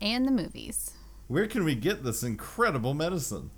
and 0.00 0.26
the 0.26 0.32
movies. 0.32 0.92
Where 1.28 1.46
can 1.46 1.64
we 1.64 1.74
get 1.74 2.04
this 2.04 2.22
incredible 2.22 2.94
medicine? 2.94 3.50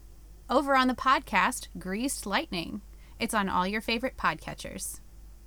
Over 0.49 0.75
on 0.75 0.89
the 0.89 0.95
podcast, 0.95 1.69
Greased 1.79 2.27
Lightning. 2.27 2.81
It's 3.21 3.35
on 3.35 3.49
all 3.49 3.67
your 3.67 3.81
favorite 3.81 4.17
podcatchers. 4.17 5.01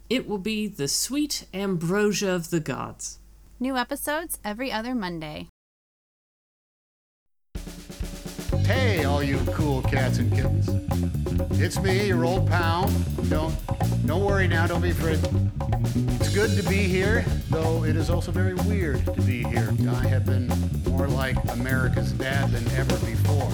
It 0.10 0.28
will 0.28 0.38
be 0.38 0.68
the 0.68 0.88
sweet 0.88 1.46
ambrosia 1.54 2.32
of 2.32 2.50
the 2.50 2.60
gods. 2.60 3.20
New 3.60 3.78
episodes 3.78 4.40
every 4.44 4.72
other 4.72 4.94
Monday. 4.94 5.48
Hey, 8.66 9.01
all 9.22 9.28
you 9.28 9.38
cool 9.54 9.84
cats 9.84 10.18
and 10.18 10.34
kittens. 10.34 10.68
It's 11.62 11.80
me, 11.80 12.08
your 12.08 12.26
old 12.26 12.48
pal. 12.48 12.90
Don't 13.30 13.56
don't 14.08 14.24
worry 14.26 14.48
now, 14.48 14.66
don't 14.66 14.82
be 14.82 14.90
afraid. 14.90 15.20
It's 16.20 16.34
good 16.34 16.50
to 16.58 16.68
be 16.68 16.88
here, 16.88 17.24
though 17.52 17.84
it 17.84 17.96
is 17.96 18.10
also 18.10 18.32
very 18.32 18.56
weird 18.56 19.06
to 19.06 19.22
be 19.22 19.44
here. 19.44 19.70
I 19.90 20.08
have 20.08 20.26
been 20.26 20.48
more 20.90 21.08
like 21.08 21.38
America's 21.52 22.14
dad 22.14 22.50
than 22.50 22.66
ever 22.76 22.98
before. 23.06 23.52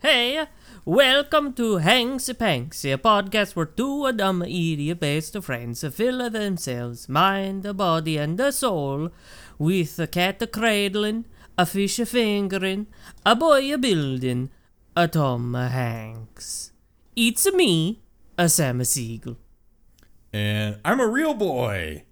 Hey, 0.00 0.46
welcome 0.84 1.52
to 1.52 1.78
Hanksy 1.78 2.34
Panksy, 2.34 2.92
a 2.92 2.98
podcast 2.98 3.54
where 3.54 3.66
two 3.66 4.10
dumb 4.12 4.42
idiot 4.42 4.98
best 4.98 5.40
friends 5.40 5.84
fill 5.94 6.28
themselves, 6.30 7.08
mind, 7.08 7.62
the 7.62 7.74
body, 7.74 8.16
and 8.16 8.38
the 8.38 8.50
soul 8.50 9.10
with 9.56 10.00
a 10.00 10.08
cat 10.08 10.50
cradling, 10.50 11.26
a 11.60 11.66
fish 11.66 11.98
a 11.98 12.06
fingering, 12.06 12.86
a 13.26 13.36
boy 13.36 13.74
a 13.74 13.76
building, 13.76 14.48
a 14.96 15.06
Tom 15.06 15.54
a 15.54 15.68
Hanks. 15.68 16.72
It's 17.14 17.52
me, 17.52 18.00
a 18.38 18.48
Sam 18.48 18.80
a 18.80 18.84
Siegel. 18.86 19.36
And 20.32 20.78
I'm 20.86 21.00
a 21.00 21.06
real 21.06 21.34
boy. 21.34 22.04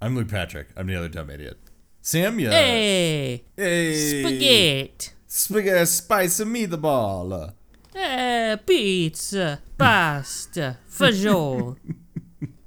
I'm 0.00 0.14
Luke 0.14 0.28
Patrick. 0.28 0.68
I'm 0.76 0.86
the 0.86 0.94
other 0.94 1.08
dumb 1.08 1.30
idiot. 1.30 1.58
Sam, 2.00 2.38
yeah. 2.38 2.50
Hey, 2.52 3.42
Hey. 3.56 4.22
spaghetti. 4.22 5.10
Spaghetti 5.26 5.86
spice 5.86 6.40
meatball. 6.44 7.54
Eh, 7.92 8.54
pizza, 8.64 9.60
pasta, 9.76 10.78
fagioli. 10.88 11.76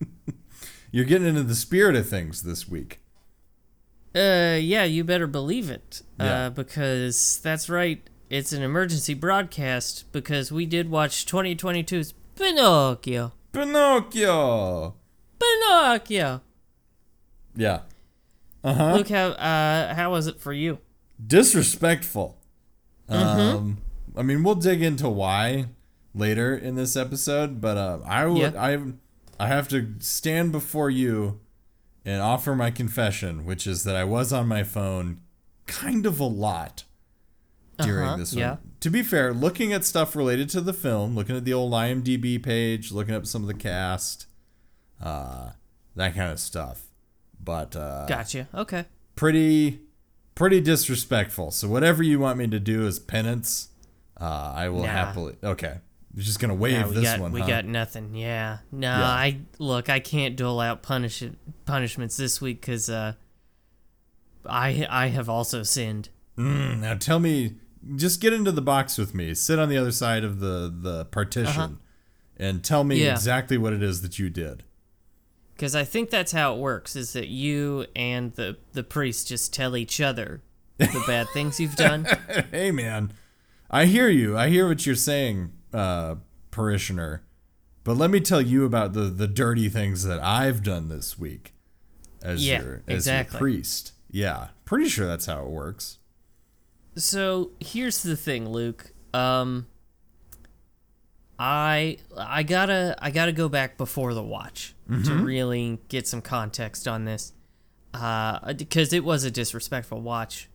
You're 0.92 1.06
getting 1.06 1.28
into 1.30 1.44
the 1.44 1.56
spirit 1.56 1.96
of 1.96 2.10
things 2.10 2.44
this 2.44 2.68
week. 2.68 3.00
Uh, 4.16 4.58
yeah, 4.62 4.84
you 4.84 5.04
better 5.04 5.28
believe 5.28 5.70
it. 5.70 6.02
Yeah. 6.20 6.46
Uh, 6.46 6.50
because 6.52 7.40
that's 7.44 7.70
right. 7.70 8.08
It's 8.30 8.52
an 8.54 8.62
emergency 8.64 9.14
broadcast 9.14 10.12
because 10.12 10.52
we 10.52 10.66
did 10.66 10.90
watch 10.90 11.26
2022's 11.26 12.14
Pinocchio. 12.36 13.34
Pinocchio. 13.52 14.96
Pinocchio. 15.40 16.42
Yeah. 17.56 17.80
Uh 18.64 18.74
huh. 18.74 18.96
Look 18.96 19.10
how 19.10 19.28
uh 19.30 19.94
how 19.94 20.12
was 20.12 20.28
it 20.28 20.40
for 20.40 20.54
you? 20.54 20.80
disrespectful. 21.26 22.38
Um, 23.08 23.78
I 24.16 24.24
mean, 24.24 24.44
we'll 24.44 24.56
dig 24.56 24.82
into 24.82 25.08
why 25.10 25.68
later 26.14 26.56
in 26.56 26.76
this 26.76 26.96
episode, 26.96 27.62
but 27.62 27.78
uh, 27.78 28.00
I 28.06 28.26
would, 28.26 28.54
Yeah. 28.54 28.62
I, 28.62 28.80
I 29.40 29.48
have 29.48 29.68
to 29.70 29.94
stand 30.00 30.52
before 30.52 30.90
you 30.90 31.40
and 32.06 32.22
offer 32.22 32.56
my 32.56 32.70
confession, 32.72 33.46
which 33.46 33.66
is 33.68 33.84
that 33.86 33.96
I 33.96 34.04
was 34.04 34.32
on 34.34 34.48
my 34.48 34.64
phone 34.64 35.22
kind 35.68 36.06
of 36.06 36.20
a 36.20 36.26
lot 36.26 36.84
during 37.80 38.06
Uh-huh, 38.08 38.18
this 38.18 38.34
yeah. 38.34 38.50
one. 38.52 38.60
To 38.82 38.90
be 38.90 39.02
fair, 39.02 39.34
looking 39.34 39.72
at 39.72 39.86
stuff 39.86 40.16
related 40.16 40.50
to 40.50 40.62
the 40.62 40.74
film, 40.74 41.16
looking 41.16 41.38
at 41.38 41.46
the 41.46 41.54
old 41.54 41.72
IMDb 41.72 42.42
page, 42.42 42.92
looking 42.92 43.16
up 43.16 43.26
some 43.26 43.42
of 43.42 43.48
the 43.48 43.54
cast, 43.54 44.28
uh, 45.02 45.52
that 45.96 46.14
kind 46.16 46.32
of 46.32 46.40
stuff. 46.40 46.82
But 47.42 47.76
uh, 47.76 48.06
Gotcha. 48.08 48.48
Okay. 48.54 48.86
pretty 49.16 49.80
pretty 50.36 50.60
disrespectful. 50.60 51.52
So 51.52 51.68
whatever 51.70 52.04
you 52.04 52.20
want 52.20 52.38
me 52.40 52.48
to 52.48 52.60
do 52.60 52.86
as 52.88 53.00
penance, 53.00 53.70
uh, 54.20 54.52
I 54.56 54.68
will 54.70 54.82
Nah. 54.82 54.88
happily. 54.88 55.36
Okay, 55.44 55.78
you're 56.14 56.24
just 56.24 56.40
gonna 56.40 56.54
wave 56.56 56.74
Yeah, 56.74 56.88
we 56.88 56.94
this 56.96 57.04
got 57.04 57.20
one. 57.20 57.32
we 57.32 57.42
huh? 57.42 57.48
got 57.48 57.66
nothing. 57.66 58.16
Yeah. 58.16 58.60
No, 58.72 58.88
Yeah. 58.90 59.04
I 59.08 59.40
look. 59.60 59.90
I 59.90 60.00
can't 60.00 60.36
dole 60.36 60.60
out 60.60 60.84
punish 60.84 61.24
punishments 61.66 62.18
this 62.18 62.40
week 62.42 62.62
because 62.62 62.90
uh, 62.90 63.14
I 64.46 64.86
I 64.90 65.08
have 65.08 65.30
also 65.30 65.64
sinned. 65.64 66.10
Mm, 66.38 66.80
now 66.80 66.96
tell 66.96 67.20
me, 67.20 67.56
just 67.96 68.20
get 68.22 68.34
into 68.34 68.52
the 68.52 68.62
box 68.62 68.98
with 68.98 69.14
me. 69.16 69.34
Sit 69.34 69.60
on 69.60 69.70
the 69.70 69.78
other 69.78 69.92
side 69.92 70.24
of 70.24 70.40
the 70.40 70.74
the 70.76 71.06
partition, 71.06 71.80
and 72.38 72.64
tell 72.64 72.84
me 72.84 72.96
Uh-huh. 72.98 73.06
Yeah. 73.06 73.14
exactly 73.14 73.58
what 73.58 73.74
it 73.74 73.82
is 73.84 74.02
that 74.02 74.20
you 74.20 74.30
did. 74.30 74.64
Because 75.56 75.76
I 75.76 75.84
think 75.84 76.10
that's 76.10 76.32
how 76.32 76.56
it 76.56 76.60
works: 76.60 76.96
is 76.96 77.14
that 77.14 77.28
you 77.28 77.86
and 77.96 78.34
the 78.34 78.58
the 78.74 78.84
priest 78.84 79.28
just 79.28 79.54
tell 79.54 79.78
each 79.78 80.02
other 80.02 80.42
the 80.78 81.04
bad 81.08 81.28
things 81.34 81.60
you've 81.60 81.76
done. 81.76 82.06
hey 82.52 82.72
man, 82.72 83.14
I 83.70 83.86
hear 83.86 84.10
you. 84.10 84.38
I 84.38 84.50
hear 84.50 84.68
what 84.68 84.86
you're 84.86 84.96
saying, 84.96 85.52
uh, 85.74 86.16
parishioner. 86.52 87.24
But 87.84 87.98
let 87.98 88.10
me 88.10 88.20
tell 88.22 88.42
you 88.42 88.64
about 88.66 88.94
the 88.94 89.02
the 89.06 89.28
dirty 89.28 89.68
things 89.70 90.04
that 90.06 90.20
I've 90.24 90.64
done 90.64 90.88
this 90.88 91.20
week 91.20 91.54
as 92.22 92.46
Yeah, 92.48 92.62
your 92.62 92.82
as 92.88 92.96
exactly. 92.96 93.36
your 93.36 93.40
priest. 93.40 93.92
Yeah, 94.10 94.50
pretty 94.66 94.88
sure 94.90 95.06
that's 95.08 95.26
how 95.26 95.44
it 95.44 95.50
works. 95.50 95.98
So 96.96 97.52
here's 97.60 98.04
the 98.04 98.16
thing, 98.16 98.48
Luke. 98.50 98.92
Um, 99.14 99.68
I 101.40 101.98
I 102.16 102.44
gotta 102.44 102.96
I 103.00 103.12
gotta 103.12 103.32
go 103.32 103.50
back 103.50 103.78
before 103.78 104.14
the 104.14 104.24
watch 104.24 104.76
to 105.06 105.16
really 105.16 105.80
get 105.88 106.08
some 106.08 106.22
context 106.22 106.88
on 106.88 107.06
this, 107.06 107.34
uh, 107.96 108.54
because 108.54 108.94
it 108.94 109.04
was 109.04 109.24
a 109.24 109.32
disrespectful 109.32 110.02
watch. 110.02 110.50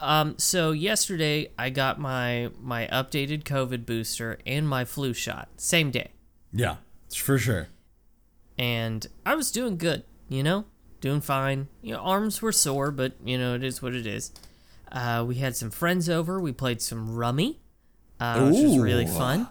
Um, 0.00 0.34
so 0.38 0.72
yesterday 0.72 1.50
I 1.58 1.70
got 1.70 1.98
my 1.98 2.50
my 2.60 2.86
updated 2.92 3.44
COVID 3.44 3.86
booster 3.86 4.38
and 4.46 4.68
my 4.68 4.84
flu 4.84 5.12
shot 5.14 5.48
same 5.56 5.90
day. 5.90 6.10
Yeah, 6.52 6.76
for 7.14 7.38
sure. 7.38 7.68
and 8.58 9.06
I 9.24 9.34
was 9.34 9.50
doing 9.50 9.76
good, 9.76 10.04
you 10.28 10.42
know, 10.42 10.64
doing 11.00 11.20
fine. 11.20 11.68
You 11.82 11.94
know, 11.94 12.00
arms 12.00 12.40
were 12.42 12.52
sore, 12.52 12.90
but 12.90 13.12
you 13.24 13.36
know, 13.38 13.54
it 13.54 13.62
is 13.62 13.82
what 13.82 13.94
it 13.94 14.06
is. 14.06 14.32
Uh, 14.90 15.24
we 15.26 15.36
had 15.36 15.56
some 15.56 15.70
friends 15.70 16.08
over. 16.08 16.40
We 16.40 16.52
played 16.52 16.80
some 16.80 17.14
rummy, 17.14 17.60
uh, 18.20 18.48
which 18.48 18.62
was 18.62 18.78
really 18.78 19.06
fun. 19.06 19.48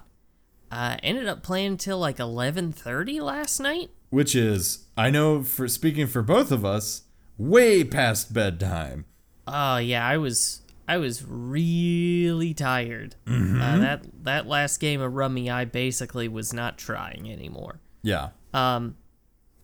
Uh, 0.71 0.97
ended 1.03 1.27
up 1.27 1.43
playing 1.43 1.77
till 1.77 1.99
like 1.99 2.19
eleven 2.19 2.71
thirty 2.71 3.19
last 3.21 3.59
night. 3.59 3.91
Which 4.09 4.35
is, 4.35 4.85
I 4.97 5.09
know 5.09 5.43
for 5.43 5.67
speaking 5.67 6.07
for 6.07 6.21
both 6.21 6.51
of 6.51 6.63
us, 6.65 7.03
way 7.37 7.83
past 7.83 8.33
bedtime. 8.33 9.05
Oh 9.47 9.77
yeah, 9.77 10.05
I 10.05 10.17
was 10.17 10.61
I 10.87 10.97
was 10.97 11.23
really 11.27 12.53
tired. 12.53 13.15
Uh, 13.27 13.77
that 13.79 14.05
that 14.23 14.47
last 14.47 14.79
game 14.79 15.01
of 15.01 15.13
rummy, 15.13 15.49
I 15.49 15.65
basically 15.65 16.27
was 16.27 16.53
not 16.53 16.77
trying 16.77 17.31
anymore. 17.31 17.79
Yeah. 18.03 18.29
Um, 18.53 18.95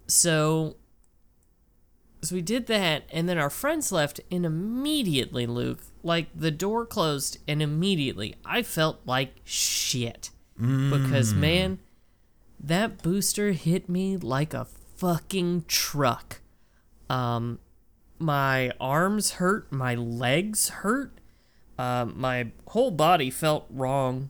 so, 0.07 0.77
so 2.21 2.35
we 2.35 2.41
did 2.41 2.67
that, 2.67 3.03
and 3.11 3.29
then 3.29 3.37
our 3.37 3.49
friends 3.49 3.91
left, 3.91 4.19
and 4.31 4.45
immediately, 4.45 5.45
Luke, 5.45 5.81
like 6.03 6.27
the 6.35 6.51
door 6.51 6.85
closed, 6.85 7.37
and 7.47 7.61
immediately 7.61 8.35
I 8.45 8.63
felt 8.63 9.01
like 9.05 9.35
shit 9.43 10.31
because 10.57 11.33
man, 11.33 11.79
that 12.59 13.01
booster 13.01 13.51
hit 13.53 13.89
me 13.89 14.17
like 14.17 14.53
a 14.53 14.65
fucking 14.97 15.65
truck. 15.67 16.41
Um, 17.09 17.59
my 18.21 18.71
arms 18.79 19.31
hurt, 19.31 19.71
my 19.71 19.95
legs 19.95 20.69
hurt, 20.69 21.19
um, 21.77 22.13
my 22.15 22.51
whole 22.67 22.91
body 22.91 23.29
felt 23.29 23.65
wrong 23.69 24.29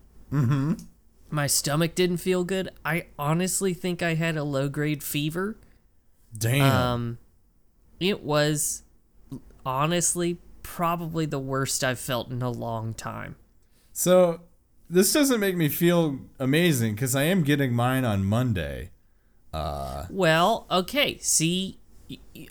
my 1.32 1.48
stomach 1.48 1.96
didn't 1.96 2.18
feel 2.18 2.44
good. 2.44 2.70
I 2.86 3.08
honestly 3.18 3.74
think 3.74 4.04
I 4.04 4.16
had 4.16 4.38
a 4.38 4.44
low 4.44 4.70
grade 4.70 5.04
fever. 5.04 5.58
Damn. 6.38 6.72
Um, 6.72 7.18
it 8.00 8.24
was 8.24 8.84
honestly 9.66 10.38
probably 10.64 11.26
the 11.26 11.40
worst 11.40 11.84
I've 11.84 12.00
felt 12.00 12.30
in 12.30 12.42
a 12.42 12.50
long 12.50 12.94
time. 12.94 13.36
so 13.94 14.42
this 14.90 15.14
doesn't 15.14 15.40
make 15.40 15.56
me 15.56 15.70
feel 15.70 16.20
amazing 16.38 16.96
because 16.96 17.16
I 17.16 17.24
am 17.24 17.44
getting 17.44 17.74
mine 17.74 18.04
on 18.04 18.26
Monday. 18.26 18.90
Well, 20.10 20.66
okay, 20.70 21.18
see, 21.20 21.80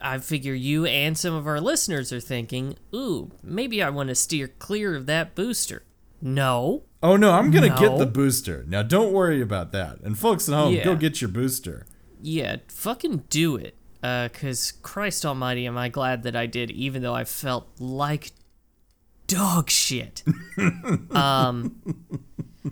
I 0.00 0.18
figure 0.18 0.54
you 0.54 0.84
and 0.86 1.16
some 1.16 1.34
of 1.34 1.46
our 1.46 1.60
listeners 1.60 2.12
are 2.12 2.20
thinking, 2.20 2.76
ooh, 2.94 3.30
maybe 3.42 3.82
I 3.82 3.90
want 3.90 4.08
to 4.08 4.14
steer 4.14 4.48
clear 4.48 4.94
of 4.96 5.06
that 5.06 5.34
booster. 5.34 5.82
No. 6.22 6.84
Oh 7.02 7.16
no, 7.16 7.32
I'm 7.32 7.50
gonna 7.50 7.74
get 7.78 7.98
the 7.98 8.06
booster. 8.06 8.64
Now 8.68 8.82
don't 8.82 9.12
worry 9.12 9.40
about 9.40 9.72
that. 9.72 10.00
And 10.00 10.18
folks 10.18 10.48
at 10.48 10.54
home, 10.54 10.74
Yeah. 10.74 10.84
go 10.84 10.94
get 10.96 11.20
your 11.20 11.30
booster. 11.30 11.86
Yeah, 12.20 12.56
fucking 12.68 13.24
do 13.30 13.56
it. 13.56 13.74
Uh, 14.02 14.28
cause 14.32 14.72
Christ 14.82 15.24
almighty, 15.24 15.66
am 15.66 15.76
I 15.78 15.88
glad 15.88 16.22
that 16.24 16.36
I 16.36 16.46
did, 16.46 16.70
even 16.70 17.02
though 17.02 17.14
I 17.14 17.24
felt 17.24 17.68
like 17.78 18.32
dog 19.26 19.70
shit. 19.70 20.22
um, 21.12 21.80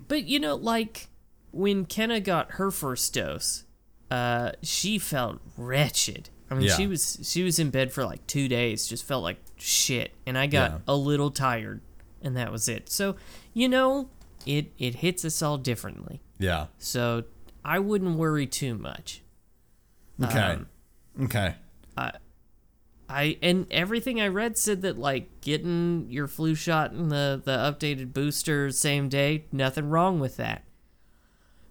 but 0.07 0.25
you 0.25 0.39
know, 0.39 0.55
like, 0.55 1.07
when 1.51 1.85
Kenna 1.85 2.19
got 2.19 2.51
her 2.53 2.69
first 2.69 3.13
dose, 3.13 3.63
uh, 4.11 4.51
she 4.61 4.99
felt 4.99 5.39
wretched. 5.57 6.29
I 6.51 6.55
mean, 6.55 6.67
Yeah. 6.67 6.75
she 6.75 6.87
was 6.87 7.19
she 7.23 7.43
was 7.43 7.59
in 7.59 7.69
bed 7.69 7.91
for 7.91 8.03
like 8.05 8.25
two 8.27 8.47
days, 8.47 8.87
just 8.87 9.03
felt 9.05 9.23
like 9.23 9.37
shit, 9.57 10.11
and 10.25 10.37
I 10.37 10.47
got 10.47 10.71
Yeah. 10.71 10.77
a 10.87 10.95
little 10.95 11.29
tired, 11.31 11.81
and 12.21 12.35
that 12.37 12.51
was 12.51 12.67
it. 12.67 12.89
So, 12.89 13.15
you 13.53 13.69
know, 13.69 14.09
it 14.45 14.71
it 14.77 14.95
hits 14.95 15.23
us 15.25 15.41
all 15.41 15.57
differently. 15.57 16.21
Yeah. 16.39 16.67
So 16.77 17.25
I 17.63 17.79
wouldn't 17.79 18.17
worry 18.17 18.47
too 18.47 18.75
much. 18.75 19.21
Okay. 20.23 20.39
Um, 20.39 20.67
okay. 21.23 21.55
I 21.97 22.13
I 23.07 23.37
and 23.41 23.67
everything 23.71 24.19
I 24.21 24.27
read 24.27 24.57
said 24.57 24.81
that 24.81 24.97
like 24.97 25.41
getting 25.41 26.07
your 26.09 26.27
flu 26.27 26.55
shot 26.55 26.91
and 26.91 27.11
the 27.11 27.41
the 27.43 27.57
updated 27.57 28.13
booster 28.13 28.71
same 28.71 29.07
day, 29.09 29.45
nothing 29.51 29.89
wrong 29.89 30.19
with 30.19 30.37
that. 30.37 30.63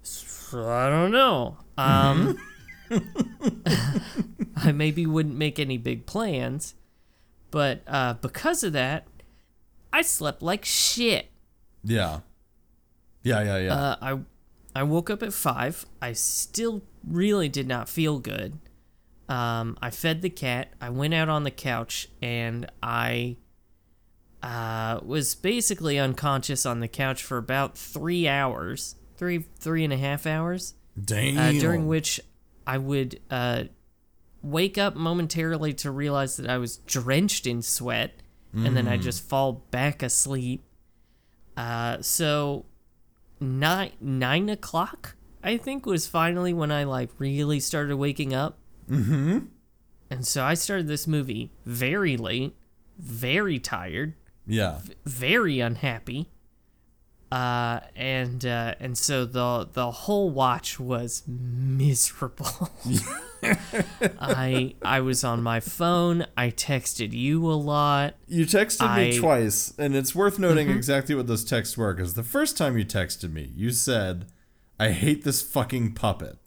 So 0.02 0.68
I 0.68 0.88
don't 0.88 1.10
know. 1.10 1.58
Um 1.76 2.38
I 4.56 4.72
maybe 4.72 5.06
wouldn't 5.06 5.36
make 5.36 5.58
any 5.58 5.78
big 5.78 6.06
plans, 6.06 6.74
but 7.50 7.82
uh 7.86 8.14
because 8.14 8.62
of 8.62 8.72
that, 8.72 9.06
I 9.92 10.02
slept 10.02 10.42
like 10.42 10.64
shit. 10.64 11.30
Yeah. 11.84 12.20
Yeah, 13.22 13.42
yeah, 13.42 13.58
yeah. 13.58 13.74
Uh, 13.74 13.96
I 14.00 14.18
I 14.74 14.82
woke 14.84 15.10
up 15.10 15.22
at 15.22 15.32
five. 15.32 15.86
I 16.00 16.12
still 16.12 16.82
really 17.06 17.48
did 17.48 17.66
not 17.66 17.88
feel 17.88 18.18
good. 18.18 18.58
Um, 19.28 19.76
I 19.82 19.90
fed 19.90 20.22
the 20.22 20.30
cat. 20.30 20.72
I 20.80 20.90
went 20.90 21.14
out 21.14 21.28
on 21.28 21.42
the 21.42 21.50
couch 21.50 22.08
and 22.22 22.70
I 22.82 23.36
uh, 24.42 25.00
was 25.02 25.34
basically 25.34 25.98
unconscious 25.98 26.64
on 26.64 26.80
the 26.80 26.88
couch 26.88 27.22
for 27.22 27.36
about 27.36 27.76
three 27.76 28.26
hours, 28.28 28.94
three 29.16 29.44
three 29.58 29.84
and 29.84 29.92
a 29.92 29.98
half 29.98 30.26
hours. 30.26 30.74
Damn. 31.02 31.38
Uh, 31.38 31.60
during 31.60 31.86
which 31.86 32.20
I 32.68 32.76
would 32.76 33.18
uh, 33.30 33.64
wake 34.42 34.76
up 34.76 34.94
momentarily 34.94 35.72
to 35.72 35.90
realize 35.90 36.36
that 36.36 36.50
I 36.50 36.58
was 36.58 36.76
drenched 36.76 37.46
in 37.46 37.62
sweat, 37.62 38.12
and 38.52 38.76
then 38.76 38.86
I 38.86 38.98
just 38.98 39.22
fall 39.22 39.64
back 39.70 40.02
asleep. 40.02 40.64
Uh, 41.56 42.02
so 42.02 42.66
nine 43.40 43.92
nine 44.00 44.50
o'clock, 44.50 45.16
I 45.42 45.56
think, 45.56 45.86
was 45.86 46.06
finally 46.06 46.52
when 46.52 46.70
I 46.70 46.84
like 46.84 47.10
really 47.18 47.58
started 47.58 47.96
waking 47.96 48.34
up. 48.34 48.58
Mm-hmm. 48.90 49.38
And 50.10 50.26
so 50.26 50.44
I 50.44 50.54
started 50.54 50.88
this 50.88 51.06
movie 51.06 51.50
very 51.64 52.16
late, 52.16 52.54
very 52.98 53.58
tired, 53.58 54.14
yeah. 54.46 54.80
very 55.06 55.60
unhappy. 55.60 56.28
Uh, 57.30 57.80
and 57.94 58.46
uh, 58.46 58.74
and 58.80 58.96
so 58.96 59.24
the 59.26 59.68
the 59.72 59.90
whole 59.90 60.30
watch 60.30 60.80
was 60.80 61.22
miserable. 61.26 62.70
I 64.20 64.74
I 64.82 65.00
was 65.00 65.24
on 65.24 65.42
my 65.42 65.60
phone. 65.60 66.26
I 66.36 66.50
texted 66.50 67.12
you 67.12 67.44
a 67.50 67.54
lot. 67.54 68.14
You 68.26 68.46
texted 68.46 68.80
me 68.96 69.08
I- 69.08 69.10
Mm-hmm. 69.10 69.20
twice, 69.20 69.74
and 69.78 69.94
it's 69.94 70.14
worth 70.14 70.38
noting 70.38 70.70
exactly 70.70 71.14
what 71.14 71.26
those 71.26 71.44
texts 71.44 71.76
were, 71.76 71.92
because 71.94 72.14
the 72.14 72.22
first 72.22 72.56
time 72.56 72.78
you 72.78 72.84
texted 72.84 73.32
me, 73.32 73.52
you 73.54 73.70
said, 73.72 74.26
I 74.80 74.90
hate 74.92 75.24
this 75.24 75.42
fucking 75.42 75.94
puppet. 75.94 76.38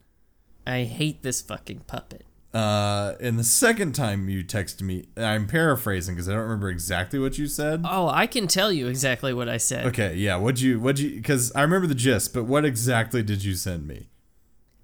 I 0.66 0.84
hate 0.84 1.22
this 1.24 1.42
fucking 1.42 1.82
puppet. 1.88 2.26
Uh, 2.54 3.14
and 3.22 3.40
the 3.40 3.44
second 3.46 3.94
time 3.94 4.28
you 4.28 4.44
texted 4.44 4.82
me, 4.82 5.06
I'm 5.16 5.48
paraphrasing 5.48 6.16
because 6.16 6.28
I 6.28 6.34
don't 6.34 6.42
remember 6.42 6.70
exactly 6.70 7.18
what 7.18 7.38
you 7.38 7.48
said. 7.48 7.86
Oh, 7.88 8.10
I 8.10 8.28
can 8.28 8.48
tell 8.48 8.72
you 8.74 8.88
exactly 8.88 9.34
what 9.34 9.48
I 9.48 9.56
said. 9.58 9.86
Okay, 9.86 10.16
yeah, 10.16 10.36
what'd 10.36 10.60
you, 10.60 10.80
what'd 10.80 11.00
you, 11.00 11.16
because 11.16 11.52
I 11.54 11.62
remember 11.62 11.88
the 11.88 11.96
gist, 11.96 12.34
but 12.34 12.44
what 12.44 12.66
exactly 12.66 13.24
did 13.24 13.44
you 13.46 13.56
send 13.56 13.88
me? 13.88 14.10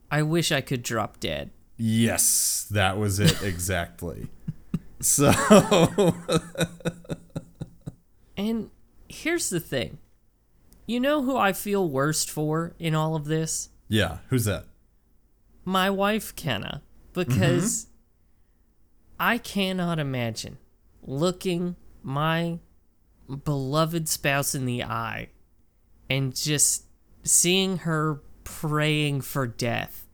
I 0.10 0.22
wish 0.22 0.52
I 0.54 0.62
could 0.62 0.82
drop 0.82 1.20
dead. 1.20 1.52
Yes, 1.76 2.66
that 2.72 2.98
was 2.98 3.20
it 3.20 3.42
exactly. 3.44 4.28
so, 5.02 5.32
And 8.38 8.70
here's 9.10 9.50
the 9.50 9.60
thing. 9.60 9.98
You 10.86 11.00
know 11.02 11.24
who 11.24 11.36
I 11.36 11.52
feel 11.52 11.90
worst 11.90 12.30
for 12.32 12.74
in 12.80 12.96
all 12.96 13.16
of 13.16 13.26
this? 13.26 13.70
yeah, 13.90 14.20
who's 14.30 14.46
that? 14.46 14.66
my 15.66 15.90
wife 15.90 16.34
Kenna 16.38 16.82
Mm-hmm. 17.18 17.34
because 17.34 17.88
I 19.20 19.38
cannot 19.38 20.00
imagine 20.00 20.58
looking 21.02 21.76
my 22.04 22.60
beloved 23.44 24.08
spouse 24.08 24.54
in 24.56 24.66
the 24.66 24.84
eye 24.84 25.30
and 26.10 26.36
just 26.36 26.86
seeing 27.24 27.78
her 27.80 28.22
praying 28.44 29.22
for 29.22 29.48
death, 29.48 30.06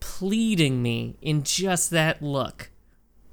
pleading 0.00 0.82
me 0.82 1.16
in 1.20 1.42
just 1.42 1.90
that 1.90 2.22
look 2.22 2.70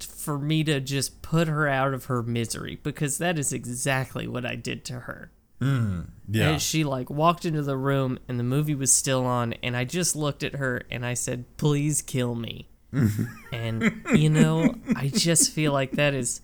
for 0.00 0.38
me 0.38 0.64
to 0.64 0.80
just 0.80 1.22
put 1.22 1.48
her 1.48 1.68
out 1.68 1.94
of 1.94 2.06
her 2.06 2.22
misery 2.22 2.80
because 2.82 3.18
that 3.18 3.38
is 3.38 3.52
exactly 3.52 4.26
what 4.26 4.44
I 4.44 4.56
did 4.56 4.84
to 4.86 5.00
her. 5.00 5.30
Mm, 5.60 6.08
yeah. 6.28 6.50
And 6.50 6.62
she 6.62 6.82
like 6.82 7.08
walked 7.08 7.44
into 7.44 7.62
the 7.62 7.76
room 7.76 8.18
and 8.26 8.38
the 8.38 8.44
movie 8.44 8.74
was 8.74 8.92
still 8.92 9.24
on 9.24 9.52
and 9.62 9.76
I 9.76 9.84
just 9.84 10.16
looked 10.16 10.42
at 10.42 10.56
her 10.56 10.82
and 10.90 11.06
I 11.06 11.14
said, 11.14 11.44
"Please 11.56 12.02
kill 12.02 12.34
me." 12.34 12.68
And 13.52 14.02
you 14.14 14.28
know, 14.30 14.74
I 14.96 15.08
just 15.08 15.50
feel 15.52 15.72
like 15.72 15.92
that 15.92 16.14
is 16.14 16.40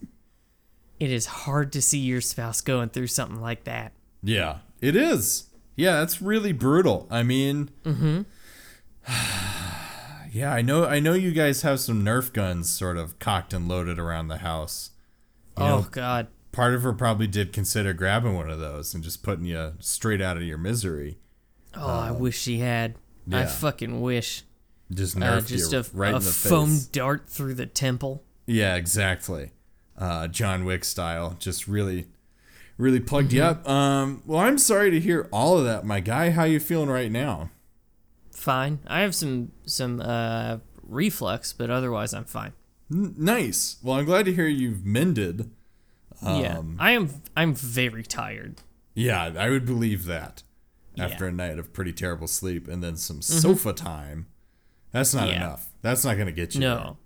it 0.99 1.11
is 1.13 1.27
hard 1.27 1.73
to 1.73 1.83
see 1.83 1.99
your 1.99 2.21
spouse 2.21 2.61
going 2.61 2.89
through 2.89 3.07
something 3.09 3.41
like 3.41 3.65
that. 3.65 3.93
Yeah, 4.23 4.59
it 4.81 4.97
is. 4.97 5.45
Yeah, 5.77 6.01
that's 6.01 6.21
really 6.21 6.53
brutal. 6.53 7.07
I 7.11 7.23
mean, 7.23 7.71
Mm-hmm. 7.85 8.23
yeah, 10.33 10.53
I 10.53 10.63
know. 10.63 10.85
I 10.85 11.01
know 11.01 11.13
you 11.15 11.33
guys 11.33 11.63
have 11.63 11.81
some 11.81 12.05
Nerf 12.05 12.33
guns 12.33 12.69
sort 12.71 12.97
of 12.97 13.19
cocked 13.19 13.53
and 13.53 13.69
loaded 13.69 13.99
around 13.99 14.29
the 14.29 14.39
house. 14.39 14.91
You 15.57 15.65
oh 15.65 15.69
know, 15.69 15.87
god. 15.91 16.29
part 16.53 16.75
of 16.75 16.83
her 16.83 16.93
probably 16.93 17.27
did 17.27 17.53
consider 17.53 17.93
grabbing 17.93 18.35
one 18.35 18.51
of 18.51 18.59
those 18.59 18.95
and 18.95 19.03
just 19.03 19.23
putting 19.23 19.45
you 19.45 19.75
straight 19.81 20.21
out 20.21 20.37
of 20.37 20.43
your 20.43 20.59
misery. 20.59 21.19
Oh, 21.75 21.87
I 22.01 22.11
wish 22.11 22.39
she 22.39 22.59
had. 22.59 22.95
I 23.31 23.45
fucking 23.47 24.01
wish. 24.01 24.43
Just 24.93 25.17
Uh, 25.21 25.41
just 25.43 25.73
you 25.73 25.79
a, 25.81 25.85
right 25.93 26.15
a 26.15 26.17
in 26.17 26.23
the 26.23 26.31
foam 26.31 26.71
face. 26.71 26.87
dart 26.87 27.29
through 27.29 27.55
the 27.55 27.67
temple. 27.67 28.25
Yeah, 28.47 28.75
exactly. 28.77 29.53
Uh, 29.97 30.29
John 30.29 30.65
Wick 30.65 30.85
style. 30.85 31.37
Just 31.39 31.69
really, 31.69 32.07
really 32.79 33.01
plugged 33.01 33.33
you 33.33 33.41
Mm-hmm. 33.43 33.67
up. 33.67 33.69
Um, 33.69 34.23
well, 34.25 34.41
I'm 34.41 34.57
sorry 34.59 34.91
to 34.91 35.01
hear 35.01 35.29
all 35.33 35.59
of 35.59 35.65
that, 35.65 35.85
my 35.85 36.01
guy. 36.01 36.31
How 36.31 36.45
you 36.45 36.59
feeling 36.61 36.89
right 36.89 37.11
now? 37.13 37.51
Fine. 38.33 38.79
I 38.87 39.01
have 39.01 39.15
some 39.15 39.53
some 39.67 40.01
uh 40.01 40.59
reflux, 40.83 41.53
but 41.53 41.69
otherwise 41.71 42.15
I'm 42.15 42.25
fine. 42.25 42.53
N- 42.91 43.15
nice. 43.19 43.77
Well, 43.83 43.99
I'm 43.99 44.05
glad 44.07 44.25
to 44.27 44.33
hear 44.33 44.47
you've 44.47 44.87
mended. 44.87 45.51
yeah. 46.23 46.59
Um, 46.59 46.77
I 46.79 46.93
am 46.93 47.23
I'm 47.37 47.55
very 47.55 48.03
tired. 48.05 48.63
Yeah, 48.95 49.33
I 49.37 49.51
would 49.51 49.67
believe 49.67 50.07
that. 50.07 50.43
After 50.99 51.27
Yeah. 51.27 51.31
Mm-hmm. 51.31 51.41
a 51.41 51.47
night 51.49 51.59
of 51.59 51.73
pretty 51.73 51.93
terrible 51.93 52.27
sleep 52.29 52.67
and 52.69 52.83
then 52.83 52.97
some 52.97 53.21
sofa 53.23 53.73
time. 53.73 54.27
That's 54.93 55.15
not 55.15 55.29
Yeah. 55.29 55.37
enough. 55.37 55.69
That's 55.83 56.05
not 56.05 56.15
going 56.15 56.27
to 56.27 56.33
get 56.33 56.55
you. 56.55 56.61
there. 56.61 56.71
No. 56.71 56.97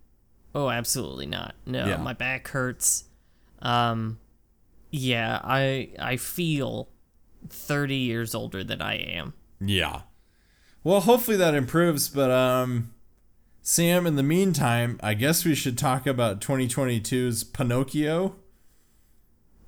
Oh, 0.54 0.68
absolutely 0.70 1.26
not. 1.26 1.54
No, 1.66 1.86
Yeah. 1.86 1.96
my 1.96 2.12
back 2.12 2.48
hurts. 2.48 3.04
Um 3.60 4.18
yeah, 4.90 5.40
I 5.42 5.90
I 5.98 6.16
feel 6.16 6.88
30 7.48 7.96
years 7.96 8.34
older 8.34 8.62
than 8.62 8.82
I 8.82 8.96
am. 8.96 9.32
Yeah. 9.60 10.02
Well, 10.84 11.00
hopefully 11.00 11.36
that 11.38 11.54
improves, 11.54 12.08
but 12.08 12.30
um 12.30 12.92
Sam, 13.62 14.06
in 14.06 14.16
the 14.16 14.22
meantime, 14.24 14.98
I 15.02 15.14
guess 15.14 15.44
we 15.44 15.54
should 15.54 15.78
talk 15.78 16.06
about 16.06 16.40
2022's 16.40 17.44
Pinocchio. 17.44 18.34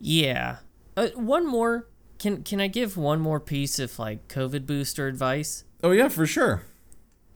Yeah. 0.01 0.57
Uh, 0.97 1.09
one 1.15 1.47
more 1.47 1.89
can 2.19 2.43
can 2.43 2.61
I 2.61 2.67
give 2.69 2.97
one 2.97 3.21
more 3.21 3.41
piece 3.41 3.79
of 3.79 3.99
like 3.99 4.29
COVID 4.29 4.67
booster 4.67 5.07
advice? 5.09 5.65
Oh 5.83 5.91
yeah, 5.93 6.09
for 6.09 6.27
sure. 6.27 6.63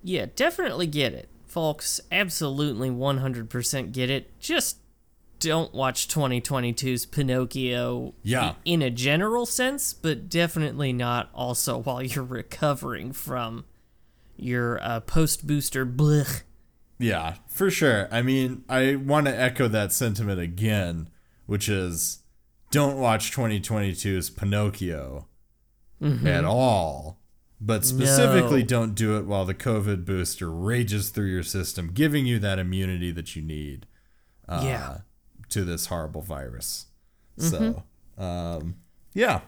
Yeah, 0.08 0.24
definitely 0.34 0.86
get 0.86 1.12
it. 1.12 1.28
Folks, 1.46 2.00
absolutely 2.10 2.88
100% 2.88 3.92
get 3.92 4.08
it. 4.08 4.38
Just 4.40 4.78
don't 5.38 5.74
watch 5.74 6.08
2022's 6.08 7.04
Pinocchio 7.04 8.14
Yeah. 8.22 8.54
in 8.64 8.80
a 8.80 8.88
general 8.90 9.44
sense, 9.44 9.92
but 9.92 10.30
definitely 10.30 10.94
not 10.94 11.28
also 11.34 11.78
while 11.82 12.02
you're 12.02 12.24
recovering 12.24 13.12
from 13.12 13.66
your 14.38 14.82
uh, 14.82 15.00
post 15.00 15.46
booster 15.46 15.84
blech 15.84 16.42
Yeah, 16.98 17.34
for 17.46 17.70
sure. 17.70 18.08
I 18.10 18.22
mean, 18.22 18.64
I 18.66 18.96
want 18.96 19.26
to 19.26 19.38
echo 19.38 19.68
that 19.68 19.92
sentiment 19.92 20.40
again, 20.40 21.10
which 21.44 21.68
is 21.68 22.22
don't 22.70 22.96
watch 22.96 23.30
2022's 23.32 24.30
Pinocchio 24.30 25.26
at 26.00 26.44
all. 26.46 27.18
But 27.60 27.84
specifically, 27.84 28.60
No. 28.60 28.66
don't 28.66 28.94
do 28.94 29.16
it 29.16 29.26
while 29.26 29.44
the 29.44 29.54
COVID 29.54 30.04
booster 30.04 30.50
rages 30.50 31.10
through 31.10 31.26
your 31.26 31.42
system, 31.42 31.90
giving 31.92 32.24
you 32.24 32.38
that 32.38 32.58
immunity 32.58 33.10
that 33.10 33.34
you 33.34 33.42
need 33.42 33.86
uh, 34.48 34.62
Yeah. 34.64 34.98
to 35.48 35.64
this 35.64 35.86
horrible 35.86 36.22
virus. 36.22 36.86
So, 37.36 37.82
um, 38.16 38.76
yeah. 39.12 39.40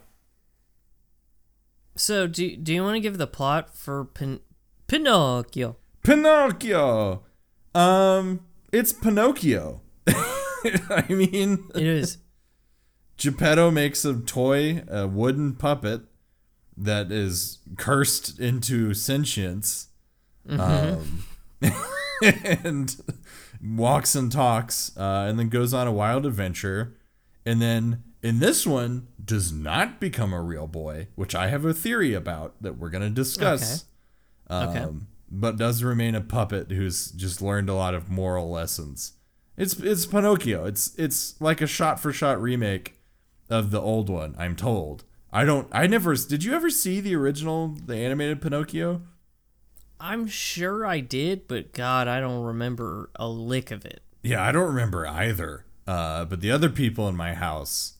So 1.96 2.26
do 2.26 2.56
do 2.56 2.72
you 2.74 2.82
want 2.82 2.96
to 2.96 3.00
give 3.00 3.18
the 3.18 3.26
plot 3.26 3.76
for 3.76 4.04
Pin- 4.04 4.40
Pinocchio? 4.86 5.76
Pinocchio. 6.02 7.22
Um, 7.74 8.40
it's 8.72 8.92
Pinocchio. 8.92 9.80
I 10.08 11.04
mean, 11.08 11.68
It 11.74 11.82
is. 11.86 12.18
Geppetto 13.16 13.70
makes 13.70 14.04
a 14.04 14.14
toy, 14.14 14.82
a 14.88 15.06
wooden 15.06 15.54
puppet 15.54 16.02
that 16.76 17.10
is 17.12 17.58
cursed 17.76 18.38
into 18.38 18.94
sentience, 18.94 19.88
um, 20.48 21.24
and 22.64 22.96
walks 23.62 24.14
and 24.14 24.30
talks, 24.32 24.96
uh, 24.96 25.26
and 25.28 25.38
then 25.38 25.48
goes 25.48 25.74
on 25.74 25.86
a 25.86 25.92
wild 25.92 26.26
adventure, 26.26 26.96
and 27.44 27.60
then 27.60 28.02
in 28.22 28.38
this 28.38 28.66
one 28.66 29.08
does 29.22 29.52
not 29.52 30.00
become 30.00 30.32
a 30.32 30.40
real 30.40 30.66
boy, 30.66 31.08
which 31.14 31.34
I 31.34 31.48
have 31.48 31.64
a 31.64 31.74
theory 31.74 32.14
about 32.14 32.60
that 32.62 32.78
we're 32.78 32.90
gonna 32.90 33.10
discuss. 33.10 33.84
Okay. 34.50 34.80
Um, 34.80 35.06
but 35.30 35.56
does 35.56 35.84
remain 35.84 36.14
a 36.14 36.20
puppet 36.20 36.72
who's 36.72 37.10
just 37.12 37.40
learned 37.40 37.68
a 37.68 37.74
lot 37.74 37.94
of 37.94 38.10
moral 38.10 38.50
lessons. 38.50 39.12
It's 39.56 39.74
it's 39.74 40.06
Pinocchio. 40.06 40.64
It's 40.64 40.94
it's 40.96 41.40
like 41.40 41.60
a 41.60 41.66
shot 41.66 42.00
for 42.00 42.12
shot 42.12 42.40
remake 42.40 42.98
of 43.48 43.70
the 43.70 43.80
old 43.80 44.08
one. 44.08 44.34
I'm 44.38 44.56
told. 44.56 45.04
I 45.32 45.44
don't. 45.44 45.68
I 45.72 45.86
never. 45.86 46.14
Did 46.16 46.42
you 46.44 46.54
ever 46.54 46.70
see 46.70 47.00
the 47.00 47.14
original, 47.14 47.68
the 47.86 47.96
animated 47.96 48.40
Pinocchio? 48.42 49.02
I'm 50.00 50.26
sure 50.26 50.86
I 50.86 51.00
did, 51.00 51.46
but 51.46 51.72
God, 51.72 52.08
I 52.08 52.20
don't 52.20 52.42
remember 52.42 53.10
a 53.16 53.28
lick 53.28 53.70
of 53.70 53.84
it. 53.84 54.00
Yeah, 54.22 54.42
I 54.42 54.50
don't 54.50 54.66
remember 54.68 55.06
either. 55.06 55.66
Uh, 55.86 56.24
but 56.24 56.40
the 56.40 56.50
other 56.50 56.68
people 56.70 57.06
in 57.08 57.16
my 57.16 57.34
house 57.34 57.94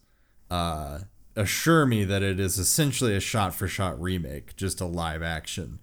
uh, 0.51 1.01
assure 1.37 1.85
me 1.87 2.05
that 2.05 2.23
it 2.23 2.41
is 2.41 2.59
essentially 2.59 3.15
a 3.15 3.21
shot 3.21 3.55
for 3.55 3.69
shot 3.69 4.01
remake, 4.01 4.57
just 4.57 4.81
a 4.81 4.87
live 4.87 5.23
action. 5.23 5.79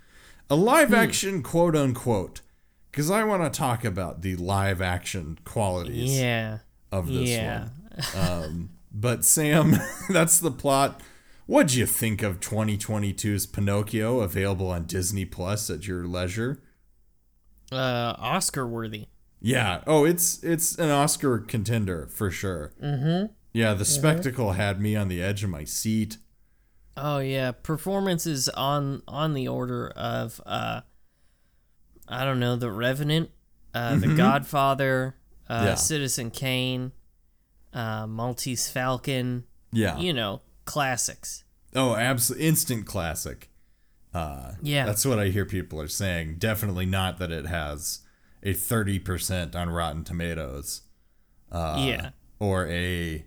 A 0.50 0.56
live 0.56 0.94
action, 0.94 1.44
quote 1.44 1.76
unquote. 1.76 2.42
Because 2.92 3.12
I 3.12 3.24
want 3.24 3.44
to 3.52 3.56
talk 3.56 3.86
about 3.86 4.22
the 4.22 4.36
live 4.38 4.82
action 4.82 5.38
qualities 5.46 6.18
Yeah. 6.20 6.60
of 6.92 7.08
this 7.08 7.30
Yeah. 7.30 7.68
one. 8.14 8.26
Um, 8.26 8.70
but 8.92 9.24
Sam, 9.24 9.76
that's 10.10 10.40
the 10.40 10.52
plot. 10.52 11.02
What'd 11.48 11.74
you 11.74 11.86
think 11.86 12.22
of 12.22 12.40
2022's 12.42 13.46
Pinocchio, 13.46 14.20
available 14.20 14.70
on 14.70 14.84
Disney 14.84 15.24
Plus 15.26 15.70
at 15.70 15.88
your 15.88 16.06
leisure? 16.06 16.62
Uh, 17.72 18.14
Oscar 18.20 18.68
worthy. 18.68 19.08
Yeah. 19.42 19.82
Oh, 19.88 20.04
it's 20.06 20.44
it's 20.44 20.78
an 20.78 20.90
Oscar 20.90 21.40
contender 21.40 22.08
for 22.08 22.30
sure. 22.32 22.74
Mm-hmm. 22.84 23.32
Yeah, 23.54 23.74
the 23.74 23.86
spectacle 23.86 24.52
had 24.54 24.82
me 24.82 24.96
on 24.96 25.08
the 25.08 25.22
edge 25.22 25.44
of 25.44 25.50
my 25.50 25.64
seat. 25.64 26.18
Oh 26.96 27.20
yeah, 27.20 27.52
performances 27.52 28.50
on 28.50 29.02
on 29.08 29.34
the 29.34 29.48
order 29.48 29.90
of 29.90 30.42
uh, 30.46 30.82
I 32.08 32.26
don't 32.26 32.40
know, 32.40 32.56
The 32.56 32.72
Revenant, 32.72 33.30
uh, 33.74 33.96
The 33.96 34.16
Godfather, 34.16 35.16
uh, 35.50 35.56
Mm-hmm. 35.56 35.66
Yeah. 35.68 35.76
Citizen 35.76 36.32
Kane, 36.32 36.92
uh, 37.74 38.06
Maltese 38.06 38.70
Falcon. 38.70 39.46
Yeah. 39.72 39.98
You 39.98 40.14
know, 40.14 40.42
classics. 40.68 41.44
Oh, 41.76 41.96
absolutely 41.96 42.48
instant 42.48 42.86
classic. 42.86 43.50
Uh, 44.14 44.54
Yeah. 44.62 44.86
That's 44.86 45.06
what 45.06 45.20
I 45.20 45.30
hear 45.30 45.46
people 45.46 45.82
are 45.82 45.88
saying. 45.88 46.36
Definitely 46.38 46.86
not 46.86 47.18
that 47.20 47.32
it 47.32 47.46
has 47.48 48.00
a 48.44 48.54
30% 48.54 49.56
on 49.56 49.70
Rotten 49.70 50.04
Tomatoes. 50.04 50.82
Uh, 51.52 51.84
yeah. 51.86 52.10
Or 52.40 52.68
a, 52.68 53.26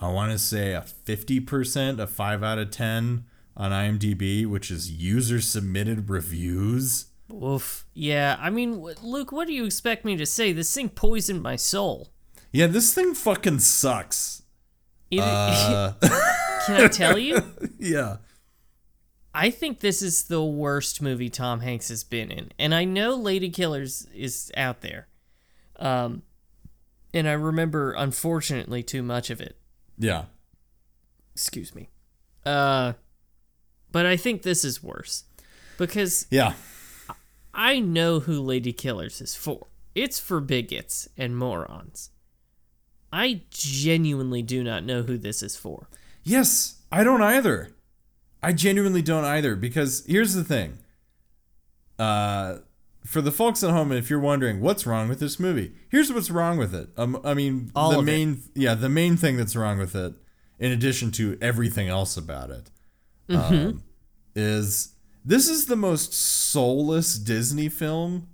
I 0.00 0.08
want 0.10 0.32
to 0.32 0.38
say 0.38 0.72
a 0.74 0.80
50%, 0.82 1.98
a 1.98 2.06
5 2.06 2.42
out 2.42 2.58
of 2.58 2.70
10 2.70 3.24
on 3.56 3.70
IMDb, 3.70 4.46
which 4.46 4.70
is 4.70 4.90
user 4.90 5.40
submitted 5.40 6.08
reviews. 6.08 7.06
Oof. 7.32 7.86
Yeah. 7.94 8.36
I 8.40 8.50
mean, 8.50 8.80
Luke, 9.02 9.32
what 9.32 9.46
do 9.46 9.52
you 9.54 9.64
expect 9.64 10.04
me 10.04 10.16
to 10.16 10.26
say? 10.26 10.52
This 10.52 10.72
thing 10.74 10.88
poisoned 10.90 11.42
my 11.42 11.56
soul. 11.56 12.08
Yeah, 12.52 12.66
this 12.66 12.92
thing 12.94 13.14
fucking 13.14 13.60
sucks. 13.60 14.42
It- 15.10 15.20
Uh, 15.20 15.92
can 16.66 16.80
I 16.80 16.88
tell 16.88 17.18
you? 17.18 17.40
yeah. 17.78 18.16
I 19.34 19.50
think 19.50 19.80
this 19.80 20.02
is 20.02 20.24
the 20.24 20.44
worst 20.44 21.00
movie 21.00 21.30
Tom 21.30 21.60
Hanks 21.60 21.88
has 21.88 22.04
been 22.04 22.30
in. 22.30 22.52
And 22.58 22.74
I 22.74 22.84
know 22.84 23.14
Lady 23.14 23.48
Killers 23.50 24.06
is 24.14 24.50
out 24.56 24.80
there. 24.82 25.08
Um 25.76 26.22
and 27.14 27.28
I 27.28 27.32
remember 27.32 27.92
unfortunately 27.92 28.82
too 28.82 29.02
much 29.02 29.30
of 29.30 29.40
it. 29.40 29.56
Yeah. 29.98 30.24
Excuse 31.34 31.74
me. 31.74 31.88
Uh 32.44 32.92
but 33.90 34.06
I 34.06 34.16
think 34.16 34.42
this 34.42 34.64
is 34.64 34.82
worse. 34.82 35.24
Because 35.78 36.26
Yeah. 36.30 36.54
I 37.54 37.80
know 37.80 38.20
who 38.20 38.40
Lady 38.40 38.72
Killers 38.72 39.20
is 39.20 39.34
for. 39.34 39.66
It's 39.94 40.18
for 40.18 40.40
bigots 40.40 41.08
and 41.18 41.36
morons. 41.36 42.10
I 43.12 43.42
genuinely 43.50 44.40
do 44.40 44.64
not 44.64 44.84
know 44.84 45.02
who 45.02 45.18
this 45.18 45.42
is 45.42 45.54
for. 45.54 45.88
Yes, 46.24 46.82
I 46.90 47.04
don't 47.04 47.22
either. 47.22 47.70
I 48.42 48.52
genuinely 48.52 49.02
don't 49.02 49.24
either 49.24 49.54
because 49.56 50.04
here's 50.06 50.34
the 50.34 50.44
thing. 50.44 50.78
Uh 51.98 52.58
for 53.04 53.20
the 53.20 53.32
folks 53.32 53.64
at 53.64 53.70
home, 53.70 53.90
if 53.90 54.08
you're 54.08 54.20
wondering 54.20 54.60
what's 54.60 54.86
wrong 54.86 55.08
with 55.08 55.18
this 55.18 55.40
movie, 55.40 55.72
here's 55.88 56.12
what's 56.12 56.30
wrong 56.30 56.56
with 56.56 56.72
it. 56.72 56.88
Um, 56.96 57.20
I 57.24 57.34
mean, 57.34 57.72
All 57.74 57.90
the 57.90 57.98
of 57.98 58.04
it. 58.04 58.06
main, 58.06 58.42
yeah, 58.54 58.74
the 58.74 58.88
main 58.88 59.16
thing 59.16 59.36
that's 59.36 59.56
wrong 59.56 59.78
with 59.78 59.96
it, 59.96 60.14
in 60.60 60.70
addition 60.70 61.10
to 61.12 61.36
everything 61.40 61.88
else 61.88 62.16
about 62.16 62.50
it, 62.50 62.70
Mm-hmm. 63.28 63.54
um, 63.54 63.82
is 64.36 64.94
this 65.24 65.48
is 65.48 65.66
the 65.66 65.74
most 65.76 66.12
soulless 66.14 67.18
Disney 67.18 67.68
film 67.68 68.28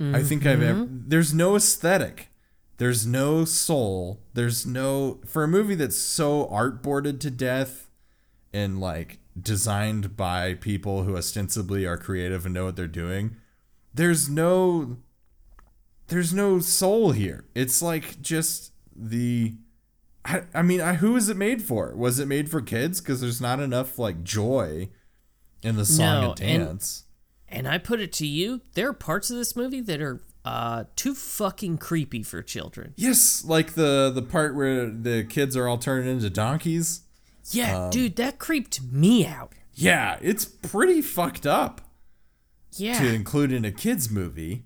I 0.00 0.22
think 0.24 0.44
I've 0.46 0.62
ever. 0.62 0.80
Mm-hmm. 0.86 1.08
There's 1.08 1.32
no 1.34 1.54
aesthetic. 1.56 2.29
There's 2.80 3.06
no 3.06 3.44
soul. 3.44 4.22
There's 4.32 4.64
no 4.64 5.20
for 5.26 5.44
a 5.44 5.48
movie 5.48 5.74
that's 5.74 5.98
so 5.98 6.46
artboarded 6.46 7.20
to 7.20 7.30
death 7.30 7.90
and 8.54 8.80
like 8.80 9.18
designed 9.38 10.16
by 10.16 10.54
people 10.54 11.02
who 11.02 11.14
ostensibly 11.14 11.84
are 11.84 11.98
creative 11.98 12.46
and 12.46 12.54
know 12.54 12.64
what 12.64 12.76
they're 12.76 12.86
doing. 12.86 13.36
There's 13.92 14.30
no 14.30 14.96
there's 16.08 16.32
no 16.32 16.58
soul 16.58 17.12
here. 17.12 17.44
It's 17.54 17.82
like 17.82 18.22
just 18.22 18.72
the 18.96 19.56
I, 20.24 20.44
I 20.54 20.62
mean, 20.62 20.80
I, 20.80 20.94
who 20.94 21.16
is 21.16 21.28
it 21.28 21.36
made 21.36 21.60
for? 21.60 21.94
Was 21.94 22.18
it 22.18 22.28
made 22.28 22.50
for 22.50 22.62
kids? 22.62 23.02
Because 23.02 23.20
there's 23.20 23.42
not 23.42 23.60
enough 23.60 23.98
like 23.98 24.24
joy 24.24 24.88
in 25.62 25.76
the 25.76 25.84
song 25.84 26.22
No, 26.22 26.30
and 26.32 26.40
and- 26.40 26.64
dance. 26.66 27.04
And 27.46 27.68
I 27.68 27.76
put 27.76 28.00
it 28.00 28.12
to 28.14 28.26
you, 28.26 28.62
there 28.72 28.88
are 28.88 28.92
parts 28.94 29.28
of 29.28 29.36
this 29.36 29.54
movie 29.54 29.80
that 29.82 30.00
are 30.00 30.22
uh, 30.44 30.84
too 30.96 31.14
fucking 31.14 31.78
creepy 31.78 32.22
for 32.22 32.42
children. 32.42 32.94
Yes, 32.96 33.44
like 33.44 33.74
the 33.74 34.10
the 34.14 34.22
part 34.22 34.54
where 34.54 34.88
the 34.90 35.24
kids 35.24 35.56
are 35.56 35.68
all 35.68 35.78
turned 35.78 36.08
into 36.08 36.30
donkeys. 36.30 37.02
Yeah, 37.50 37.84
Um, 37.86 37.90
dude, 37.90 38.16
that 38.16 38.38
creeped 38.38 38.80
me 38.82 39.26
out. 39.26 39.52
Yeah, 39.74 40.18
it's 40.20 40.44
pretty 40.44 41.02
fucked 41.02 41.46
up 41.46 41.80
Yeah. 42.72 42.98
to 43.00 43.12
include 43.12 43.50
in 43.52 43.64
a 43.64 43.72
kids 43.72 44.10
movie. 44.10 44.64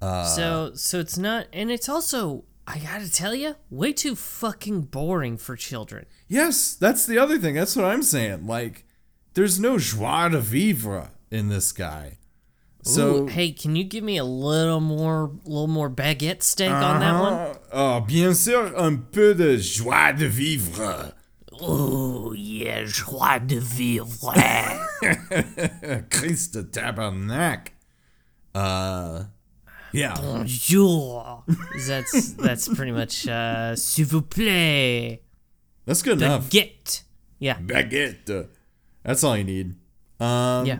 Uh, 0.00 0.24
so 0.24 0.72
so 0.74 0.98
it's 0.98 1.18
not 1.18 1.46
and 1.52 1.70
it's 1.70 1.88
also 1.88 2.44
I 2.66 2.78
got 2.78 3.00
to 3.00 3.10
tell 3.10 3.34
you, 3.34 3.56
way 3.68 3.92
too 3.92 4.14
fucking 4.14 4.82
boring 4.82 5.36
for 5.36 5.56
children. 5.56 6.06
Yes, 6.28 6.74
that's 6.74 7.04
the 7.04 7.18
other 7.18 7.36
thing. 7.36 7.56
That's 7.56 7.74
what 7.74 7.84
I'm 7.84 8.04
saying. 8.04 8.46
Like, 8.46 8.84
there's 9.34 9.58
no 9.58 9.76
joie 9.78 10.28
de 10.28 10.38
vivre 10.40 11.10
in 11.32 11.48
this 11.48 11.72
guy. 11.72 12.18
So, 12.82 13.24
Ooh, 13.24 13.26
hey, 13.26 13.52
can 13.52 13.76
you 13.76 13.84
give 13.84 14.02
me 14.02 14.16
a 14.16 14.24
little 14.24 14.80
more 14.80 15.30
little 15.44 15.66
more 15.68 15.90
baguette 15.90 16.42
stank 16.42 16.72
on 16.72 17.00
that 17.00 17.20
one? 17.20 17.32
Uh-huh. 17.34 17.54
Oh, 17.72 18.00
bien 18.00 18.32
sûr, 18.34 18.72
un 18.76 18.96
peu 18.96 19.34
de 19.34 19.58
joie 19.58 20.12
de 20.12 20.26
vivre. 20.26 21.12
Oh, 21.60 22.32
yeah, 22.32 22.84
joie 22.86 23.38
de 23.38 23.60
vivre. 23.60 24.32
Christ 26.10 26.54
de 26.54 26.62
tabernacle. 26.62 27.72
Uh, 28.54 29.24
yeah. 29.92 30.14
Bonjour. 30.14 31.44
That's 31.86 32.32
that's 32.32 32.68
pretty 32.68 32.92
much 32.92 33.28
uh 33.28 33.76
s'il 33.76 34.06
vous 34.06 34.22
plaît. 34.22 35.20
That's 35.84 36.02
good 36.02 36.22
enough. 36.22 36.48
Baguette. 36.48 37.02
Yeah. 37.38 37.58
Baguette. 37.58 38.48
That's 39.04 39.22
all 39.22 39.36
you 39.36 39.44
need. 39.44 39.74
Um, 40.18 40.66
Yeah. 40.66 40.78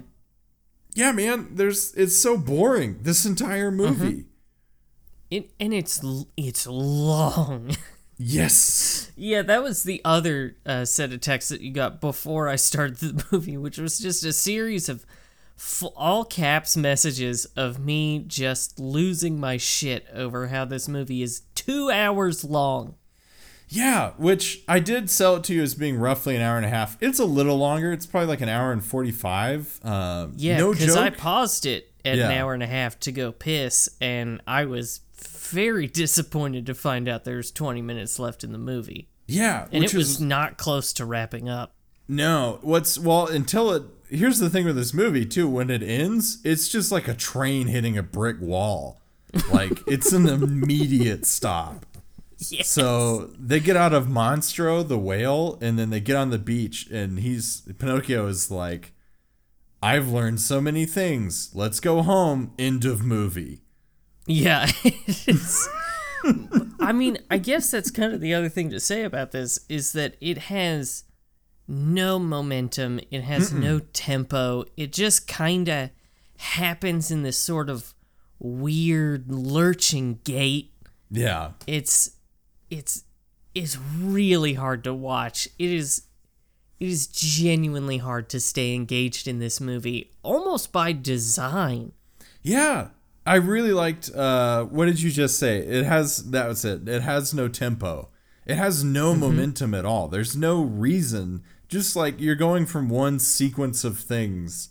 Yeah, 0.94 1.12
man. 1.12 1.48
There's 1.52 1.94
it's 1.94 2.16
so 2.16 2.36
boring. 2.36 2.98
This 3.02 3.24
entire 3.24 3.70
movie. 3.70 4.26
It 5.30 5.52
and 5.60 5.72
it's 5.72 6.02
it's 6.36 6.66
long. 6.66 7.76
Yes. 8.22 9.10
yeah, 9.16 9.40
that 9.40 9.62
was 9.62 9.82
the 9.82 10.02
other 10.04 10.54
uh, 10.66 10.84
set 10.84 11.10
of 11.10 11.22
texts 11.22 11.48
that 11.48 11.62
you 11.62 11.72
got 11.72 12.02
before 12.02 12.48
I 12.48 12.56
started 12.56 12.98
the 12.98 13.24
movie, 13.32 13.56
which 13.56 13.78
was 13.78 13.98
just 13.98 14.22
a 14.26 14.32
series 14.34 14.90
of 14.90 15.06
f- 15.56 15.84
all 15.96 16.26
caps 16.26 16.76
messages 16.76 17.46
of 17.56 17.78
me 17.78 18.18
just 18.26 18.78
losing 18.78 19.40
my 19.40 19.56
shit 19.56 20.06
over 20.12 20.48
how 20.48 20.66
this 20.66 20.86
movie 20.86 21.22
is 21.22 21.40
two 21.54 21.90
hours 21.90 22.44
long. 22.44 22.96
Yeah, 23.72 24.10
which 24.18 24.62
I 24.66 24.80
did 24.80 25.08
sell 25.08 25.36
it 25.36 25.44
to 25.44 25.54
you 25.54 25.62
as 25.62 25.74
being 25.74 25.96
roughly 25.96 26.34
an 26.36 26.42
hour 26.42 26.56
and 26.56 26.66
a 26.66 26.68
half. 26.68 26.96
It's 27.00 27.18
a 27.20 27.24
little 27.24 27.56
longer. 27.56 27.92
It's 27.92 28.04
probably 28.04 28.26
like 28.28 28.40
an 28.40 28.48
hour 28.48 28.72
and 28.72 28.84
45. 28.84 29.80
Um, 29.84 30.32
Yeah, 30.36 30.58
no 30.58 30.72
because. 30.72 30.96
I 30.96 31.10
paused 31.10 31.66
it 31.66 31.90
at 32.04 32.18
an 32.18 32.32
hour 32.32 32.52
and 32.52 32.62
a 32.62 32.66
half 32.66 32.98
to 33.00 33.12
go 33.12 33.30
piss, 33.30 33.88
and 34.00 34.40
I 34.46 34.64
was 34.64 35.00
very 35.14 35.86
disappointed 36.02 36.66
to 36.66 36.74
find 36.74 37.08
out 37.08 37.24
there's 37.24 37.50
20 37.52 37.80
minutes 37.82 38.18
left 38.18 38.42
in 38.42 38.52
the 38.52 38.58
movie. 38.58 39.08
yeah, 39.28 39.66
And 39.70 39.84
which 39.84 39.94
it 39.94 39.96
was 39.96 40.10
is 40.12 40.20
not 40.20 40.56
close 40.58 40.92
to 40.94 41.04
wrapping 41.04 41.48
up. 41.48 41.74
no. 42.08 42.58
What's 42.62 42.98
well 42.98 43.26
until 43.28 43.70
it. 43.72 43.82
Here's 44.08 44.40
the 44.40 44.50
thing 44.50 44.64
with 44.64 44.74
this 44.74 44.92
movie 44.92 45.24
too. 45.24 45.48
When 45.48 45.70
it 45.70 45.84
ends, 45.84 46.38
it's 46.42 46.68
just 46.68 46.90
like 46.90 47.06
a 47.06 47.14
train 47.14 47.68
hitting 47.68 47.96
a 47.96 48.02
brick 48.02 48.40
wall. 48.40 49.00
Like 49.52 49.78
it's 49.86 50.12
an 50.12 50.26
immediate 50.42 51.24
stop. 51.24 51.86
Yes. 52.48 52.68
So 52.68 53.30
they 53.38 53.60
get 53.60 53.76
out 53.76 53.92
of 53.92 54.06
Monstro, 54.06 54.86
the 54.86 54.98
whale, 54.98 55.58
and 55.60 55.78
then 55.78 55.90
they 55.90 56.00
get 56.00 56.16
on 56.16 56.30
the 56.30 56.38
beach, 56.38 56.88
and 56.90 57.18
he's 57.18 57.60
Pinocchio 57.78 58.26
is 58.28 58.50
like, 58.50 58.92
"I've 59.82 60.08
learned 60.08 60.40
so 60.40 60.60
many 60.60 60.86
things. 60.86 61.50
Let's 61.54 61.80
go 61.80 62.00
home." 62.02 62.52
End 62.58 62.84
of 62.86 63.04
movie. 63.04 63.60
Yeah. 64.26 64.70
I 66.80 66.92
mean, 66.92 67.18
I 67.30 67.38
guess 67.38 67.70
that's 67.70 67.90
kind 67.90 68.12
of 68.12 68.20
the 68.20 68.34
other 68.34 68.48
thing 68.48 68.70
to 68.70 68.80
say 68.80 69.04
about 69.04 69.32
this 69.32 69.60
is 69.68 69.92
that 69.92 70.16
it 70.20 70.38
has 70.38 71.04
no 71.68 72.18
momentum, 72.18 73.00
it 73.10 73.22
has 73.22 73.52
no 73.52 73.80
tempo. 73.92 74.64
It 74.76 74.92
just 74.92 75.28
kind 75.28 75.68
of 75.68 75.90
happens 76.38 77.10
in 77.10 77.22
this 77.22 77.38
sort 77.38 77.70
of 77.70 77.94
weird 78.38 79.30
lurching 79.30 80.20
gait. 80.24 80.72
Yeah, 81.10 81.52
It's 81.66 82.12
it's 82.70 83.04
it's 83.54 83.76
really 83.98 84.54
hard 84.54 84.84
to 84.84 84.94
watch. 84.94 85.48
It 85.58 85.70
is 85.70 86.02
it 86.78 86.88
is 86.88 87.06
genuinely 87.08 87.98
hard 87.98 88.28
to 88.30 88.40
stay 88.40 88.74
engaged 88.74 89.28
in 89.28 89.38
this 89.38 89.60
movie 89.60 90.12
almost 90.22 90.72
by 90.72 90.92
design. 90.92 91.92
yeah. 92.42 92.88
I 93.26 93.34
really 93.36 93.72
liked. 93.72 94.10
Uh, 94.12 94.64
what 94.64 94.86
did 94.86 95.00
you 95.02 95.10
just 95.10 95.38
say? 95.38 95.58
It 95.58 95.84
has 95.84 96.30
that 96.30 96.48
was 96.48 96.64
it. 96.64 96.88
It 96.88 97.02
has 97.02 97.34
no 97.34 97.48
tempo. 97.48 98.08
It 98.46 98.56
has 98.56 98.82
no 98.82 99.10
Mm-hmm. 99.12 99.20
momentum 99.20 99.74
at 99.74 99.84
all. 99.84 100.08
There's 100.08 100.34
no 100.34 100.62
reason. 100.62 101.42
Just 101.68 101.94
like 101.94 102.18
you're 102.18 102.34
going 102.34 102.64
from 102.64 102.88
one 102.88 103.18
sequence 103.18 103.84
of 103.84 103.98
things 103.98 104.70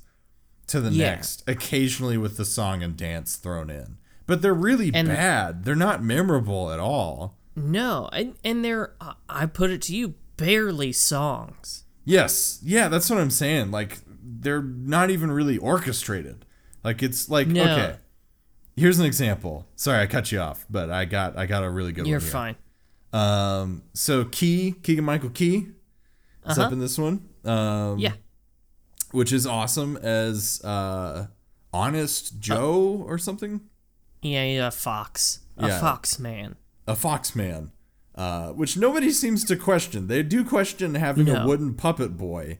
to 0.67 0.81
the 0.81 0.89
Yeah. 0.89 1.11
next, 1.11 1.43
occasionally 1.47 2.17
with 2.17 2.37
the 2.37 2.43
song 2.43 2.81
and 2.81 2.97
dance 2.97 3.35
thrown 3.35 3.69
in. 3.69 3.97
But 4.25 4.41
they're 4.41 4.53
really 4.53 4.91
And- 4.93 5.07
bad. 5.07 5.63
They're 5.63 5.75
not 5.75 6.03
memorable 6.03 6.71
at 6.71 6.79
all. 6.79 7.37
No, 7.59 8.09
and 8.13 8.35
and 8.43 8.63
they're 8.63 8.93
uh, 9.01 9.13
I 9.27 9.45
put 9.45 9.69
it 9.71 9.81
to 9.83 9.95
you, 9.95 10.15
barely 10.37 10.91
songs. 10.91 11.83
Yes. 12.05 12.59
Yeah, 12.63 12.87
that's 12.87 13.09
what 13.09 13.19
I'm 13.19 13.29
saying. 13.31 13.71
Like 13.71 13.99
they're 14.21 14.61
not 14.63 15.09
even 15.09 15.31
really 15.31 15.57
orchestrated. 15.57 16.45
Like 16.83 17.03
it's 17.03 17.29
like 17.29 17.47
No. 17.47 17.63
okay. 17.63 17.97
Here's 18.75 18.97
an 18.99 19.05
example. 19.05 19.67
Sorry, 19.75 20.01
I 20.01 20.07
cut 20.07 20.31
you 20.31 20.39
off, 20.39 20.65
but 20.69 20.89
I 20.89 21.05
got 21.05 21.37
I 21.37 21.45
got 21.45 21.63
a 21.63 21.69
really 21.69 21.91
good 21.91 22.07
You're 22.07 22.19
one. 22.19 22.23
here. 22.23 22.31
fine. 22.31 22.55
Um 23.11 23.83
so 23.93 24.25
Key, 24.25 24.75
Keegan 24.83 25.03
Michael 25.05 25.29
Key 25.31 25.67
is 26.47 26.57
up 26.57 26.71
in 26.71 26.79
this 26.79 26.97
one. 26.97 27.27
Um 27.43 27.51
Uh-huh. 27.53 27.95
Yeah. 27.99 28.13
which 29.11 29.33
is 29.33 29.45
awesome 29.45 29.97
as 29.97 30.61
uh 30.63 31.27
Honest 31.73 32.39
Joe 32.39 33.03
or 33.05 33.17
something. 33.17 33.61
Yeah, 34.21 34.43
yeah, 34.45 34.67
a 34.67 34.71
fox. 34.71 35.39
A 35.57 35.67
Yeah. 35.67 35.79
fox 35.79 36.17
man. 36.19 36.55
A 36.89 36.95
fox 36.95 37.35
man, 37.35 37.71
uh, 38.15 38.49
which 38.49 38.75
nobody 38.75 39.11
seems 39.11 39.43
to 39.45 39.55
question. 39.55 40.07
They 40.07 40.23
do 40.23 40.43
question 40.43 40.95
having 40.95 41.29
a 41.29 41.45
wooden 41.45 41.75
puppet 41.75 42.17
boy, 42.17 42.57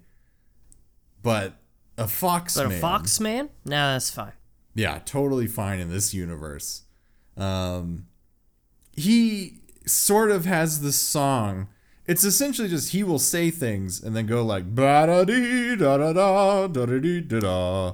but 1.22 1.56
a 1.98 2.08
fox 2.08 2.56
But 2.56 2.70
man, 2.70 2.78
a 2.78 2.82
fox 2.82 3.20
man? 3.20 3.50
No, 3.66 3.94
that's 3.94 4.10
fine. 4.12 4.34
yeah, 4.76 5.00
totally 5.04 5.48
fine 5.48 5.80
in 5.80 5.90
this 5.90 6.14
universe. 6.14 6.84
Um, 7.36 8.06
he 8.96 9.60
sort 9.86 10.30
of 10.32 10.46
has 10.46 10.82
this 10.82 10.96
song. 10.98 11.68
It's 12.06 12.24
essentially 12.24 12.68
just 12.68 12.92
he 12.92 13.04
will 13.04 13.20
say 13.20 13.52
things 13.52 14.02
and 14.02 14.16
then 14.16 14.26
go 14.26 14.44
like 14.44 14.74
ba 14.76 15.06
da 15.08 15.24
dee 15.26 15.76
da 15.76 15.98
da 15.98 16.14
da 16.14 16.68
da 16.68 16.86
da 16.86 17.00
dee 17.00 17.22
da 17.22 17.40
da. 17.40 17.94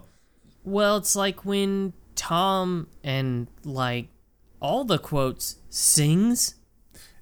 Well, 0.63 0.97
it's 0.97 1.15
like 1.15 1.45
when 1.45 1.93
Tom 2.15 2.87
and 3.03 3.47
like 3.63 4.07
all 4.65 4.83
the 4.83 4.97
quotes 4.97 5.57
sings 5.69 6.55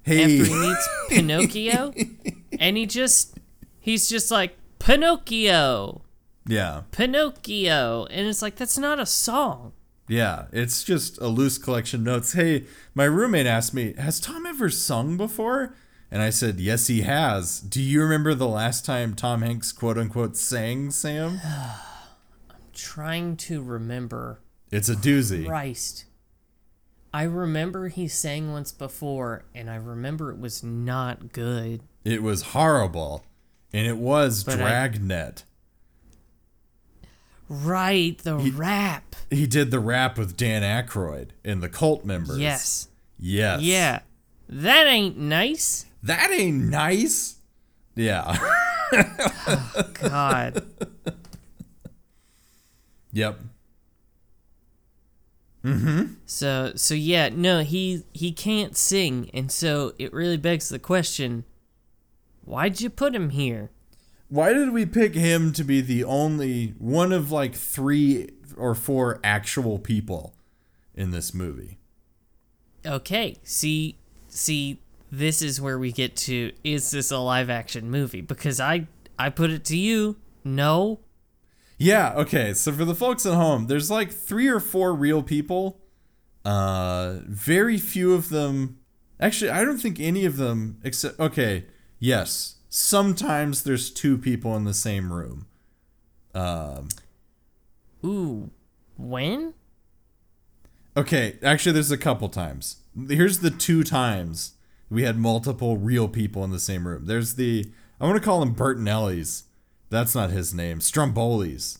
Hey, 0.03 0.23
after 0.23 0.51
he 0.51 0.59
meets 0.59 0.89
Pinocchio, 1.09 1.93
and 2.59 2.75
he 2.77 2.85
just 2.85 3.37
he's 3.79 4.09
just 4.09 4.31
like 4.31 4.57
Pinocchio, 4.79 6.01
yeah, 6.45 6.81
Pinocchio, 6.91 8.05
and 8.05 8.27
it's 8.27 8.41
like 8.41 8.55
that's 8.55 8.77
not 8.77 8.99
a 8.99 9.05
song. 9.05 9.71
Yeah, 10.09 10.45
it's 10.51 10.83
just 10.83 11.17
a 11.21 11.27
loose 11.27 11.57
collection 11.57 12.01
of 12.01 12.05
notes. 12.05 12.33
Hey, 12.33 12.65
my 12.93 13.05
roommate 13.05 13.45
asked 13.45 13.73
me, 13.73 13.93
"Has 13.97 14.19
Tom 14.19 14.45
ever 14.45 14.69
sung 14.69 15.15
before?" 15.15 15.75
And 16.11 16.21
I 16.21 16.29
said, 16.31 16.59
"Yes, 16.59 16.87
he 16.87 17.01
has." 17.03 17.59
Do 17.61 17.81
you 17.81 18.01
remember 18.01 18.33
the 18.33 18.47
last 18.47 18.85
time 18.85 19.15
Tom 19.15 19.41
Hanks 19.41 19.71
quote 19.71 19.97
unquote 19.97 20.35
sang, 20.35 20.91
Sam? 20.91 21.39
I'm 22.49 22.57
trying 22.73 23.37
to 23.37 23.61
remember 23.63 24.41
It's 24.69 24.89
a 24.89 24.95
doozy. 24.95 25.45
Christ. 25.45 26.05
I 27.13 27.23
remember 27.23 27.89
he 27.89 28.07
sang 28.07 28.51
once 28.51 28.71
before, 28.71 29.43
and 29.53 29.69
I 29.69 29.75
remember 29.75 30.31
it 30.31 30.39
was 30.39 30.63
not 30.63 31.31
good. 31.31 31.81
It 32.03 32.23
was 32.23 32.41
horrible, 32.41 33.23
and 33.71 33.85
it 33.85 33.97
was 33.97 34.43
But 34.43 34.55
I- 34.55 34.57
Dragnet. 34.57 35.43
Right, 37.49 38.17
the 38.17 38.37
rap. 38.37 39.15
He 39.29 39.45
did 39.45 39.69
the 39.69 39.79
rap 39.79 40.17
with 40.17 40.35
Dan 40.35 40.63
Aykroyd 40.63 41.29
and 41.45 41.61
the 41.61 41.69
Cult 41.69 42.03
members. 42.03 42.39
Yes. 42.39 42.87
Yes. 43.19 43.61
Yeah. 43.61 43.99
That 44.49 44.87
ain't 44.87 45.17
nice. 45.17 45.85
That 46.01 46.31
ain't 46.31 46.69
nice. 46.69 47.35
Yeah. 47.95 48.37
Oh, 48.95 49.89
God. 49.93 50.63
yep. 53.11 53.39
Mm-hmm. 55.63 56.15
so 56.25 56.73
so 56.75 56.93
yeah, 56.93 57.29
no, 57.29 57.61
he 57.61 58.03
he 58.13 58.31
can't 58.31 58.75
sing, 58.75 59.29
and 59.33 59.51
so 59.51 59.93
it 59.97 60.11
really 60.11 60.37
begs 60.37 60.67
the 60.69 60.79
question, 60.79 61.45
why'd 62.43 62.81
you 62.81 62.89
put 62.89 63.15
him 63.15 63.29
here? 63.29 63.71
Why 64.27 64.51
did 64.51 64.73
we 64.73 64.85
pick 64.85 65.13
him 65.13 65.53
to 65.53 65.63
be 65.63 65.79
the 65.79 66.03
only 66.03 66.73
one 66.79 67.11
of 67.11 67.31
like 67.31 67.55
three 67.55 68.29
or 68.57 68.75
four 68.75 69.19
actual 69.23 69.79
people 69.79 70.35
in 70.95 71.11
this 71.11 71.33
movie? 71.33 71.79
Okay, 72.85 73.37
see 73.43 73.97
see 74.27 74.81
this 75.11 75.41
is 75.41 75.61
where 75.61 75.77
we 75.77 75.91
get 75.91 76.15
to 76.15 76.51
is 76.63 76.91
this 76.91 77.11
a 77.11 77.19
live 77.19 77.49
action 77.49 77.89
movie? 77.89 78.21
Because 78.21 78.59
I 78.59 78.87
I 79.17 79.29
put 79.29 79.49
it 79.51 79.63
to 79.65 79.77
you, 79.77 80.17
no. 80.43 80.99
Yeah, 81.77 82.13
okay. 82.15 82.53
So 82.53 82.71
for 82.71 82.85
the 82.85 82.95
folks 82.95 83.25
at 83.25 83.33
home, 83.33 83.67
there's 83.67 83.91
like 83.91 84.11
three 84.11 84.47
or 84.47 84.59
four 84.59 84.93
real 84.93 85.23
people. 85.23 85.79
Uh 86.45 87.19
very 87.25 87.77
few 87.77 88.13
of 88.13 88.27
them 88.29 88.77
actually 89.19 89.49
I 89.49 89.63
don't 89.63 89.77
think 89.77 89.99
any 89.99 90.25
of 90.25 90.35
them 90.37 90.79
except 90.83 91.19
okay, 91.19 91.65
yes. 91.99 92.55
Sometimes 92.69 93.63
there's 93.63 93.91
two 93.91 94.17
people 94.17 94.55
in 94.57 94.65
the 94.65 94.73
same 94.73 95.13
room. 95.13 95.47
Um 96.35 96.89
Ooh. 98.05 98.51
When? 98.97 99.53
Okay, 100.97 101.37
actually 101.41 101.71
there's 101.71 101.91
a 101.91 101.97
couple 101.97 102.27
times. 102.29 102.77
Here's 103.07 103.39
the 103.39 103.49
two 103.49 103.83
times 103.83 104.53
we 104.89 105.03
had 105.03 105.17
multiple 105.17 105.77
real 105.77 106.07
people 106.07 106.43
in 106.43 106.51
the 106.51 106.59
same 106.59 106.87
room. 106.87 107.05
There's 107.05 107.35
the 107.35 107.71
I 108.01 108.05
want 108.05 108.17
to 108.17 108.23
call 108.23 108.41
them 108.41 108.53
Bertinelli's. 108.53 109.45
That's 109.93 110.15
not 110.15 110.31
his 110.31 110.53
name. 110.53 110.79
Stromboli's. 110.79 111.79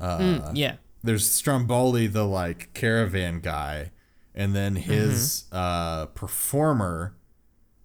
Mm, 0.00 0.50
yeah. 0.54 0.74
there's 1.02 1.30
Stromboli, 1.30 2.06
the 2.06 2.24
like 2.24 2.74
caravan 2.74 3.40
guy, 3.40 3.92
and 4.34 4.54
then 4.54 4.76
his 4.76 5.44
uh, 5.52 6.06
performer, 6.06 7.16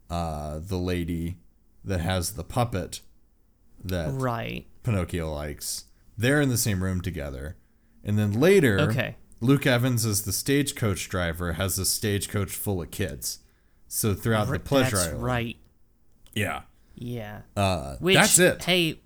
uh, 0.10 0.60
the 0.62 0.78
lady 0.78 1.38
that 1.86 2.02
has 2.02 2.34
the 2.34 2.43
puppet 2.43 3.00
that 3.84 4.10
Right. 4.12 4.65
Pinocchio 4.84 5.32
likes. 5.34 5.86
They're 6.17 6.41
in 6.41 6.50
the 6.50 6.58
same 6.58 6.84
room 6.84 7.02
together, 7.02 7.56
and 8.04 8.17
then 8.19 8.34
later, 8.39 8.80
Okay. 8.82 9.15
Luke 9.39 9.65
Evans 9.65 10.06
as 10.06 10.24
the 10.24 10.32
stagecoach 10.34 11.08
driver 11.10 11.54
has 11.54 11.80
a 11.80 11.86
stagecoach 11.86 12.52
full 12.52 12.82
of 12.82 12.91
kids. 12.91 13.39
So 13.88 14.13
throughout 14.13 14.50
the 14.50 14.60
pleasure 14.60 14.97
That's 14.97 15.08
island, 15.10 15.24
right. 15.24 15.58
yeah, 16.34 16.62
Yeah. 16.95 17.41
uh, 17.58 17.95
Which, 18.00 18.15
that's 18.15 18.38
it. 18.39 18.63
Hey, 18.63 19.01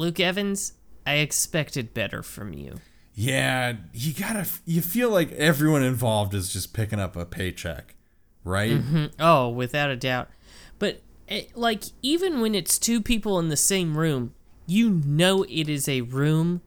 Luke 0.00 0.18
Evans, 0.18 0.72
I 1.06 1.16
expected 1.16 1.92
better 1.92 2.22
from 2.22 2.54
you. 2.54 2.76
Yeah, 3.14 3.74
you 3.92 4.14
gotta. 4.14 4.46
You 4.64 4.80
feel 4.80 5.10
like 5.10 5.30
everyone 5.32 5.82
involved 5.82 6.32
is 6.32 6.50
just 6.50 6.72
picking 6.72 6.98
up 6.98 7.16
a 7.16 7.26
paycheck, 7.26 7.96
right? 8.42 8.72
Mm-hmm. 8.72 9.06
Oh, 9.20 9.50
without 9.50 9.90
a 9.90 9.96
doubt. 9.96 10.30
But 10.78 11.02
eh, 11.28 11.42
like 11.54 11.84
even 12.00 12.40
when 12.40 12.54
it's 12.54 12.78
two 12.78 13.02
people 13.02 13.38
in 13.38 13.48
the 13.48 13.58
same 13.58 13.98
room, 13.98 14.32
you 14.66 15.02
know 15.04 15.44
it 15.50 15.68
is 15.68 15.86
a 15.86 16.00
room 16.00 16.62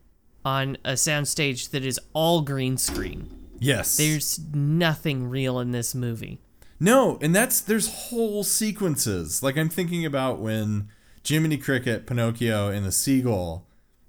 on 0.45 0.77
a 0.85 0.91
soundstage 0.91 1.71
that 1.71 1.83
is 1.83 1.99
all 2.13 2.41
green 2.41 2.77
screen. 2.77 3.31
Yes. 3.57 3.97
There's 3.97 4.39
nothing 4.53 5.27
real 5.27 5.59
in 5.59 5.71
this 5.71 5.95
movie. 5.95 6.39
No, 6.79 7.17
and 7.19 7.33
that's 7.33 7.61
there's 7.61 8.09
whole 8.09 8.43
sequences. 8.43 9.41
Like 9.41 9.57
I'm 9.57 9.69
thinking 9.69 10.05
about 10.05 10.37
when 10.37 10.89
Jiminy 11.25 11.57
Cricket, 11.57 12.05
Pinocchio, 12.05 12.67
and 12.69 12.85
the 12.85 12.91
seagull 12.91 13.67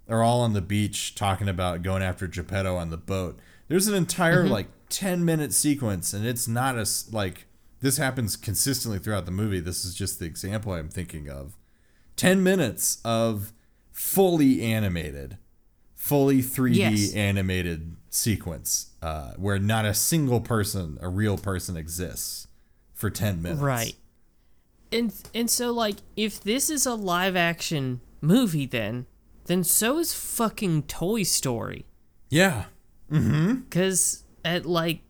are 0.09 0.22
all 0.22 0.40
on 0.40 0.53
the 0.53 0.61
beach 0.61 1.14
talking 1.14 1.48
about 1.48 1.83
going 1.83 2.03
after 2.03 2.27
Geppetto 2.27 2.77
on 2.77 2.90
the 2.90 2.96
boat. 2.96 3.38
There's 3.68 3.87
an 3.88 3.94
entire 3.94 4.46
like 4.46 4.68
10 4.90 5.24
minute 5.24 5.53
sequence, 5.55 6.12
and 6.12 6.27
it's 6.27 6.46
not 6.48 6.77
as 6.77 7.12
like 7.12 7.46
this 7.81 7.96
happens 7.96 8.37
consistently 8.37 8.98
throughout 8.98 9.27
the 9.27 9.33
movie. 9.33 9.61
This 9.61 9.85
is 9.85 9.94
just 9.94 10.18
the 10.18 10.27
example 10.27 10.72
I'm 10.72 10.88
thinking 10.88 11.29
of. 11.29 11.57
10 12.16 12.42
minutes 12.42 12.98
of 13.05 13.53
fully 13.92 14.62
animated, 14.62 15.38
fully 15.94 16.42
3D 16.42 16.77
Yes. 16.77 17.14
animated 17.14 17.96
sequence 18.11 18.90
uh, 19.03 19.33
where 19.37 19.59
not 19.59 19.85
a 19.85 19.94
single 19.94 20.40
person, 20.40 20.98
a 21.00 21.09
real 21.09 21.37
person, 21.38 21.77
exists 21.77 22.46
for 22.92 23.11
10 23.11 23.42
minutes. 23.42 23.61
Right. 23.61 23.96
And 24.94 25.12
and 25.35 25.50
so 25.50 25.72
like 25.72 25.96
if 26.16 26.40
this 26.40 26.70
is 26.70 26.87
a 26.87 26.94
live 26.94 27.37
action 27.37 28.00
movie 28.20 28.66
then 28.66 29.07
then 29.46 29.64
so 29.64 29.98
is 29.98 30.14
fucking 30.14 30.85
Toy 30.85 31.22
Story 31.24 31.85
Yeah. 32.30 32.64
Mm-hmm. 33.11 33.62
cuz 33.70 34.22
at 34.44 34.64
like 34.66 35.00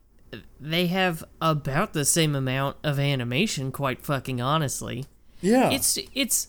they 0.61 0.87
have 0.89 1.23
about 1.41 1.93
the 1.93 2.05
same 2.05 2.35
amount 2.35 2.77
of 2.83 2.99
animation 2.99 3.71
quite 3.71 4.03
fucking 4.03 4.41
honestly. 4.41 5.05
Yeah. 5.41 5.71
It's 5.71 5.99
it's 6.15 6.49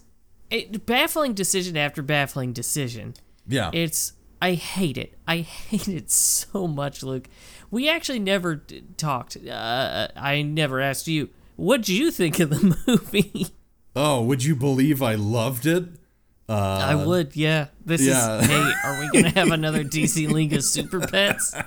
it, 0.50 0.86
baffling 0.86 1.34
decision 1.34 1.76
after 1.78 2.02
baffling 2.02 2.54
decision. 2.54 3.13
yeah. 3.48 3.69
It's 3.74 4.13
I 4.41 4.54
hate 4.54 4.98
it. 4.98 5.13
I 5.28 5.38
hate 5.69 5.88
it 5.88 6.10
so 6.12 6.67
much, 6.67 7.04
Luke. 7.04 7.28
We 7.71 7.89
actually 7.89 8.19
never 8.19 8.56
d- 8.56 8.84
talked. 8.98 9.38
Uh, 9.38 10.08
I 10.15 10.41
never 10.43 10.80
asked 10.82 11.08
you. 11.08 11.30
What'd 11.56 11.89
you 11.89 12.12
think 12.12 12.39
of 12.39 12.50
the 12.50 12.78
movie? 12.88 13.48
oh, 13.96 14.22
would 14.24 14.44
you 14.44 14.56
believe 14.56 15.02
I 15.02 15.15
loved 15.15 15.65
it? 15.65 15.86
I 16.48 16.94
would, 16.94 17.36
yeah. 17.36 17.68
This 17.84 18.02
yeah. 18.02 18.39
is. 18.39 18.46
Hey, 18.46 18.74
are 18.84 19.00
we 19.00 19.10
gonna 19.12 19.34
have 19.34 19.48
another 19.52 19.84
DC 19.84 20.30
League 20.32 20.54
of 20.54 20.63
Super 20.63 21.00
Pets? 21.08 21.56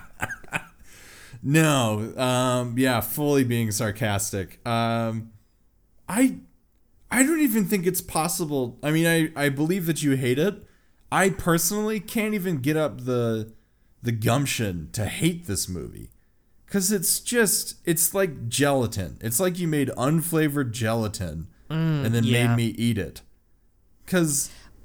No. 1.40 2.12
Um 2.16 2.76
yeah, 2.76 3.00
fully 3.00 3.44
being 3.44 3.70
sarcastic. 3.70 4.58
Um 4.66 5.30
I 6.08 6.38
I 7.12 7.22
don't 7.22 7.40
even 7.40 7.64
think 7.66 7.86
it's 7.86 8.00
possible. 8.00 8.76
I 8.82 8.90
mean, 8.90 9.06
I 9.06 9.30
I 9.40 9.48
believe 9.48 9.86
that 9.86 10.02
you 10.02 10.16
hate 10.16 10.40
it. 10.40 10.64
I 11.12 11.30
personally 11.30 12.00
can't 12.00 12.34
even 12.34 12.56
get 12.58 12.76
up 12.76 13.02
the 13.04 13.52
the 14.02 14.10
gumption 14.10 14.90
to 14.92 15.06
hate 15.06 15.46
this 15.46 15.68
movie. 15.68 16.10
Cuz 16.70 16.92
it's 16.92 17.20
just 17.20 17.76
it's 17.84 18.12
like 18.14 18.48
gelatin. 18.48 19.16
It's 19.20 19.40
like 19.40 19.58
you 19.58 19.66
made 19.68 19.88
unflavored 19.96 20.72
gelatin 20.72 21.48
and 21.70 22.14
then 22.14 22.24
yeah. 22.24 22.48
made 22.48 22.56
me 22.56 22.66
eat 22.78 22.98
it. 22.98 23.22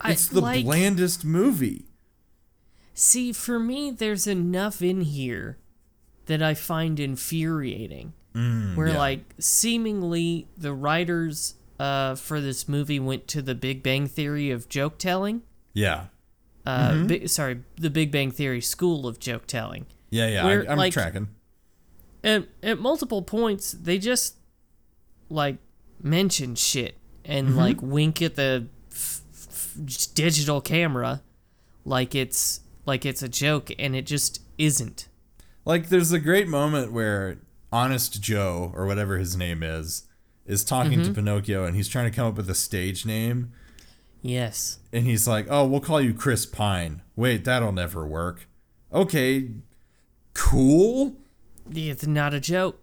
I 0.02 0.12
it's 0.12 0.28
the 0.28 0.42
like- 0.42 0.66
blandest 0.66 1.24
movie. 1.26 1.86
See, 2.94 3.34
for 3.34 3.58
me, 3.60 3.90
there's 3.90 4.28
enough 4.28 4.82
in 4.82 5.02
here 5.02 5.58
that 6.28 6.42
I 6.44 6.54
find 6.54 7.00
infuriating. 7.00 8.14
where 8.34 8.88
yeah. 8.90 8.98
like 8.98 9.34
seemingly 9.40 10.48
the 10.58 10.74
writers 10.74 11.56
uh, 11.80 12.16
for 12.16 12.40
this 12.42 12.68
movie 12.68 13.00
went 13.00 13.28
to 13.30 13.42
the 13.42 13.56
Big 13.56 13.82
Bang 13.84 14.08
Theory 14.08 14.52
of 14.52 14.70
joke 14.70 14.98
telling. 14.98 15.42
Yeah. 15.74 16.06
Uh, 16.66 16.92
Mm-hmm. 16.92 17.08
bi- 17.08 17.26
sorry, 17.26 17.60
the 17.76 17.90
Big 17.90 18.12
Bang 18.12 18.32
Theory 18.32 18.62
school 18.62 19.06
of 19.08 19.20
joke 19.20 19.48
telling. 19.48 19.86
Yeah, 20.10 20.28
yeah. 20.28 20.46
Where, 20.46 20.68
I, 20.68 20.72
I'm 20.72 20.78
like- 20.78 20.94
tracking. 20.94 21.28
At 22.24 22.48
at 22.62 22.80
multiple 22.80 23.22
points 23.22 23.72
they 23.74 23.98
just 23.98 24.36
like 25.30 25.58
mention 26.02 26.56
shit 26.56 26.98
and 27.26 27.50
Mm-hmm. 27.50 27.58
like 27.58 27.82
wink 27.82 28.22
at 28.22 28.36
the 28.36 28.68
f- 28.92 29.22
f- 29.34 30.08
digital 30.14 30.62
camera 30.62 31.22
like 31.86 32.14
it's 32.16 32.62
like 32.86 33.06
it's 33.06 33.22
a 33.24 33.30
joke 33.30 33.72
and 33.80 33.96
it 33.96 34.06
just 34.06 34.42
isn't 34.58 35.08
Like 35.66 35.90
there's 35.90 36.12
a 36.12 36.20
great 36.20 36.48
moment 36.48 36.92
where 36.92 37.38
Honest 37.72 38.22
Joe 38.22 38.72
or 38.76 38.86
whatever 38.86 39.18
his 39.18 39.36
name 39.38 39.64
is 39.64 40.06
is 40.46 40.64
talking 40.64 41.00
Mm-hmm. 41.00 41.04
to 41.14 41.14
Pinocchio 41.14 41.64
and 41.66 41.76
he's 41.76 41.88
trying 41.88 42.10
to 42.12 42.16
come 42.16 42.28
up 42.28 42.36
with 42.36 42.50
a 42.50 42.56
stage 42.56 43.06
name 43.06 43.52
yes 44.22 44.80
and 44.92 45.06
he's 45.06 45.28
like, 45.28 45.48
"Oh, 45.50 45.66
we'll 45.66 45.80
call 45.82 46.00
you 46.00 46.14
Chris 46.14 46.46
Pine." 46.46 47.02
Wait, 47.16 47.44
that'll 47.46 47.72
never 47.72 48.06
work. 48.06 48.48
Okay. 48.94 49.50
Cool? 50.34 51.16
It's 51.72 52.06
not 52.08 52.34
a 52.34 52.40
joke. 52.40 52.80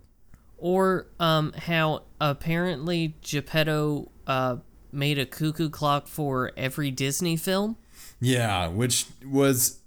Or 0.59 1.07
um 1.19 1.53
how 1.53 2.03
apparently 2.21 3.17
Geppetto 3.23 4.11
uh 4.27 4.57
made 4.93 5.19
a 5.19 5.27
cuckoo 5.27 5.71
clock 5.71 6.07
for 6.09 6.53
every 6.57 6.91
Disney 6.91 7.37
film. 7.37 7.77
Yeah, 8.21 8.69
which 8.69 9.07
was 9.25 9.81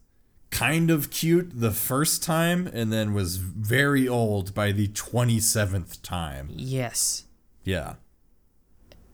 kind 0.49 0.89
of 0.91 1.09
cute 1.09 1.51
the 1.53 1.71
first 1.71 2.23
time 2.23 2.67
and 2.67 2.93
then 2.93 3.13
was 3.13 3.37
very 3.37 4.07
old 4.07 4.53
by 4.53 4.71
the 4.71 4.87
27th 4.89 6.01
time. 6.03 6.47
yes. 6.51 7.23
Yeah. 7.63 7.95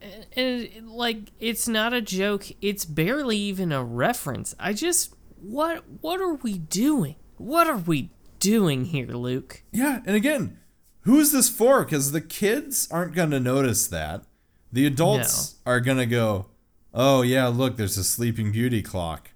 and 0.01 0.25
it, 0.33 0.85
like 0.85 1.31
it's 1.39 1.67
not 1.67 1.93
a 1.93 2.01
joke. 2.01 2.47
It's 2.61 2.83
barely 2.85 3.37
even 3.37 3.71
a 3.71 3.83
reference. 3.83 4.55
I 4.59 4.73
just 4.73 5.13
what 5.41 5.83
what 6.01 6.19
are 6.21 6.35
we 6.35 6.57
doing? 6.57 7.15
What 7.37 7.67
are 7.67 7.77
we 7.77 8.09
doing 8.39 8.85
here 8.85 9.07
luke 9.07 9.63
Yeah, 9.71 10.01
and 10.05 10.15
again, 10.15 10.57
who 11.01 11.19
is 11.19 11.31
this 11.31 11.49
for? 11.49 11.83
Because 11.83 12.11
the 12.11 12.21
kids 12.21 12.87
aren't 12.91 13.15
going 13.15 13.31
to 13.31 13.39
notice 13.39 13.87
that. 13.87 14.23
The 14.71 14.85
adults 14.85 15.55
are 15.65 15.79
going 15.79 15.97
to 15.97 16.05
go, 16.05 16.47
oh, 16.93 17.23
yeah, 17.23 17.47
look, 17.47 17.77
there's 17.77 17.97
a 17.97 18.03
Sleeping 18.03 18.51
Beauty 18.51 18.83
clock. 18.83 19.31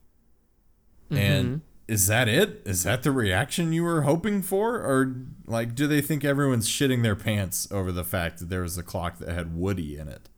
And 1.10 1.48
mm-hmm. 1.48 1.58
is 1.88 2.06
that 2.08 2.28
it? 2.28 2.62
Is 2.66 2.84
that 2.84 3.02
the 3.02 3.12
reaction 3.12 3.74
you 3.74 3.84
were 3.84 4.04
hoping 4.04 4.44
for? 4.44 4.76
Or, 4.76 5.16
like, 5.48 5.74
do 5.74 5.88
they 5.88 6.02
think 6.02 6.24
everyone's 6.24 6.70
shitting 6.70 7.02
their 7.02 7.16
pants 7.16 7.68
over 7.72 7.92
the 7.92 8.04
fact 8.04 8.38
that 8.40 8.50
there 8.50 8.62
was 8.62 8.78
a 8.78 8.84
clock 8.84 9.18
that 9.18 9.30
had 9.30 9.56
Woody 9.56 9.98
in 9.98 10.08
it? 10.08 10.30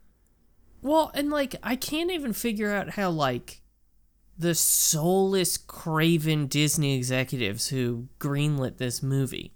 well 0.86 1.10
and 1.16 1.32
like 1.32 1.56
i 1.64 1.76
can't 1.76 2.12
even 2.12 2.32
figure 2.32 2.72
out 2.72 2.92
how 2.92 3.10
like 3.10 3.62
the 4.38 4.56
soulless 4.56 5.58
craven 5.58 6.48
disney 6.48 6.96
executives 6.96 7.70
who 7.70 8.08
greenlit 8.20 8.78
this 8.78 9.02
movie 9.02 9.54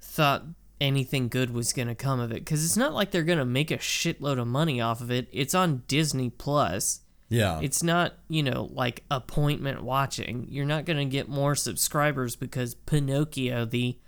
thought 0.00 0.44
anything 0.80 1.28
good 1.28 1.50
was 1.50 1.72
going 1.72 1.88
to 1.88 1.94
come 1.94 2.20
of 2.20 2.30
it 2.30 2.40
because 2.40 2.64
it's 2.64 2.76
not 2.76 2.92
like 2.92 3.10
they're 3.10 3.22
going 3.22 3.38
to 3.38 3.44
make 3.44 3.70
a 3.70 3.78
shitload 3.78 4.38
of 4.38 4.46
money 4.46 4.80
off 4.80 5.00
of 5.00 5.10
it 5.10 5.28
it's 5.32 5.54
on 5.54 5.82
disney 5.88 6.30
plus 6.30 7.00
Yeah. 7.30 7.58
It's 7.62 7.82
not, 7.82 8.12
you 8.28 8.42
know, 8.42 8.68
like 8.72 9.02
appointment 9.10 9.82
watching. 9.82 10.46
You're 10.50 10.66
not 10.66 10.84
going 10.84 10.98
to 10.98 11.04
get 11.06 11.26
more 11.28 11.54
subscribers 11.56 12.36
because 12.36 12.74
Pinocchio, 12.74 13.64
the 13.64 13.98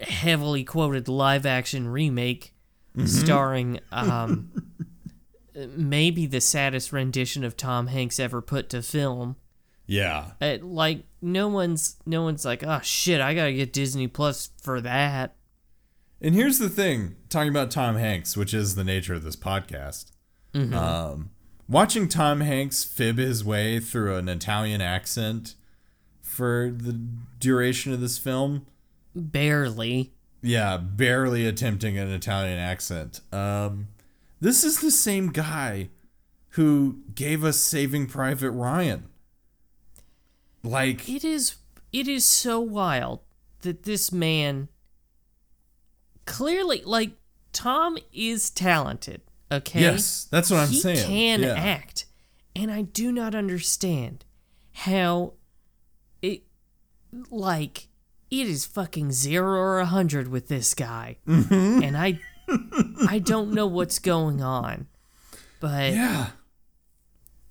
heavily 0.00 0.64
quoted 0.64 1.08
live 1.08 1.44
action 1.44 1.88
remake 1.88 2.54
starring 3.04 3.80
um, 3.92 4.50
maybe 5.76 6.26
the 6.26 6.40
saddest 6.40 6.92
rendition 6.92 7.44
of 7.44 7.56
Tom 7.56 7.88
Hanks 7.88 8.20
ever 8.20 8.40
put 8.40 8.68
to 8.70 8.82
film. 8.82 9.36
yeah. 9.86 10.32
Uh, 10.40 10.58
like 10.60 11.04
no 11.20 11.48
one's 11.48 11.96
no 12.06 12.22
one's 12.22 12.44
like, 12.44 12.62
"Oh 12.62 12.80
shit, 12.82 13.20
I 13.20 13.34
got 13.34 13.46
to 13.46 13.52
get 13.54 13.72
Disney 13.72 14.06
Plus 14.06 14.50
for 14.62 14.80
that." 14.80 15.34
And 16.20 16.34
here's 16.34 16.58
the 16.58 16.68
thing 16.68 17.16
talking 17.28 17.50
about 17.50 17.70
Tom 17.70 17.96
Hanks, 17.96 18.36
which 18.36 18.52
is 18.52 18.74
the 18.74 18.84
nature 18.84 19.14
of 19.14 19.22
this 19.24 19.36
podcast. 19.36 20.12
Um, 20.54 21.30
watching 21.68 22.08
Tom 22.08 22.40
Hanks 22.40 22.82
fib 22.82 23.18
his 23.18 23.44
way 23.44 23.78
through 23.78 24.16
an 24.16 24.28
Italian 24.28 24.80
accent 24.80 25.54
for 26.20 26.72
the 26.76 26.92
duration 27.38 27.92
of 27.92 28.00
this 28.00 28.18
film. 28.18 28.66
Barely. 29.14 30.12
Yeah, 30.42 30.76
barely 30.76 31.46
attempting 31.46 31.96
an 31.96 32.10
Italian 32.10 32.58
accent. 32.58 33.20
Um, 33.32 33.88
this 34.40 34.64
is 34.64 34.80
the 34.80 34.90
same 34.90 35.28
guy 35.28 35.90
who 36.50 36.98
gave 37.14 37.44
us 37.44 37.58
Saving 37.58 38.06
Private 38.06 38.50
Ryan. 38.50 39.04
Like, 40.62 41.08
It 41.08 41.24
is 41.24 41.56
it 41.92 42.06
is 42.08 42.24
so 42.24 42.60
wild 42.60 43.20
that 43.62 43.84
this 43.84 44.12
man 44.12 44.68
clearly 46.26 46.82
like 46.84 47.12
Tom 47.52 47.96
is 48.12 48.50
talented, 48.50 49.22
okay? 49.50 49.80
Yes, 49.80 50.28
that's 50.30 50.50
what 50.50 50.60
I'm 50.60 50.68
he 50.68 50.80
saying. 50.80 51.06
can 51.06 51.42
Yeah. 51.42 51.54
act. 51.54 52.06
And 52.54 52.70
I 52.70 52.82
do 52.82 53.10
not 53.12 53.34
understand 53.34 54.24
how 54.72 55.34
it 56.20 56.42
like 57.30 57.88
it 58.30 58.46
is 58.46 58.66
fucking 58.66 59.12
0 59.12 59.48
or 59.48 59.78
a 59.78 59.84
100 59.84 60.28
with 60.28 60.48
this 60.48 60.74
guy. 60.74 61.16
Mm-hmm. 61.26 61.82
And 61.82 61.96
I 61.96 62.20
I 63.08 63.20
don't 63.22 63.52
know 63.52 63.66
what's 63.66 63.98
going 63.98 64.42
on. 64.42 64.86
But 65.60 65.92
Yeah. 65.92 66.30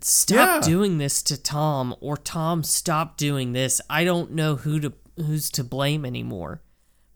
stop 0.02 0.62
Yeah. 0.64 0.68
doing 0.68 0.98
this 0.98 1.22
to 1.24 1.38
Tom 1.38 1.96
or 2.00 2.18
Tom 2.18 2.64
stop 2.64 3.18
doing 3.18 3.54
this. 3.54 3.82
I 3.90 4.04
don't 4.04 4.32
know 4.32 4.56
who 4.56 4.80
to 4.80 4.94
who's 5.18 5.50
to 5.52 5.64
blame 5.64 6.06
anymore, 6.06 6.62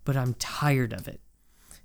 but 0.06 0.18
I'm 0.18 0.34
tired 0.36 0.94
of 0.94 1.08
it. 1.08 1.22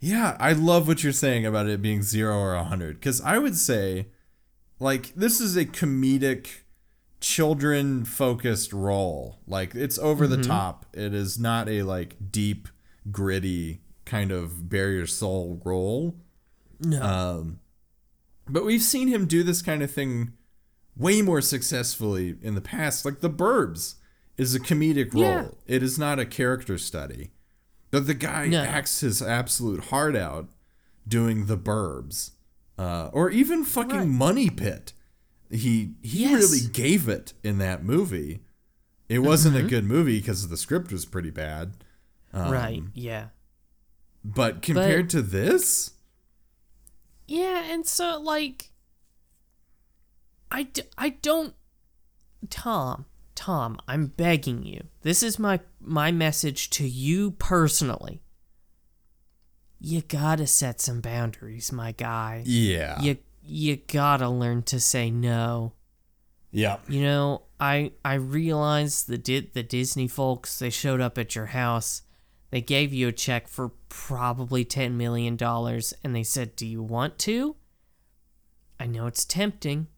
Yeah, 0.00 0.37
I 0.38 0.52
love 0.52 0.88
what 0.88 1.02
you're 1.02 1.12
saying 1.12 1.46
about 1.46 1.68
it 1.68 1.82
being 1.82 2.02
zero 2.02 2.38
or 2.38 2.54
a 2.54 2.64
hundred. 2.64 2.96
Because 2.96 3.20
I 3.20 3.38
would 3.38 3.56
say, 3.56 4.09
like, 4.78 5.14
this 5.14 5.40
is 5.40 5.56
a 5.56 5.64
comedic, 5.64 6.48
children 7.20 8.04
focused 8.04 8.72
role. 8.72 9.40
Like, 9.46 9.74
it's 9.74 9.98
over 9.98 10.26
the 10.26 10.37
mm-hmm. 10.37 10.50
top. 10.50 10.87
It 10.92 11.14
is 11.14 11.38
not 11.38 11.68
a, 11.68 11.82
like, 11.82 12.16
deep, 12.30 12.68
gritty, 13.11 13.80
kind 14.06 14.32
of 14.32 14.68
bare 14.70 14.90
your 14.92 15.06
soul 15.06 15.60
role. 15.64 16.16
No. 16.80 17.02
Um, 17.02 17.58
but 18.48 18.64
we've 18.64 18.82
seen 18.82 19.08
him 19.08 19.26
do 19.26 19.42
this 19.42 19.60
kind 19.60 19.82
of 19.82 19.90
thing 19.90 20.32
way 20.96 21.20
more 21.20 21.40
successfully 21.42 22.36
in 22.40 22.54
the 22.54 22.60
past. 22.62 23.04
Like, 23.04 23.20
The 23.20 23.28
Burbs 23.30 23.96
is 24.38 24.54
a 24.54 24.60
comedic 24.60 25.12
role, 25.12 25.22
Yeah. 25.22 25.48
it 25.66 25.82
is 25.82 25.98
not 25.98 26.18
a 26.18 26.24
character 26.26 26.78
study. 26.78 27.32
But 27.90 28.06
the 28.06 28.14
guy 28.14 28.46
No. 28.46 28.62
acts 28.62 29.00
his 29.00 29.20
absolute 29.20 29.84
heart 29.86 30.16
out 30.16 30.48
doing 31.06 31.46
the 31.46 31.56
burbs. 31.58 32.30
Uh, 32.78 33.08
or 33.12 33.30
even 33.30 33.64
fucking 33.64 33.98
Right. 33.98 34.06
Money 34.08 34.50
Pit. 34.50 34.92
He 35.50 35.94
he 36.02 36.22
Yes. 36.22 36.42
really 36.42 36.68
gave 36.72 37.08
it 37.08 37.32
in 37.42 37.58
that 37.58 37.84
movie. 37.84 38.42
It 39.08 39.20
wasn't 39.20 39.56
Mm-hmm. 39.56 39.66
a 39.66 39.70
good 39.70 39.84
movie 39.84 40.18
because 40.18 40.48
the 40.48 40.56
script 40.56 40.92
was 40.92 41.04
pretty 41.06 41.30
bad. 41.30 41.72
Um, 42.32 42.52
right. 42.52 42.82
Yeah. 42.92 43.28
But 44.34 44.60
compared 44.62 45.08
to 45.10 45.22
this, 45.22 45.92
Yeah, 47.28 47.62
and 47.70 47.86
so 47.86 48.20
like 48.20 48.70
I, 50.50 50.64
d- 50.64 50.82
I 50.98 51.10
don't 51.10 51.54
Tom, 52.50 53.06
Tom, 53.34 53.78
I'm 53.88 54.06
begging 54.06 54.64
you. 54.64 54.84
This 55.02 55.22
is 55.22 55.38
my 55.38 55.60
my 55.80 56.10
message 56.10 56.70
to 56.70 56.88
you 56.88 57.32
personally. 57.32 58.20
You 59.78 60.00
got 60.02 60.38
to 60.38 60.46
set 60.46 60.80
some 60.80 61.00
boundaries, 61.00 61.70
my 61.72 61.92
guy. 61.92 62.42
yeah. 62.46 63.00
You 63.00 63.18
you 63.44 63.76
got 63.76 64.16
to 64.18 64.28
learn 64.28 64.62
to 64.64 64.80
say 64.80 65.10
no. 65.10 65.72
Yeah. 66.50 66.78
You 66.88 67.02
know, 67.02 67.42
I 67.60 67.92
I 68.04 68.14
realize 68.14 69.04
the 69.04 69.18
Di- 69.18 69.50
the 69.52 69.62
Disney 69.62 70.08
folks 70.08 70.58
they 70.58 70.70
showed 70.70 71.00
up 71.00 71.16
at 71.18 71.34
your 71.36 71.46
house. 71.46 72.02
They 72.50 72.61
gave 72.61 72.92
you 72.92 73.09
a 73.09 73.12
check 73.12 73.48
for 73.48 73.70
probably 73.88 74.64
10 74.64 74.96
million 74.96 75.37
dollars 75.37 75.92
and 76.04 76.14
they 76.14 76.22
said, 76.22 76.56
"Do 76.56 76.66
you 76.66 76.82
want 76.82 77.18
to?" 77.20 77.56
I 78.78 78.87
know 78.87 79.06
it's 79.06 79.24
tempting, 79.24 79.88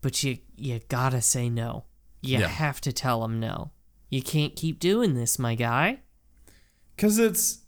but 0.00 0.22
you 0.22 0.38
you 0.56 0.80
got 0.88 1.10
to 1.10 1.20
say 1.20 1.48
no. 1.50 1.84
You 2.22 2.38
Yeah. 2.38 2.48
have 2.48 2.80
to 2.82 2.92
tell 2.92 3.20
them 3.20 3.38
no. 3.40 3.72
You 4.08 4.22
can't 4.22 4.56
keep 4.56 4.78
doing 4.80 5.14
this, 5.14 5.38
my 5.38 5.54
guy. 5.54 6.00
Because 6.94 7.18
it's 7.18 7.58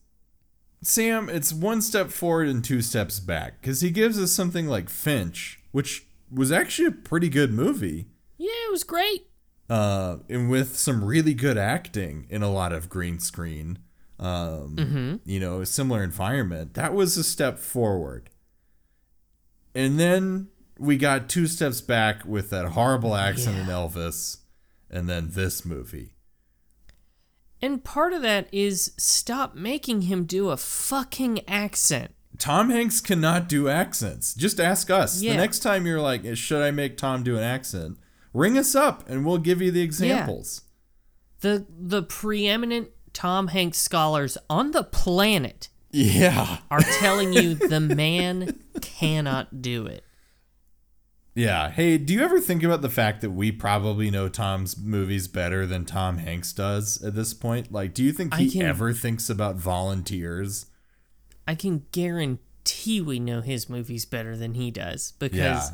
Sam, 0.82 1.28
it's 1.28 1.52
one 1.52 1.82
step 1.82 2.10
forward 2.10 2.48
and 2.48 2.64
two 2.64 2.80
steps 2.82 3.18
back. 3.20 3.60
Because 3.60 3.80
he 3.80 3.90
gives 3.90 4.18
us 4.18 4.30
something 4.32 4.68
like 4.68 4.88
Finch, 4.88 5.60
which 5.72 6.06
was 6.30 6.52
actually 6.52 6.86
a 6.86 6.92
pretty 6.92 7.28
good 7.28 7.52
movie, 7.52 8.06
Yeah, 8.38 8.48
it 8.66 8.70
was 8.70 8.84
great. 8.84 9.26
uh, 9.68 10.18
and 10.28 10.48
with 10.48 10.76
some 10.76 11.04
really 11.04 11.34
good 11.34 11.58
acting 11.58 12.26
in 12.30 12.42
a 12.42 12.50
lot 12.50 12.72
of 12.72 12.88
green 12.88 13.18
screen. 13.18 13.78
Um, 14.18 15.20
You 15.24 15.40
know, 15.40 15.60
a 15.60 15.66
similar 15.66 16.02
environment. 16.02 16.74
That 16.74 16.94
was 16.94 17.16
a 17.16 17.24
step 17.24 17.58
forward. 17.58 18.30
And 19.74 19.98
then 19.98 20.48
we 20.78 20.96
got 20.96 21.28
two 21.28 21.46
steps 21.46 21.80
back 21.80 22.24
with 22.24 22.50
that 22.50 22.66
horrible 22.66 23.14
accent 23.14 23.58
in 23.58 23.66
Elvis, 23.66 24.38
and 24.90 25.08
then 25.08 25.30
this 25.32 25.64
movie. 25.64 26.14
And 27.60 27.82
part 27.82 28.12
of 28.12 28.22
that 28.22 28.48
is 28.52 28.92
stop 28.96 29.54
making 29.54 30.02
him 30.02 30.24
do 30.24 30.50
a 30.50 30.56
fucking 30.56 31.40
accent. 31.48 32.14
Tom 32.38 32.70
Hanks 32.70 33.00
cannot 33.00 33.48
do 33.48 33.68
accents. 33.68 34.32
Just 34.34 34.60
ask 34.60 34.90
us. 34.90 35.20
Yeah. 35.20 35.32
The 35.32 35.38
next 35.38 35.58
time 35.60 35.84
you're 35.84 36.00
like, 36.00 36.36
should 36.36 36.62
I 36.62 36.70
make 36.70 36.96
Tom 36.96 37.24
do 37.24 37.36
an 37.36 37.42
accent? 37.42 37.98
Ring 38.32 38.56
us 38.56 38.76
up 38.76 39.08
and 39.08 39.26
we'll 39.26 39.38
give 39.38 39.60
you 39.60 39.72
the 39.72 39.82
examples. 39.82 40.62
The 41.40 41.66
the 41.68 42.02
preeminent 42.02 42.90
Tom 43.18 43.48
Hanks 43.48 43.78
scholars 43.78 44.38
on 44.48 44.70
the 44.70 44.84
planet 44.84 45.68
Yeah. 45.90 46.58
are 46.70 46.82
telling 47.00 47.32
you 47.32 47.54
the 47.68 47.80
man 47.80 48.60
cannot 48.80 49.60
do 49.60 49.86
it. 49.86 50.04
Yeah. 51.34 51.70
Hey, 51.70 51.98
do 51.98 52.14
you 52.14 52.22
ever 52.22 52.38
think 52.38 52.62
about 52.62 52.80
the 52.80 52.88
fact 52.88 53.20
that 53.22 53.30
we 53.30 53.50
probably 53.50 54.08
know 54.08 54.28
Tom's 54.28 54.76
movies 54.78 55.26
better 55.26 55.66
than 55.66 55.84
Tom 55.84 56.18
Hanks 56.18 56.52
does 56.52 57.02
at 57.02 57.16
this 57.16 57.34
point? 57.34 57.72
Like, 57.72 57.92
do 57.92 58.04
you 58.04 58.12
think 58.12 58.34
he 58.34 58.48
can- 58.50 58.62
ever 58.62 58.92
thinks 58.92 59.28
about 59.28 59.56
volunteers? 59.56 60.66
I 61.46 61.56
can 61.56 61.86
guarantee 61.90 63.00
we 63.00 63.18
know 63.18 63.40
his 63.40 63.68
movies 63.68 64.04
better 64.04 64.36
than 64.36 64.54
he 64.54 64.70
does 64.70 65.12
because 65.18 65.36
Yeah. 65.36 65.70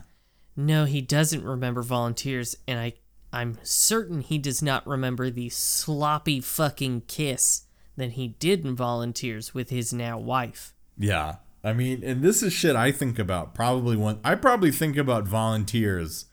no, 0.57 0.85
he 0.87 1.03
doesn't 1.03 1.45
remember 1.45 1.83
volunteers, 1.83 2.57
and 2.67 2.79
I 2.79 2.95
I'm 3.35 3.59
certain 3.65 4.21
he 4.21 4.39
does 4.39 4.63
not 4.63 4.87
remember 4.87 5.29
the 5.29 5.49
sloppy 5.49 6.41
fucking 6.41 7.03
kiss 7.09 7.63
that 7.97 8.13
he 8.13 8.29
did 8.29 8.65
in 8.65 8.77
volunteers 8.77 9.53
with 9.53 9.71
his 9.71 9.93
now 9.93 10.19
wife. 10.19 10.73
Yeah. 10.97 11.37
I 11.65 11.73
mean, 11.73 12.05
and 12.05 12.23
this 12.23 12.45
is 12.45 12.53
shit 12.53 12.77
I 12.77 12.93
think 12.93 13.19
about 13.19 13.53
probably 13.53 13.97
one. 13.97 14.21
I 14.23 14.37
probably 14.37 14.71
think 14.71 14.97
about 14.97 15.27
volunteers 15.27 16.27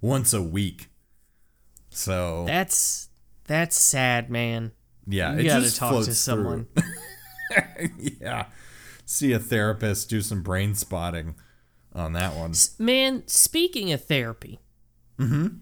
once 0.00 0.32
a 0.32 0.42
week. 0.42 0.88
So 1.90 2.44
That's 2.46 3.08
that's 3.44 3.78
sad, 3.78 4.28
man. 4.28 4.72
yeah, 5.06 5.34
You 5.34 5.38
it 5.38 5.44
gotta 5.44 5.62
just 5.62 5.76
talk 5.76 6.04
to 6.06 6.12
someone. 6.14 6.66
yeah. 8.20 8.46
See 9.04 9.32
a 9.32 9.38
therapist, 9.38 10.10
do 10.10 10.20
some 10.20 10.42
brain 10.42 10.74
spotting 10.74 11.36
on 11.94 12.14
that 12.14 12.34
one. 12.34 12.52
Man, 12.80 13.22
speaking 13.28 13.92
of 13.92 14.04
therapy, 14.04 14.58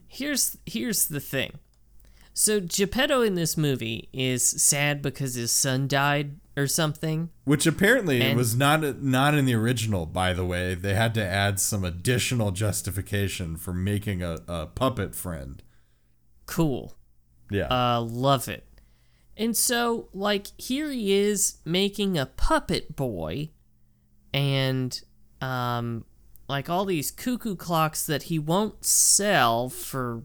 here's 0.09 0.57
here's 0.67 1.07
the 1.07 1.21
thing. 1.21 1.59
So 2.35 2.61
Geppetto 2.61 3.23
in 3.23 3.35
this 3.35 3.57
movie 3.57 4.09
is 4.13 4.45
sad 4.47 5.01
because 5.01 5.35
his 5.37 5.51
son 5.51 5.89
died 5.89 6.37
or 6.55 6.67
something. 6.67 7.31
Which 7.45 7.67
apparently 7.67 8.21
And- 8.21 8.37
was 8.37 8.55
not 8.55 9.03
not 9.03 9.35
in 9.35 9.47
the 9.47 9.55
original, 9.55 10.05
by 10.05 10.35
the 10.35 10.45
way. 10.45 10.75
They 10.75 10.95
had 10.95 11.15
to 11.15 11.25
add 11.25 11.59
some 11.61 11.85
additional 11.85 12.51
justification 12.51 13.57
for 13.57 13.73
making 13.73 14.23
a, 14.23 14.39
a 14.47 14.67
puppet 14.67 15.15
friend. 15.15 15.63
Cool. 16.45 16.95
Yeah. 17.51 17.69
Uh 17.69 18.01
love 18.03 18.49
it. 18.49 18.67
And 19.39 19.57
so 19.57 20.09
like 20.13 20.49
here 20.59 20.91
he 20.91 21.13
is 21.15 21.57
making 21.65 22.19
a 22.19 22.27
puppet 22.27 22.95
boy 22.97 23.51
and 24.35 25.01
um 25.41 26.05
like 26.49 26.69
all 26.71 26.85
these 26.85 27.11
cuckoo 27.11 27.57
clocks 27.57 28.07
that 28.07 28.25
he 28.25 28.39
won't 28.39 28.85
sell 28.85 29.69
for 29.69 30.25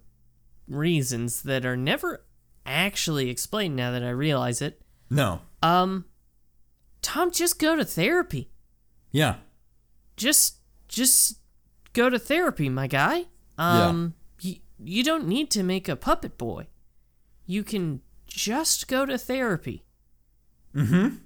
reasons 0.68 1.42
that 1.44 1.66
are 1.66 1.76
never 1.78 2.24
actually 2.66 3.30
explained 3.30 3.76
now 3.76 3.92
that 3.92 4.04
I 4.04 4.10
realize 4.12 4.62
it. 4.62 4.82
no. 5.10 5.42
Um, 5.64 6.06
Tom, 7.04 7.30
just 7.32 7.60
go 7.60 7.76
to 7.76 7.86
therapy. 7.86 8.50
Yeah. 9.12 9.36
Just, 10.18 10.58
just 10.88 11.38
go 11.94 12.10
to 12.10 12.18
therapy, 12.20 12.68
my 12.70 12.88
guy. 12.88 13.26
Um, 13.60 14.14
you, 14.42 14.56
you 14.84 15.04
don't 15.04 15.28
need 15.28 15.52
to 15.52 15.62
make 15.64 15.88
a 15.88 15.96
puppet 15.96 16.38
boy. 16.38 16.68
You 17.46 17.64
can 17.64 18.02
just 18.28 18.88
go 18.88 19.06
to 19.06 19.18
therapy. 19.18 19.84
Mhm. 20.76 21.20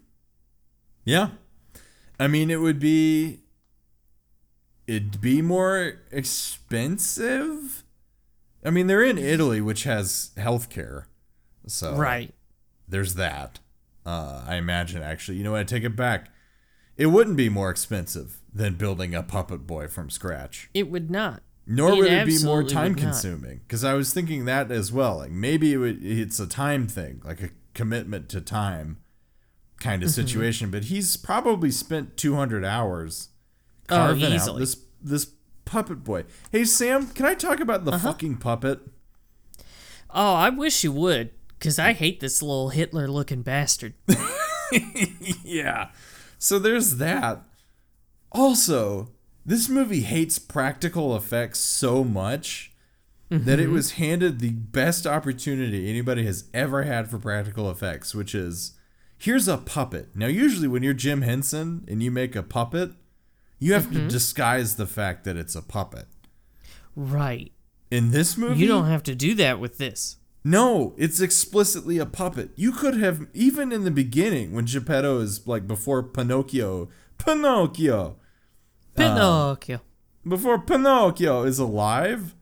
Yeah. 1.05 1.29
I 2.19 2.27
mean, 2.27 2.49
it 2.49 2.59
would 2.61 2.79
be. 2.79 3.41
It'd 4.87 5.19
be 5.21 5.41
more 5.41 5.99
expensive. 6.11 7.83
I 8.63 8.69
mean, 8.69 8.87
they're 8.87 9.03
in 9.03 9.17
Italy, 9.17 9.61
which 9.61 9.83
has 9.83 10.31
healthcare. 10.37 11.05
So 11.67 11.95
Right. 11.95 12.33
there's 12.87 13.15
that. 13.15 13.59
Uh, 14.05 14.43
I 14.47 14.55
imagine 14.55 15.01
actually, 15.01 15.37
you 15.37 15.43
know 15.43 15.51
what? 15.51 15.61
I 15.61 15.63
take 15.63 15.83
it 15.83 15.95
back. 15.95 16.29
It 16.97 17.07
wouldn't 17.07 17.37
be 17.37 17.49
more 17.49 17.69
expensive 17.69 18.39
than 18.53 18.75
building 18.75 19.13
a 19.15 19.23
puppet 19.23 19.65
boy 19.67 19.87
from 19.87 20.09
scratch. 20.09 20.69
It 20.73 20.89
would 20.89 21.09
not. 21.09 21.41
Nor 21.67 21.93
It 21.93 21.97
would 21.97 22.11
it 22.11 22.25
be 22.27 22.43
more 22.43 22.63
time 22.63 22.93
consuming. 22.95 23.61
Because 23.67 23.83
I 23.83 23.93
was 23.95 24.13
thinking 24.13 24.45
that 24.45 24.71
as 24.71 24.91
well. 24.91 25.17
Like 25.17 25.31
maybe 25.31 25.73
it 25.73 25.77
would, 25.77 26.03
it's 26.05 26.39
a 26.39 26.45
time 26.47 26.87
thing, 26.87 27.21
like 27.25 27.41
a 27.41 27.49
commitment 27.73 28.29
to 28.29 28.41
time 28.41 28.97
kind 29.79 30.03
of 30.03 30.11
situation, 30.11 30.69
but 30.71 30.85
he's 30.85 31.17
probably 31.17 31.71
spent 31.71 32.15
200 32.17 32.63
hours 32.63 33.29
Oh, 33.89 33.95
carving 33.95 34.23
out 34.25 34.31
easily. 34.31 34.59
this 34.59 34.77
this 35.01 35.31
puppet 35.65 36.03
boy. 36.03 36.25
Hey 36.51 36.63
Sam, 36.65 37.07
can 37.07 37.25
I 37.25 37.33
talk 37.35 37.59
about 37.59 37.85
the 37.85 37.91
Uh-huh. 37.93 38.09
fucking 38.11 38.37
puppet? 38.37 38.79
Oh, 40.17 40.33
I 40.33 40.49
wish 40.49 40.83
you 40.83 40.91
would, 40.93 41.31
because 41.59 41.77
I 41.77 41.91
hate 41.93 42.19
this 42.21 42.41
little 42.41 42.69
Hitler 42.69 43.07
looking 43.07 43.41
bastard. 43.41 43.95
yeah. 45.43 45.89
So 46.37 46.59
there's 46.59 46.97
that. 46.97 47.43
Also, 48.31 49.09
this 49.45 49.69
movie 49.69 50.01
hates 50.01 50.39
practical 50.39 51.15
effects 51.15 51.59
so 51.59 52.03
much 52.03 52.71
that 53.29 53.59
it 53.59 53.69
was 53.69 53.93
handed 53.93 54.39
the 54.39 54.51
best 54.51 55.05
opportunity 55.05 55.89
anybody 55.89 56.25
has 56.25 56.45
ever 56.53 56.83
had 56.83 57.09
for 57.09 57.17
practical 57.17 57.69
effects, 57.69 58.15
which 58.15 58.33
is 58.33 58.73
here's 59.17 59.47
a 59.49 59.57
puppet. 59.57 60.15
Now, 60.15 60.27
usually 60.27 60.67
when 60.69 60.83
you're 60.83 60.93
Jim 60.93 61.21
Henson 61.23 61.83
and 61.89 62.01
you 62.01 62.11
make 62.11 62.35
a 62.35 62.43
puppet, 62.43 62.91
you 63.59 63.73
have 63.73 63.91
to 63.91 63.97
mm-hmm. 63.99 64.07
disguise 64.07 64.75
the 64.75 64.85
fact 64.87 65.23
that 65.23 65.37
it's 65.37 65.55
a 65.55 65.61
puppet. 65.61 66.07
right. 66.95 67.51
In 67.91 68.11
this 68.11 68.35
movie, 68.35 68.59
You 68.59 68.67
don't 68.67 68.87
have 68.87 69.03
to 69.03 69.15
do 69.15 69.35
that 69.35 69.59
with 69.59 69.77
this. 69.77 70.17
no, 70.43 70.93
it's 70.97 71.21
explicitly 71.21 71.97
a 71.97 72.05
puppet. 72.05 72.49
You 72.55 72.71
could 72.71 72.97
have 72.97 73.27
even 73.33 73.71
in 73.71 73.83
the 73.83 73.91
beginning 73.91 74.53
when 74.53 74.65
Geppetto 74.65 75.19
is 75.19 75.47
like 75.47 75.67
before 75.67 76.03
Pinocchio, 76.03 76.89
Pinocchio, 77.17 78.17
uh, 78.97 78.97
Pinocchio. 78.97 79.81
before 80.27 80.59
Pinocchio 80.59 81.43
is 81.43 81.59
alive, 81.59 82.35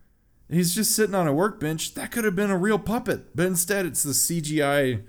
he's 0.50 0.74
just 0.74 0.96
sitting 0.96 1.16
on 1.16 1.28
a 1.28 1.34
workbench. 1.34 1.94
That 1.94 2.12
could 2.12 2.24
have 2.26 2.36
been 2.36 2.52
a 2.52 2.58
real 2.58 2.80
puppet, 2.80 3.36
but 3.36 3.46
instead 3.46 3.86
it's 3.86 4.04
the 4.04 4.12
CGI 4.14 5.04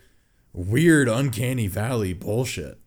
weird 0.53 1.09
uncanny 1.09 1.69
valley 1.69 2.13
bullshit. 2.13 2.79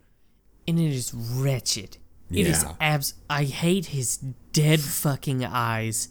and 0.67 0.80
it 0.80 0.93
is 0.93 1.13
wretched. 1.13 1.97
It 2.32 2.48
is 2.48 2.63
Yeah. 2.63 2.74
abs. 2.80 3.13
I 3.30 3.44
hate 3.46 3.88
his 3.88 4.18
dead 4.52 4.80
fucking 4.82 5.46
eyes. 5.46 6.10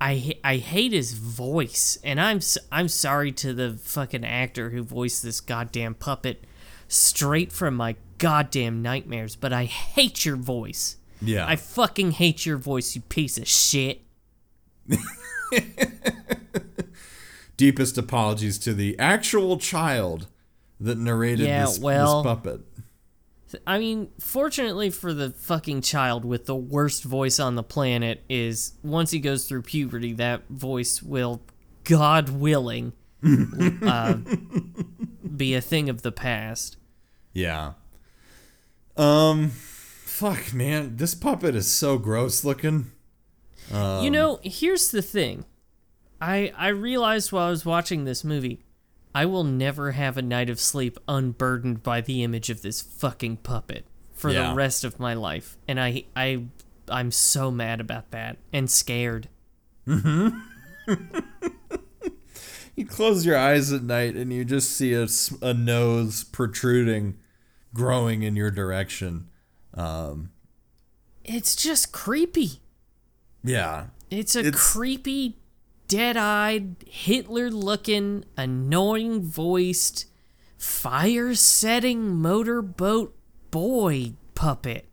I 0.00 0.34
I 0.44 0.56
hate 0.56 0.92
his 0.92 1.12
voice, 1.14 1.96
and 2.04 2.20
I'm 2.20 2.40
I'm 2.70 2.88
sorry 2.88 3.32
to 3.32 3.54
the 3.54 3.72
fucking 3.82 4.24
actor 4.24 4.70
who 4.70 4.82
voiced 4.82 5.22
this 5.22 5.40
goddamn 5.40 5.94
puppet, 5.94 6.44
straight 6.88 7.52
from 7.52 7.74
my 7.76 7.96
goddamn 8.18 8.82
nightmares. 8.82 9.36
But 9.36 9.52
I 9.52 9.64
hate 9.64 10.24
your 10.26 10.36
voice. 10.36 10.96
Yeah. 11.22 11.46
I 11.46 11.56
fucking 11.56 12.10
hate 12.12 12.44
your 12.44 12.58
voice, 12.58 12.94
you 12.94 13.00
piece 13.02 13.38
of 13.38 13.48
shit. 13.48 14.02
Deepest 17.56 17.96
apologies 17.96 18.58
to 18.58 18.74
the 18.74 18.98
actual 18.98 19.58
child 19.58 20.26
that 20.80 20.98
narrated 20.98 21.46
Yeah, 21.46 21.66
this, 21.66 21.78
well- 21.78 22.22
this 22.22 22.30
puppet. 22.32 22.60
I 23.66 23.78
mean, 23.78 24.10
fortunately 24.18 24.90
for 24.90 25.12
the 25.12 25.30
fucking 25.30 25.82
child 25.82 26.24
with 26.24 26.46
the 26.46 26.54
worst 26.56 27.04
voice 27.04 27.38
on 27.38 27.54
the 27.54 27.62
planet, 27.62 28.22
is 28.28 28.74
once 28.82 29.10
he 29.10 29.18
goes 29.18 29.46
through 29.46 29.62
puberty, 29.62 30.12
that 30.14 30.48
voice 30.48 31.02
will, 31.02 31.42
God 31.84 32.30
willing, 32.30 32.92
uh, 33.82 34.18
be 35.36 35.54
a 35.54 35.60
thing 35.60 35.88
of 35.88 36.02
the 36.02 36.12
past. 36.12 36.76
Yeah. 37.32 37.72
Um 38.96 39.50
fuck 39.50 40.54
man, 40.54 40.96
this 40.96 41.14
puppet 41.14 41.56
is 41.56 41.66
so 41.66 41.98
gross 41.98 42.44
looking. 42.44 42.92
you 43.72 44.10
know, 44.10 44.38
here's 44.42 44.90
the 44.90 45.02
thing. 45.02 45.44
I 46.20 46.52
I 46.56 46.68
realized 46.68 47.32
while 47.32 47.48
I 47.48 47.50
was 47.50 47.66
watching 47.66 48.04
this 48.04 48.22
movie, 48.22 48.63
I 49.14 49.26
will 49.26 49.44
never 49.44 49.92
have 49.92 50.16
a 50.16 50.22
night 50.22 50.50
of 50.50 50.58
sleep 50.58 50.98
unburdened 51.06 51.82
by 51.82 52.00
the 52.00 52.22
image 52.24 52.50
of 52.50 52.62
this 52.62 52.80
fucking 52.82 53.38
puppet 53.38 53.86
for 54.12 54.30
Yeah. 54.30 54.48
the 54.50 54.54
rest 54.54 54.82
of 54.84 54.98
my 54.98 55.14
life, 55.14 55.56
and 55.68 55.78
I 55.80 56.04
I 56.16 56.44
I'm 56.88 57.10
so 57.10 57.50
mad 57.50 57.80
about 57.80 58.10
that 58.10 58.38
and 58.52 58.68
scared. 58.70 59.28
You 62.76 62.84
close 62.84 63.24
your 63.24 63.36
eyes 63.38 63.70
at 63.72 63.84
night 63.84 64.16
and 64.16 64.32
you 64.32 64.44
just 64.44 64.72
see 64.72 64.94
a, 64.94 65.06
a 65.40 65.54
nose 65.54 66.24
protruding, 66.24 67.18
growing 67.72 68.24
in 68.24 68.34
your 68.34 68.50
direction. 68.50 69.28
Um, 69.74 70.30
It's 71.24 71.54
just 71.54 71.92
creepy. 71.92 72.60
yeah. 73.44 73.86
It's 74.10 74.34
a 74.34 74.40
It's- 74.40 74.72
creepy, 74.72 75.38
dead-eyed, 75.94 76.74
Hitler-looking, 76.88 78.24
annoying 78.36 79.22
voiced, 79.22 80.06
fire-setting 80.58 82.16
motorboat 82.16 83.16
boy 83.52 84.14
puppet. 84.34 84.88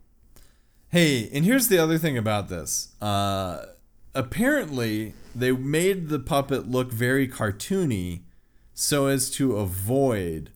Hey, 0.89 1.27
and 1.33 1.43
here's 1.43 1.69
the 1.69 1.79
other 1.79 1.97
thing 1.97 2.19
about 2.19 2.49
this. 2.49 2.89
Uh, 3.01 3.65
apparently, 4.13 5.13
they 5.33 5.51
made 5.51 6.09
the 6.09 6.19
puppet 6.19 6.69
look 6.69 6.91
very 6.91 7.27
cartoony 7.27 8.21
so 8.75 9.07
as 9.07 9.31
to 9.31 9.57
avoid 9.57 10.51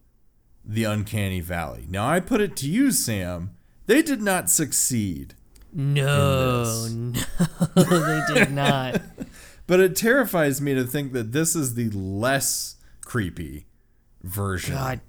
the 0.63 0.83
uncanny 0.83 1.39
valley. 1.39 1.87
Now, 1.89 2.07
I 2.07 2.19
put 2.19 2.39
it 2.39 2.55
to 2.57 2.69
you, 2.69 2.91
Sam, 2.91 3.55
they 3.87 4.03
did 4.03 4.21
not 4.21 4.51
succeed. 4.51 5.33
No, 5.73 6.87
no, 7.75 7.83
they 7.83 8.21
did 8.31 8.51
not. 8.51 9.01
But 9.67 9.79
it 9.79 9.95
terrifies 9.95 10.61
me 10.61 10.73
to 10.75 10.83
think 10.83 11.13
that 11.13 11.31
this 11.31 11.55
is 11.55 11.73
the 11.73 11.89
less 11.89 12.75
creepy 13.03 13.65
version. 14.21 14.75
God, 14.75 15.01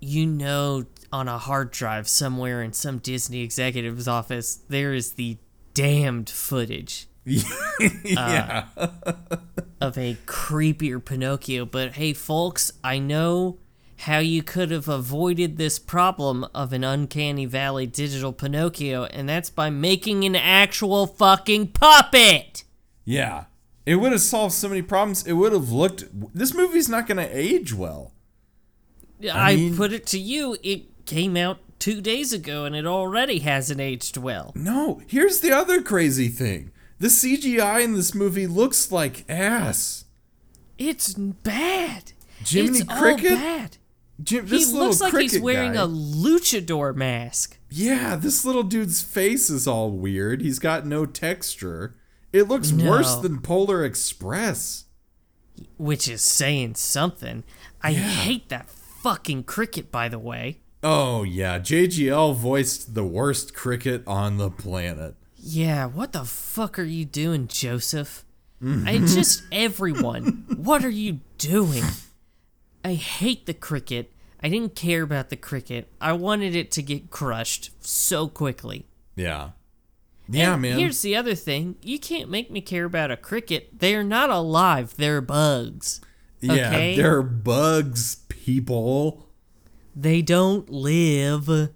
you 0.00 0.26
know, 0.26 0.86
on 1.12 1.28
a 1.28 1.38
hard 1.38 1.70
drive 1.70 2.08
somewhere 2.08 2.62
in 2.62 2.72
some 2.72 2.98
Disney 2.98 3.40
executive's 3.42 4.06
office, 4.06 4.56
there 4.68 4.92
is 4.94 5.14
the 5.14 5.38
damned 5.74 6.30
footage 6.30 7.06
yeah. 8.04 8.66
Uh, 8.76 8.88
of 9.80 9.98
a 9.98 10.16
creepier 10.26 11.04
Pinocchio. 11.04 11.64
But 11.64 11.92
hey, 11.92 12.12
folks, 12.12 12.72
I 12.82 12.98
know 12.98 13.58
how 13.98 14.18
you 14.18 14.42
could 14.42 14.70
have 14.70 14.88
avoided 14.88 15.56
this 15.56 15.78
problem 15.78 16.46
of 16.54 16.72
an 16.72 16.82
uncanny 16.84 17.44
valley 17.44 17.86
digital 17.86 18.32
Pinocchio, 18.32 19.04
and 19.04 19.28
that's 19.28 19.50
by 19.50 19.68
making 19.68 20.24
an 20.24 20.36
actual 20.36 21.06
fucking 21.06 21.68
puppet. 21.68 22.64
yeah. 23.04 23.44
It 23.90 23.96
would 23.96 24.12
have 24.12 24.20
solved 24.20 24.54
so 24.54 24.68
many 24.68 24.82
problems. 24.82 25.26
It 25.26 25.32
would 25.32 25.52
have 25.52 25.72
looked. 25.72 26.04
This 26.32 26.54
movie's 26.54 26.88
not 26.88 27.08
going 27.08 27.16
to 27.16 27.36
age 27.36 27.74
well. 27.74 28.12
I, 29.32 29.56
mean- 29.56 29.76
put 29.76 29.92
it 29.92 30.06
to 30.06 30.18
you, 30.18 30.56
it 30.62 31.06
came 31.06 31.36
out 31.36 31.58
two 31.80 32.00
days 32.00 32.32
ago, 32.32 32.64
and 32.64 32.76
it 32.76 32.86
already 32.86 33.40
hasn't 33.40 33.80
aged 33.80 34.16
well. 34.16 34.52
No, 34.54 35.02
here's 35.08 35.40
the 35.40 35.50
other 35.50 35.82
crazy 35.82 36.28
thing. 36.28 36.70
The 37.00 37.08
CGI 37.08 37.82
in 37.82 37.94
this 37.94 38.14
movie 38.14 38.46
looks 38.46 38.92
like 38.92 39.24
ass. 39.28 40.04
It's 40.78 41.14
bad. 41.14 42.12
Jiminy 42.46 42.78
it's 42.78 42.96
Cricket? 42.96 43.32
all 43.32 43.38
bad. 43.38 43.76
Jim, 44.22 44.46
He 44.46 44.64
looks 44.66 45.00
like 45.00 45.14
he's 45.14 45.40
wearing 45.40 45.72
guy- 45.72 45.82
a 45.82 45.88
luchador 45.88 46.94
mask. 46.94 47.58
Yeah, 47.70 48.14
this 48.14 48.44
little 48.44 48.62
dude's 48.62 49.02
face 49.02 49.50
is 49.50 49.66
all 49.66 49.90
weird. 49.90 50.42
He's 50.42 50.60
got 50.60 50.86
no 50.86 51.06
texture. 51.06 51.96
It 52.32 52.44
looks 52.48 52.72
worse 52.72 53.16
than 53.16 53.40
Polar 53.40 53.84
Express. 53.84 54.84
which 55.76 56.08
is 56.08 56.22
saying 56.22 56.74
something. 56.76 57.42
I 57.82 57.92
hate 57.92 58.48
that 58.50 58.68
fucking 58.70 59.44
cricket, 59.44 59.90
by 59.90 60.08
the 60.08 60.18
way. 60.18 60.58
Oh 60.82 61.22
yeah, 61.24 61.58
JGL 61.58 62.34
voiced 62.36 62.94
the 62.94 63.04
worst 63.04 63.52
cricket 63.54 64.02
on 64.06 64.38
the 64.38 64.50
planet. 64.50 65.14
Yeah, 65.36 65.86
what 65.86 66.12
the 66.12 66.24
fuck 66.24 66.78
are 66.78 66.84
you 66.84 67.04
doing, 67.04 67.48
Joseph? 67.48 68.24
Mm-hmm. 68.62 68.88
I 68.88 68.98
just 68.98 69.42
everyone. 69.52 70.44
What 70.56 70.84
are 70.84 70.90
you 70.90 71.20
doing? 71.38 71.84
I 72.84 72.94
hate 72.94 73.46
the 73.46 73.54
cricket. 73.54 74.12
I 74.42 74.48
didn't 74.48 74.74
care 74.74 75.02
about 75.02 75.28
the 75.30 75.36
cricket. 75.36 75.88
I 76.00 76.12
wanted 76.12 76.54
it 76.54 76.70
to 76.72 76.82
get 76.82 77.10
crushed 77.10 77.70
so 77.84 78.28
quickly. 78.28 78.86
Yeah. 79.16 79.50
Yeah, 80.30 80.54
And 80.54 80.62
man. 80.62 80.78
Here's 80.78 81.02
the 81.02 81.16
other 81.16 81.34
thing. 81.34 81.76
You 81.82 81.98
can't 81.98 82.30
make 82.30 82.50
me 82.50 82.60
care 82.60 82.84
about 82.84 83.10
a 83.10 83.16
cricket. 83.16 83.78
They're 83.78 84.04
not 84.04 84.30
alive. 84.30 84.94
They're 84.96 85.20
bugs. 85.20 86.00
yeah, 86.40 86.68
okay. 86.68 86.96
they're 86.96 87.22
bugs, 87.22 88.16
people. 88.28 89.28
they 89.94 90.22
don't 90.22 90.70
live. 90.70 91.70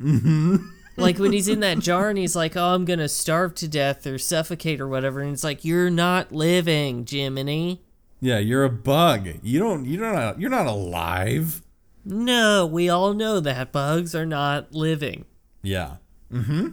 Mm-hmm. 0.00 0.56
like 0.96 1.18
when 1.18 1.32
he's 1.32 1.48
in 1.48 1.60
that 1.60 1.78
jar 1.78 2.08
and 2.08 2.18
he's 2.18 2.36
like, 2.36 2.56
"Oh, 2.56 2.74
I'm 2.74 2.84
gonna 2.84 3.08
starve 3.08 3.54
to 3.56 3.68
death 3.68 4.06
or 4.06 4.18
suffocate 4.18 4.80
or 4.80 4.88
whatever," 4.88 5.20
and 5.20 5.32
it's 5.32 5.44
like, 5.44 5.64
"You're 5.64 5.90
not 5.90 6.32
living, 6.32 7.06
Jiminy." 7.08 7.82
Yeah, 8.20 8.38
you're 8.38 8.64
a 8.64 8.70
bug. 8.70 9.28
You 9.42 9.58
don't. 9.58 9.84
You're 9.84 10.12
not. 10.12 10.40
You're 10.40 10.50
not 10.50 10.66
alive. 10.66 11.62
No, 12.04 12.64
we 12.66 12.88
all 12.88 13.14
know 13.14 13.40
that 13.40 13.72
bugs 13.72 14.14
are 14.14 14.26
not 14.26 14.72
living. 14.72 15.24
Yeah. 15.62 15.96
Mm-hmm. 16.32 16.68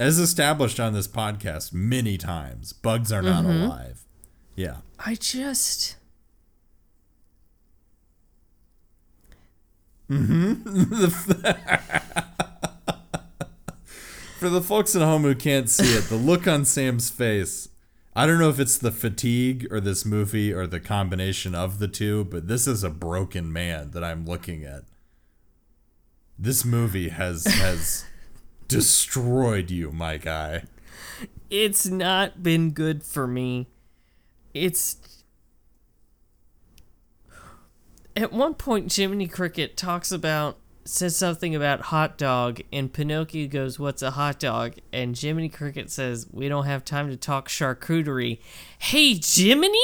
As 0.00 0.18
established 0.18 0.80
on 0.80 0.94
this 0.94 1.06
podcast 1.06 1.74
many 1.74 2.16
times, 2.16 2.72
bugs 2.72 3.12
are 3.12 3.20
not 3.22 3.44
Mm-hmm. 3.44 3.64
alive. 3.64 4.00
Yeah. 4.56 4.76
I 4.98 5.14
just. 5.14 5.96
For 14.38 14.48
the 14.48 14.62
folks 14.62 14.96
at 14.96 15.02
home 15.02 15.22
who 15.22 15.34
can't 15.34 15.68
see 15.68 15.94
it, 15.96 16.04
the 16.04 16.16
look 16.16 16.48
on 16.48 16.64
Sam's 16.64 17.10
face. 17.10 17.68
I 18.16 18.26
don't 18.26 18.38
know 18.38 18.48
if 18.48 18.58
it's 18.58 18.78
the 18.78 18.90
fatigue 18.90 19.66
or 19.70 19.80
this 19.80 20.04
movie 20.04 20.52
or 20.52 20.66
the 20.66 20.80
combination 20.80 21.54
of 21.54 21.78
the 21.78 21.88
two, 21.88 22.24
but 22.24 22.48
this 22.48 22.66
is 22.66 22.82
a 22.82 22.90
broken 22.90 23.52
man 23.52 23.90
that 23.92 24.02
I'm 24.02 24.24
looking 24.24 24.64
at. 24.64 24.82
This 26.38 26.64
movie 26.64 27.10
has 27.10 27.44
has 27.44 28.04
destroyed 28.70 29.70
you, 29.70 29.90
my 29.92 30.16
guy. 30.16 30.64
It's 31.50 31.86
not 31.86 32.42
been 32.42 32.70
good 32.70 33.02
for 33.02 33.26
me. 33.26 33.68
It's 34.54 34.96
at 38.16 38.32
one 38.32 38.54
point 38.54 38.94
Jiminy 38.94 39.26
Cricket 39.26 39.76
talks 39.76 40.12
about 40.12 40.58
says 40.84 41.16
something 41.16 41.54
about 41.54 41.82
hot 41.82 42.16
dog 42.16 42.60
and 42.72 42.92
Pinocchio 42.92 43.48
goes, 43.48 43.78
"What's 43.78 44.02
a 44.02 44.12
hot 44.12 44.38
dog?" 44.40 44.76
and 44.92 45.18
Jiminy 45.18 45.48
Cricket 45.48 45.90
says, 45.90 46.26
"We 46.30 46.48
don't 46.48 46.66
have 46.66 46.84
time 46.84 47.10
to 47.10 47.16
talk 47.16 47.48
charcuterie." 47.48 48.38
Hey, 48.78 49.20
Jiminy? 49.22 49.78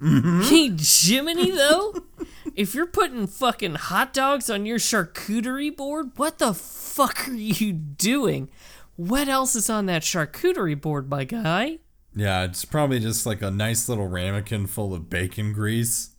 Hey, 0.00 0.70
Jiminy 0.76 1.50
though? 1.50 1.94
if 2.54 2.74
you're 2.74 2.86
putting 2.86 3.26
fucking 3.26 3.74
hot 3.76 4.12
dogs 4.12 4.48
on 4.50 4.66
your 4.66 4.78
charcuterie 4.78 5.76
board, 5.76 6.12
what 6.16 6.38
the 6.38 6.54
fuck 6.54 7.28
are 7.28 7.32
you 7.32 7.72
doing? 7.72 8.50
What 8.96 9.28
else 9.28 9.54
is 9.54 9.70
on 9.70 9.86
that 9.86 10.02
charcuterie 10.02 10.80
board, 10.80 11.08
my 11.08 11.24
guy? 11.24 11.78
Yeah, 12.14 12.44
it's 12.44 12.64
probably 12.64 12.98
just 12.98 13.26
like 13.26 13.42
a 13.42 13.50
nice 13.50 13.88
little 13.88 14.08
ramekin 14.08 14.66
full 14.66 14.92
of 14.92 15.08
bacon 15.08 15.52
grease. 15.52 16.10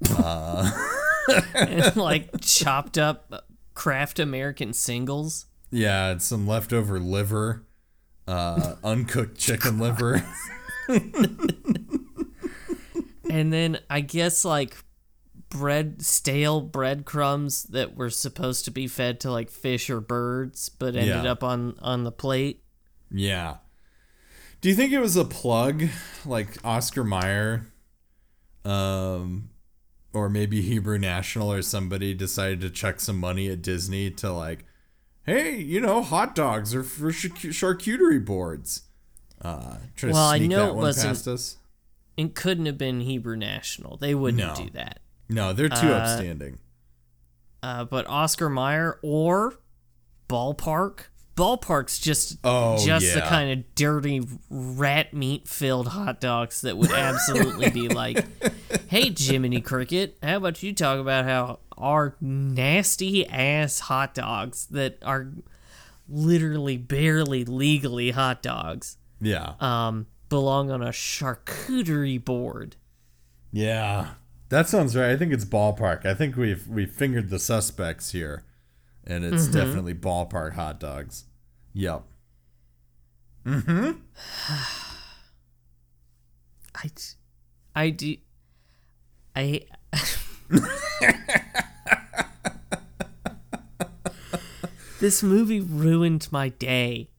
and 0.18 1.96
like 1.96 2.40
chopped 2.40 2.98
up 2.98 3.46
Kraft 3.74 4.18
American 4.18 4.72
singles. 4.72 5.46
Yeah, 5.70 6.12
it's 6.12 6.24
some 6.24 6.46
leftover 6.46 6.98
liver, 6.98 7.64
uh, 8.26 8.74
uncooked 8.82 9.38
chicken 9.38 9.78
liver. 9.78 10.26
And 13.36 13.52
then 13.52 13.78
I 13.90 14.00
guess 14.00 14.44
like 14.44 14.76
bread 15.50 16.00
stale 16.02 16.60
breadcrumbs 16.62 17.64
that 17.64 17.94
were 17.96 18.08
supposed 18.10 18.64
to 18.64 18.70
be 18.70 18.86
fed 18.88 19.20
to 19.20 19.30
like 19.30 19.50
fish 19.50 19.90
or 19.90 20.00
birds 20.00 20.68
but 20.70 20.96
ended 20.96 21.24
Yeah. 21.24 21.30
up 21.32 21.44
on 21.44 21.76
on 21.80 22.04
the 22.04 22.10
plate. 22.12 22.62
Yeah. 23.10 23.56
Do 24.62 24.70
you 24.70 24.74
think 24.74 24.92
it 24.92 25.00
was 25.00 25.16
a 25.16 25.24
plug, 25.24 25.84
like 26.24 26.56
Oscar 26.64 27.04
Mayer, 27.04 27.66
um, 28.64 29.50
or 30.14 30.28
maybe 30.30 30.62
Hebrew 30.62 30.98
National 30.98 31.52
or 31.52 31.60
somebody 31.62 32.14
decided 32.14 32.60
to 32.62 32.70
chuck 32.70 33.00
some 33.00 33.18
money 33.18 33.48
at 33.50 33.60
Disney 33.62 34.10
to 34.12 34.32
like, 34.32 34.64
hey, 35.24 35.56
you 35.56 35.80
know, 35.80 36.02
hot 36.02 36.34
dogs 36.34 36.74
are 36.74 36.82
for 36.82 37.10
charcuterie 37.12 38.24
boards. 38.24 38.82
Uh, 39.42 39.76
try 39.94 40.08
to 40.08 40.14
Well, 40.14 40.26
I 40.30 40.38
sneak 40.38 40.50
know 40.50 40.56
that 40.64 40.68
it 40.70 40.74
one 40.74 40.82
wasn't- 40.84 41.06
past 41.08 41.28
us. 41.28 41.56
It 42.16 42.34
couldn't 42.34 42.66
have 42.66 42.78
been 42.78 43.00
Hebrew 43.00 43.36
National. 43.36 43.96
They 43.96 44.14
wouldn't 44.14 44.42
No. 44.42 44.54
do 44.64 44.70
that. 44.70 45.00
No, 45.28 45.52
they're 45.52 45.68
too 45.68 45.92
Uh, 45.92 45.98
upstanding. 45.98 46.58
Uh, 47.62 47.84
but 47.84 48.06
Oscar 48.08 48.48
Mayer 48.48 48.98
or 49.02 49.54
Ballpark. 50.28 51.06
Ballpark's 51.36 51.98
just 51.98 52.38
Oh, 52.44 52.82
just 52.84 53.12
the 53.12 53.20
kind 53.20 53.50
of 53.58 53.74
dirty 53.74 54.26
rat 54.48 55.12
meat 55.12 55.46
filled 55.46 55.88
hot 55.88 56.18
dogs 56.20 56.62
that 56.62 56.78
would 56.78 56.90
absolutely 56.90 57.68
be 57.70 57.88
like, 57.90 58.24
"Hey 58.88 59.12
Jiminy 59.14 59.60
Cricket, 59.60 60.16
how 60.22 60.38
about 60.38 60.62
you 60.62 60.72
talk 60.72 60.98
about 60.98 61.26
how 61.26 61.58
our 61.76 62.16
nasty 62.22 63.26
ass 63.28 63.80
hot 63.80 64.14
dogs 64.14 64.66
that 64.70 64.98
are 65.04 65.28
literally 66.08 66.78
barely 66.78 67.44
legally 67.44 68.12
hot 68.12 68.42
dogs 68.42 68.96
Yeah. 69.20 69.54
um 69.60 70.06
belong 70.28 70.70
on 70.70 70.82
a 70.82 70.88
charcuterie 70.90 72.22
board." 72.24 72.76
Yeah, 73.52 74.10
that 74.48 74.68
sounds 74.68 74.94
right. 74.96 75.10
I 75.10 75.16
think 75.16 75.32
it's 75.32 75.44
ballpark. 75.44 76.04
I 76.06 76.14
think 76.14 76.36
we've 76.36 76.66
we've 76.68 76.90
fingered 76.90 77.30
the 77.30 77.38
suspects 77.38 78.12
here, 78.12 78.44
and 79.04 79.24
it's 79.24 79.44
Mm-hmm. 79.44 79.52
definitely 79.54 79.94
ballpark 79.94 80.54
hot 80.54 80.78
dogs. 80.80 81.24
Yep. 81.72 82.02
Mm-hmm. 83.46 83.92
I, 86.74 86.90
I 87.74 87.90
do, 87.90 88.16
I. 89.34 89.62
this 95.00 95.22
movie 95.22 95.60
ruined 95.60 96.28
my 96.30 96.48
day, 96.50 97.10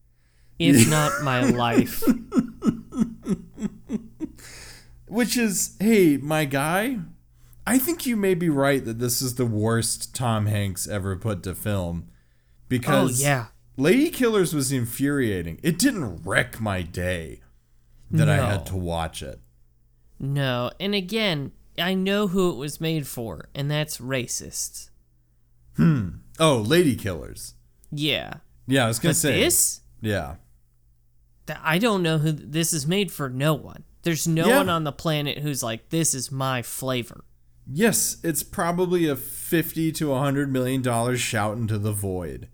if 0.59 0.89
not 0.89 1.23
my 1.23 1.43
life. 1.43 2.03
Which 5.07 5.37
is, 5.37 5.75
hey, 5.79 6.17
my 6.17 6.45
guy, 6.45 6.99
I 7.65 7.77
think 7.77 8.05
you 8.05 8.15
may 8.15 8.33
be 8.33 8.49
right 8.49 8.83
that 8.83 8.99
this 8.99 9.21
is 9.21 9.35
the 9.35 9.45
worst 9.45 10.13
Tom 10.15 10.45
Hanks 10.47 10.87
ever 10.87 11.15
put 11.15 11.43
to 11.43 11.55
film, 11.55 12.07
Oh 12.07 12.13
because 12.67 13.21
yeah, 13.21 13.47
Lady 13.77 14.09
Killers 14.09 14.53
was 14.53 14.71
infuriating. 14.71 15.59
It 15.63 15.79
didn't 15.79 16.23
wreck 16.23 16.59
my 16.59 16.81
day 16.81 17.41
that 18.11 18.29
I 18.29 18.37
had 18.37 18.65
to 18.67 18.75
watch 18.75 19.21
it. 19.21 19.39
no, 20.19 20.71
and 20.79 20.95
again, 20.95 21.51
I 21.77 21.93
know 21.93 22.27
who 22.27 22.51
it 22.51 22.55
was 22.55 22.81
made 22.81 23.07
for, 23.07 23.49
and 23.53 23.69
that's 23.69 23.99
racists. 23.99 24.89
Hmm. 25.75 26.09
Oh, 26.39 26.57
Lady 26.57 26.95
Killers. 26.95 27.53
Yeah, 27.91 28.35
Yeah, 28.65 28.85
I 28.85 28.87
was 28.87 28.99
gonna 28.99 29.13
say 29.13 29.41
this, 29.41 29.81
Yeah. 30.01 30.35
I 31.63 31.77
don't 31.77 32.03
know 32.03 32.17
who 32.17 32.31
this 32.31 32.73
is 32.73 32.87
made 32.87 33.11
for. 33.11 33.29
No 33.29 33.53
one. 33.53 33.83
There's 34.03 34.27
no 34.27 34.47
Yeah. 34.47 34.57
one 34.57 34.69
on 34.69 34.83
the 34.83 34.91
planet 34.91 35.39
who's 35.39 35.61
like, 35.63 35.89
this 35.89 36.13
is 36.13 36.31
my 36.31 36.61
flavor. 36.61 37.23
Yes, 37.69 38.17
it's 38.23 38.43
probably 38.43 39.07
a 39.07 39.15
fifty 39.15 39.91
to 39.93 40.13
a 40.13 40.19
hundred 40.19 40.51
million 40.51 40.81
dollars 40.81 41.19
shout 41.19 41.57
into 41.57 41.77
the 41.77 41.91
void, 41.91 42.47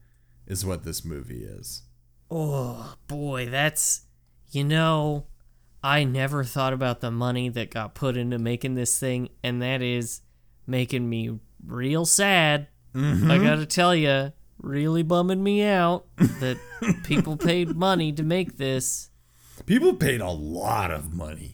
is 0.47 0.65
what 0.65 0.83
this 0.83 1.05
movie 1.05 1.43
is. 1.43 1.83
Oh 2.31 2.95
boy, 3.07 3.47
that's 3.47 4.05
you 4.49 4.63
know, 4.63 5.27
I 5.83 6.03
never 6.03 6.43
thought 6.43 6.73
about 6.73 7.01
the 7.01 7.11
money 7.11 7.49
that 7.49 7.69
got 7.69 7.93
put 7.93 8.17
into 8.17 8.39
making 8.39 8.73
this 8.73 8.99
thing, 8.99 9.29
and 9.43 9.61
that 9.61 9.81
is 9.83 10.21
making 10.65 11.07
me 11.07 11.39
real 11.63 12.05
sad. 12.05 12.67
I 12.95 12.97
mm-hmm. 12.97 13.43
gotta 13.43 13.65
tell 13.65 13.95
you, 13.95 14.31
really 14.63 15.03
bumming 15.03 15.43
me 15.43 15.61
out 15.63 16.05
that 16.17 16.57
people 17.03 17.37
paid 17.37 17.69
money 17.75 18.11
to 18.13 18.23
make 18.23 18.57
this. 18.57 19.09
People 19.65 19.93
paid 19.93 20.21
a 20.21 20.31
lot 20.31 20.89
of 20.89 21.13
money 21.13 21.53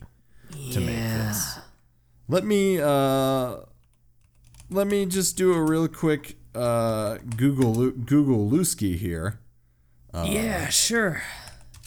to 0.72 0.80
make 0.80 0.96
this. 0.96 1.58
Let 2.28 2.44
me 2.44 2.80
uh 2.80 3.56
let 4.70 4.86
me 4.86 5.04
just 5.04 5.36
do 5.36 5.52
a 5.52 5.62
real 5.62 5.88
quick 5.88 6.36
uh 6.54 7.18
Google 7.36 7.90
Google 7.90 8.48
Lusky 8.48 8.96
here. 8.96 9.40
yeah, 10.14 10.68
sure. 10.68 11.22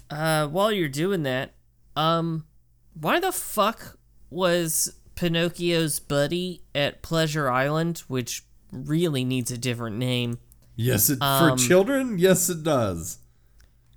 Uh, 0.10 0.48
while 0.48 0.72
you're 0.72 0.90
doing 0.90 1.24
that, 1.24 1.56
um, 1.96 2.46
why 2.94 3.20
the 3.20 3.32
fuck 3.32 3.98
was 4.30 4.94
Pinocchio's 5.16 6.00
buddy 6.00 6.62
at 6.76 7.02
Pleasure 7.02 7.50
Island, 7.50 8.00
which 8.08 8.44
really 8.72 9.26
needs 9.26 9.50
a 9.50 9.58
different 9.58 9.98
name? 9.98 10.38
Yes, 10.76 11.10
it 11.10 11.22
Um, 11.22 11.58
for 11.58 11.64
children, 11.68 12.18
yes 12.18 12.50
it 12.50 12.64
does. 12.64 13.20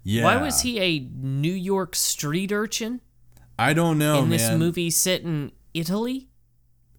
Yeah. 0.03 0.25
Why 0.25 0.37
was 0.43 0.61
he 0.61 0.79
a 0.81 1.01
New 1.01 1.53
York 1.53 1.95
street 1.97 2.53
urchin 2.53 3.01
I 3.59 3.73
don't 3.73 3.99
know, 3.99 4.19
in 4.23 4.29
man. 4.29 4.39
this 4.39 4.59
movie 4.59 4.91
set 4.91 5.23
in 5.23 5.53
Italy? 5.75 6.29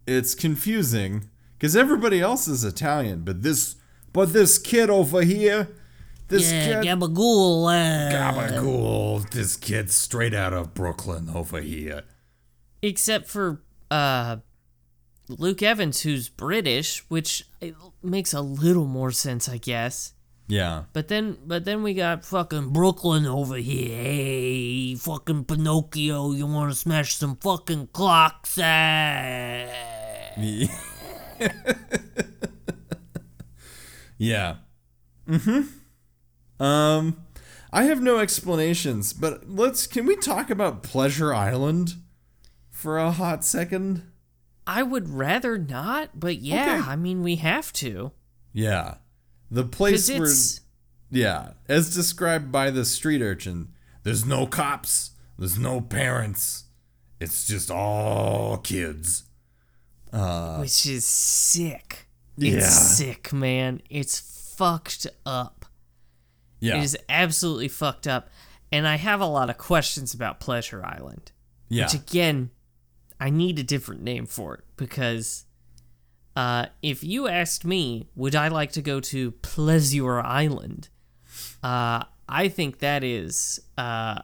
it's 0.06 0.34
confusing 0.36 1.30
because 1.58 1.76
everybody 1.76 2.22
else 2.22 2.48
is 2.48 2.64
Italian, 2.64 3.24
but 3.24 3.44
this 3.44 3.76
but 4.14 4.32
this 4.34 4.58
kid 4.58 4.90
over 4.90 5.22
here, 5.22 5.68
this 6.30 6.50
kid 6.50 6.84
Gabagool. 6.86 7.68
Uh, 7.68 8.12
Gabagool, 8.12 9.30
this 9.32 9.56
kid 9.58 9.92
straight 9.92 10.34
out 10.34 10.54
of 10.54 10.74
Brooklyn 10.74 11.30
over 11.30 11.60
here. 11.62 12.04
except 12.82 13.28
for 13.28 13.62
uh, 13.92 14.38
Luke 15.30 15.62
Evans, 15.62 16.02
who's 16.02 16.30
British, 16.30 17.00
which 17.10 17.46
it 17.60 17.76
makes 18.02 18.34
a 18.34 18.42
little 18.42 18.86
more 18.86 19.12
sense, 19.12 19.50
I 19.50 19.58
guess. 19.58 20.14
Yeah. 20.48 20.84
But 20.94 21.10
then, 21.10 21.38
but 21.46 21.66
then 21.66 21.84
we 21.84 21.94
got 21.94 22.24
fucking 22.24 22.70
Brooklyn 22.70 23.26
over 23.26 23.58
here. 23.58 23.90
Hey, 24.02 24.96
fucking 24.96 25.44
Pinocchio, 25.46 26.32
you 26.32 26.48
want 26.48 26.72
to 26.72 26.78
smash 26.78 27.16
some 27.16 27.36
fucking 27.36 27.90
clocks? 27.92 28.58
Ah. 28.62 29.68
yeah. 34.18 34.56
Mm-hmm. 35.28 36.64
Um 36.64 37.24
I 37.74 37.84
have 37.84 38.02
no 38.02 38.20
explanations, 38.20 39.12
but 39.12 39.50
let's 39.50 39.86
can 39.88 40.06
we 40.06 40.16
talk 40.16 40.50
about 40.50 40.84
Pleasure 40.84 41.34
Island 41.34 41.96
for 42.70 42.98
a 42.98 43.12
hot 43.12 43.44
second? 43.44 44.04
I 44.68 44.84
would 44.84 45.10
rather 45.10 45.58
not, 45.58 46.20
but 46.20 46.38
yeah, 46.40 46.80
Okay. 46.82 46.90
I 46.92 46.96
mean, 46.98 47.24
we 47.24 47.38
have 47.38 47.72
to. 47.74 48.12
Yeah. 48.54 48.96
The 49.50 49.64
place 49.64 50.10
where 50.10 50.28
Yeah, 51.10 51.54
as 51.70 51.96
described 51.96 52.52
by 52.52 52.70
the 52.70 52.84
street 52.84 53.22
urchin, 53.22 53.70
there's 54.04 54.26
no 54.26 54.46
cops, 54.46 55.12
there's 55.40 55.58
no 55.58 55.80
parents. 55.80 56.66
It's 57.20 57.48
just 57.48 57.72
all 57.72 58.58
kids. 58.58 59.24
Uh, 60.12 60.58
which 60.58 60.86
is 60.86 61.06
sick. 61.06 62.08
Yeah. 62.38 62.58
It's 62.58 62.68
sick, 62.98 63.32
man. 63.34 63.82
It's 63.90 64.20
fucked 64.56 65.08
up. 65.26 65.66
Yeah. 66.60 66.78
It 66.78 66.84
is 66.84 66.98
absolutely 67.10 67.68
fucked 67.70 68.08
up. 68.08 68.30
And 68.72 68.88
I 68.88 68.98
have 68.98 69.22
a 69.22 69.26
lot 69.26 69.50
of 69.50 69.58
questions 69.58 70.14
about 70.14 70.40
Pleasure 70.40 70.84
Island. 70.86 71.32
yeah. 71.70 71.86
Which 71.86 71.94
again, 71.94 72.50
I 73.20 73.30
need 73.30 73.58
a 73.60 73.64
different 73.64 74.02
name 74.04 74.26
for 74.26 74.56
it 74.56 74.64
because 74.78 75.46
uh, 76.36 76.68
if 76.82 77.04
you 77.04 77.28
asked 77.28 77.66
me, 77.66 78.10
would 78.16 78.36
I 78.36 78.48
like 78.48 78.72
to 78.74 78.82
go 78.82 79.00
to 79.00 79.32
Pleasure 79.32 80.20
Island? 80.20 80.90
Uh, 81.64 82.04
I 82.30 82.48
think 82.50 82.80
that 82.80 83.04
is 83.04 83.60
uh, 83.78 84.20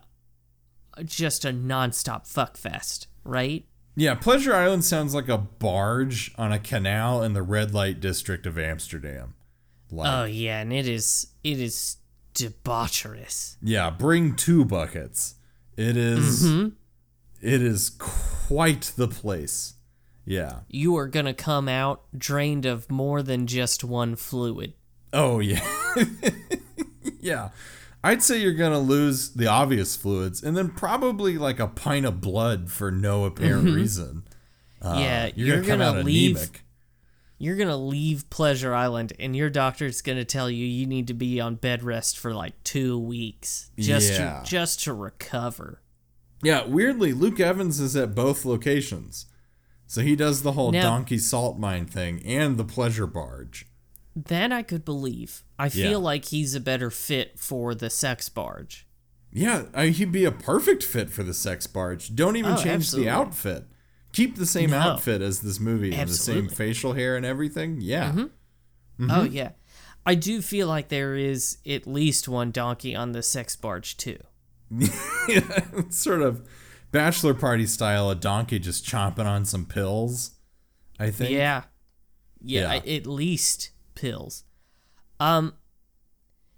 just 1.03 1.43
a 1.45 1.49
nonstop 1.49 2.27
fuck 2.27 2.55
fest, 2.57 3.07
right? 3.23 3.65
yeah, 3.95 4.15
Pleasure 4.15 4.55
Island 4.55 4.83
sounds 4.83 5.13
like 5.13 5.29
a 5.29 5.37
barge 5.37 6.33
on 6.37 6.51
a 6.51 6.57
canal 6.59 7.21
in 7.23 7.33
the 7.33 7.43
red 7.43 7.73
light 7.73 7.99
district 7.99 8.45
of 8.47 8.57
Amsterdam. 8.57 9.35
Like, 9.91 10.11
Oh 10.11 10.23
yeah, 10.25 10.59
and 10.61 10.73
it 10.73 10.87
is 10.87 11.27
it 11.43 11.59
is 11.59 11.97
debaucherous. 12.33 13.57
yeah, 13.61 13.89
bring 13.89 14.35
two 14.35 14.65
buckets. 14.65 15.35
It 15.77 15.97
is- 15.97 16.43
Mm-hmm. 16.43 16.69
It 17.43 17.61
is 17.61 17.89
quite 17.99 18.93
the 18.95 19.07
place. 19.07 19.73
Yeah. 20.25 20.61
You 20.69 20.95
are 20.97 21.07
gonna 21.07 21.33
come 21.33 21.67
out 21.67 22.03
drained 22.17 22.65
of 22.65 22.89
more 22.89 23.21
than 23.21 23.45
just 23.45 23.83
one 23.83 24.15
fluid. 24.15 24.73
Oh 25.11 25.39
yeah. 25.39 25.63
yeah. 27.19 27.49
I'd 28.03 28.23
say 28.23 28.39
you're 28.39 28.53
gonna 28.53 28.79
lose 28.79 29.31
the 29.33 29.47
obvious 29.47 29.95
fluids 29.95 30.41
and 30.41 30.55
then 30.55 30.69
probably 30.69 31.37
like 31.37 31.59
a 31.59 31.67
pint 31.67 32.05
of 32.05 32.21
blood 32.21 32.71
for 32.71 32.91
no 32.91 33.25
apparent 33.25 33.65
reason. 33.75 34.23
Uh, 34.81 34.97
yeah, 34.99 35.29
you're, 35.35 35.55
you're, 35.57 35.63
gonna, 35.63 35.85
out 35.85 36.05
leave. 36.05 36.35
anemic. 36.37 36.63
You're 37.37 37.55
gonna 37.57 37.77
leave 37.77 38.29
Pleasure 38.29 38.73
Island, 38.73 39.13
and 39.19 39.35
your 39.35 39.49
doctor's 39.49 40.01
gonna 40.01 40.25
tell 40.25 40.49
you 40.49 40.65
you 40.65 40.85
need 40.85 41.07
to 41.07 41.13
be 41.13 41.39
on 41.41 41.55
bed 41.55 41.83
rest 41.83 42.17
for 42.17 42.33
like 42.33 42.61
two 42.63 42.97
weeks 42.97 43.69
just 43.77 44.13
Yeah. 44.13 44.39
to 44.39 44.49
just 44.49 44.83
to 44.83 44.93
recover. 44.93 45.81
Yeah, 46.43 46.65
weirdly, 46.65 47.13
Luke 47.13 47.39
Evans 47.39 47.79
is 47.79 47.95
at 47.95 48.13
both 48.15 48.45
locations. 48.45 49.25
So 49.87 50.01
he 50.01 50.15
does 50.15 50.41
the 50.41 50.53
whole 50.53 50.71
Now- 50.71 50.81
donkey 50.83 51.17
salt 51.17 51.57
mine 51.59 51.85
thing 51.85 52.21
and 52.25 52.57
the 52.57 52.63
pleasure 52.63 53.07
barge. 53.07 53.65
That 54.15 54.51
I 54.51 54.61
could 54.63 54.85
believe. 54.85 55.43
I 55.57 55.69
feel 55.69 55.91
Yeah. 55.91 55.97
like 55.97 56.25
he's 56.25 56.53
a 56.55 56.59
better 56.59 56.89
fit 56.91 57.39
for 57.39 57.73
the 57.73 57.89
sex 57.89 58.29
barge. 58.29 58.85
Yeah, 59.31 59.65
I, 59.73 59.87
he'd 59.87 60.11
be 60.11 60.25
a 60.25 60.31
perfect 60.31 60.83
fit 60.83 61.09
for 61.09 61.23
the 61.23 61.33
sex 61.33 61.65
barge. 61.65 62.15
Don't 62.15 62.35
even 62.37 62.51
Oh, 62.53 62.55
change 62.57 62.67
absolutely. 62.67 63.09
the 63.09 63.15
outfit. 63.15 63.65
Keep 64.11 64.35
the 64.35 64.45
same 64.45 64.69
No. 64.69 64.77
outfit 64.77 65.23
as 65.23 65.39
this 65.39 65.59
movie 65.59 65.93
and 65.95 66.07
the 66.07 66.13
same 66.13 66.47
facial 66.47 66.93
hair 66.93 67.15
and 67.17 67.25
everything. 67.25 67.81
Yeah. 67.81 68.13
Oh 68.15 68.29
Mm-hmm. 68.99 69.33
yeah, 69.33 69.51
I 70.05 70.13
do 70.13 70.39
feel 70.43 70.67
like 70.67 70.89
there 70.89 71.15
is 71.15 71.57
at 71.65 71.87
least 71.87 72.27
one 72.27 72.51
donkey 72.51 72.95
on 72.95 73.11
the 73.13 73.23
sex 73.23 73.55
barge 73.55 73.97
too. 73.97 74.19
sort 75.89 76.21
of 76.21 76.47
bachelor 76.91 77.33
party 77.33 77.65
style, 77.65 78.09
a 78.09 78.15
donkey 78.15 78.59
just 78.59 78.85
chomping 78.85 79.25
on 79.25 79.45
some 79.45 79.65
pills. 79.65 80.31
I 80.99 81.09
think. 81.11 81.31
Yeah. 81.31 81.63
Yeah, 82.41 82.73
Yeah. 82.73 82.95
At 82.95 83.07
least 83.07 83.71
pills. 83.95 84.43
Um 85.19 85.53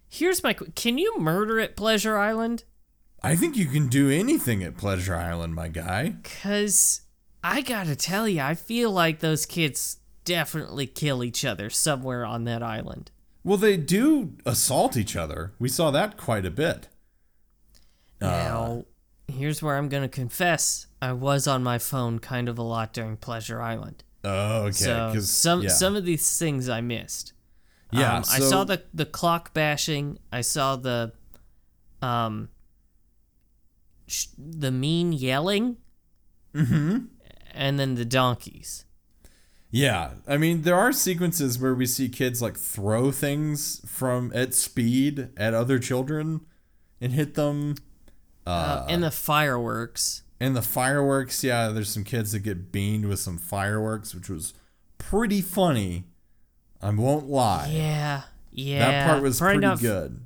Here's 0.08 0.44
my 0.44 0.54
qu- 0.54 0.72
Can 0.76 0.98
you 0.98 1.18
murder 1.20 1.60
at 1.60 1.76
Pleasure 1.76 2.18
Island? 2.18 2.64
I 3.22 3.36
think 3.36 3.58
you 3.58 3.66
can 3.66 3.88
do 3.88 4.10
anything 4.10 4.64
at 4.64 4.78
Pleasure 4.78 5.16
Island, 5.16 5.56
my 5.56 5.68
guy. 5.68 6.16
Cuz 6.24 7.02
I 7.44 7.62
got 7.62 7.86
to 7.86 7.96
tell 7.96 8.28
you, 8.28 8.42
I 8.42 8.56
feel 8.56 8.92
like 8.92 9.20
those 9.20 9.46
kids 9.46 9.98
definitely 10.24 10.88
kill 10.88 11.24
each 11.24 11.46
other 11.46 11.70
somewhere 11.70 12.26
on 12.26 12.44
that 12.46 12.64
island. 12.64 13.12
Well, 13.44 13.58
they 13.58 13.78
do 13.78 14.34
assault 14.46 14.98
each 14.98 15.16
other. 15.16 15.54
We 15.60 15.70
saw 15.70 15.92
that 15.92 16.18
quite 16.18 16.46
a 16.48 16.52
bit. 16.52 16.88
Uh, 18.22 18.26
Now, 18.28 18.86
here's 19.28 19.62
where 19.62 19.78
I'm 19.78 19.90
going 19.90 20.04
to 20.04 20.10
confess. 20.10 20.88
I 21.02 21.14
was 21.14 21.48
on 21.48 21.64
my 21.64 21.78
phone 21.78 22.20
kind 22.20 22.50
of 22.50 22.58
a 22.58 22.64
lot 22.64 22.94
during 22.94 23.18
Pleasure 23.18 23.62
Island. 23.62 24.04
Oh, 24.24 24.64
okay. 24.64 24.72
so 24.72 25.20
some 25.20 25.62
yeah. 25.64 25.70
some 25.70 25.96
of 25.96 26.04
these 26.04 26.38
things 26.40 26.68
I 26.68 26.82
missed. 26.82 27.34
Yeah, 27.92 28.18
Um, 28.18 28.24
I 28.32 28.40
saw 28.40 28.64
the 28.64 28.82
the 28.94 29.06
clock 29.06 29.54
bashing. 29.54 30.18
I 30.32 30.42
saw 30.42 30.76
the 30.76 31.14
um 32.02 32.50
sh- 34.08 34.28
the 34.38 34.72
mean 34.72 35.14
yelling. 35.14 35.78
Mm-hmm. 36.56 37.06
And 37.54 37.80
then 37.80 37.96
the 37.96 38.06
donkeys. 38.06 38.86
Yeah, 39.70 40.12
I 40.28 40.38
mean 40.38 40.64
there 40.64 40.76
are 40.76 40.92
sequences 40.92 41.60
where 41.60 41.76
we 41.76 41.86
see 41.86 42.10
kids 42.10 42.42
like 42.42 42.58
throw 42.58 43.12
things 43.12 43.82
from 43.86 44.32
at 44.34 44.54
speed 44.54 45.30
at 45.38 45.54
other 45.54 45.80
children 45.80 46.42
and 47.00 47.14
hit 47.14 47.36
them. 47.36 47.76
Uh, 48.46 48.86
and 48.90 49.04
the 49.04 49.12
fireworks. 49.12 50.24
And 50.40 50.56
the 50.56 50.62
fireworks, 50.62 51.44
yeah, 51.44 51.70
there's 51.70 51.90
some 51.90 52.04
kids 52.04 52.34
that 52.34 52.40
get 52.40 52.72
beamed 52.72 53.06
with 53.06 53.20
some 53.20 53.38
fireworks, 53.38 54.14
which 54.14 54.30
was 54.30 54.54
pretty 54.98 55.42
funny. 55.42 56.06
I 56.82 56.90
won't 56.92 57.28
lie. 57.28 57.70
Yeah. 57.72 58.24
Yeah. 58.52 58.80
that 58.80 59.10
part 59.10 59.24
was 59.24 59.40
probably 59.40 59.56
pretty 59.56 59.68
not, 59.68 59.80
good. 59.80 60.22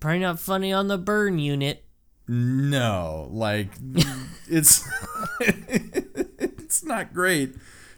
Probably 0.00 0.18
not 0.20 0.38
funny 0.40 0.72
on 0.72 0.88
the 0.88 0.98
burn 0.98 1.38
unit. 1.38 1.84
No, 2.26 3.28
like 3.30 3.68
it's 4.48 4.88
it's 5.40 6.84
not 6.84 7.12
great, 7.12 7.54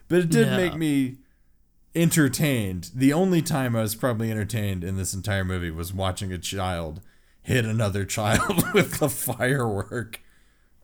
but 0.08 0.20
it 0.20 0.30
did 0.30 0.48
No. 0.48 0.56
make 0.56 0.74
me 0.74 1.18
entertained. 1.94 2.90
The 2.94 3.12
only 3.12 3.42
time 3.42 3.76
I 3.76 3.82
was 3.82 3.94
probably 3.94 4.30
entertained 4.30 4.84
in 4.84 4.96
this 4.96 5.12
entire 5.14 5.44
movie 5.44 5.70
was 5.70 5.92
watching 5.92 6.32
a 6.32 6.38
child 6.38 7.00
hit 7.43 7.64
another 7.64 8.05
child 8.05 8.72
with 8.74 9.01
a 9.03 9.09
firework. 9.09 10.20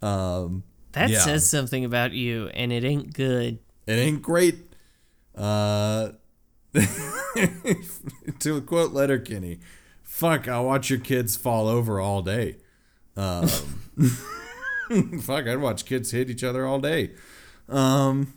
Um, 0.02 0.64
That 0.92 1.10
Yeah. 1.10 1.20
says 1.20 1.48
something 1.48 1.84
about 1.84 2.12
you, 2.12 2.48
and 2.48 2.72
it 2.72 2.84
ain't 2.84 3.12
good. 3.14 3.58
it 3.86 3.92
ain't 3.92 4.22
great. 4.22 4.56
Uh, 5.34 6.10
to 8.40 8.60
quote 8.62 8.92
Letterkenny, 8.92 9.60
"Fuck, 10.02 10.48
I'll 10.48 10.64
watch 10.64 10.90
your 10.90 10.98
kids 10.98 11.36
fall 11.36 11.68
over 11.68 12.00
all 12.00 12.22
day." 12.22 12.56
Um, 13.16 13.46
fuck, 15.20 15.46
I'd 15.46 15.58
watch 15.60 15.84
kids 15.84 16.10
hit 16.10 16.30
each 16.30 16.44
other 16.44 16.66
all 16.66 16.78
day. 16.80 17.12
Um, 17.68 18.34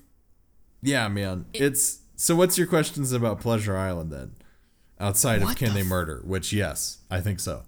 yeah, 0.81 1.07
man. 1.07 1.45
It's 1.53 1.99
so. 2.15 2.35
What's 2.35 2.57
your 2.57 2.67
questions 2.67 3.11
about 3.11 3.39
Pleasure 3.39 3.75
Island 3.77 4.11
then? 4.11 4.35
Outside 4.99 5.41
of 5.41 5.55
can 5.55 5.69
the 5.69 5.81
they 5.81 5.83
murder? 5.83 6.21
Which 6.23 6.53
yes, 6.53 6.99
I 7.09 7.21
think 7.21 7.39
so. 7.39 7.63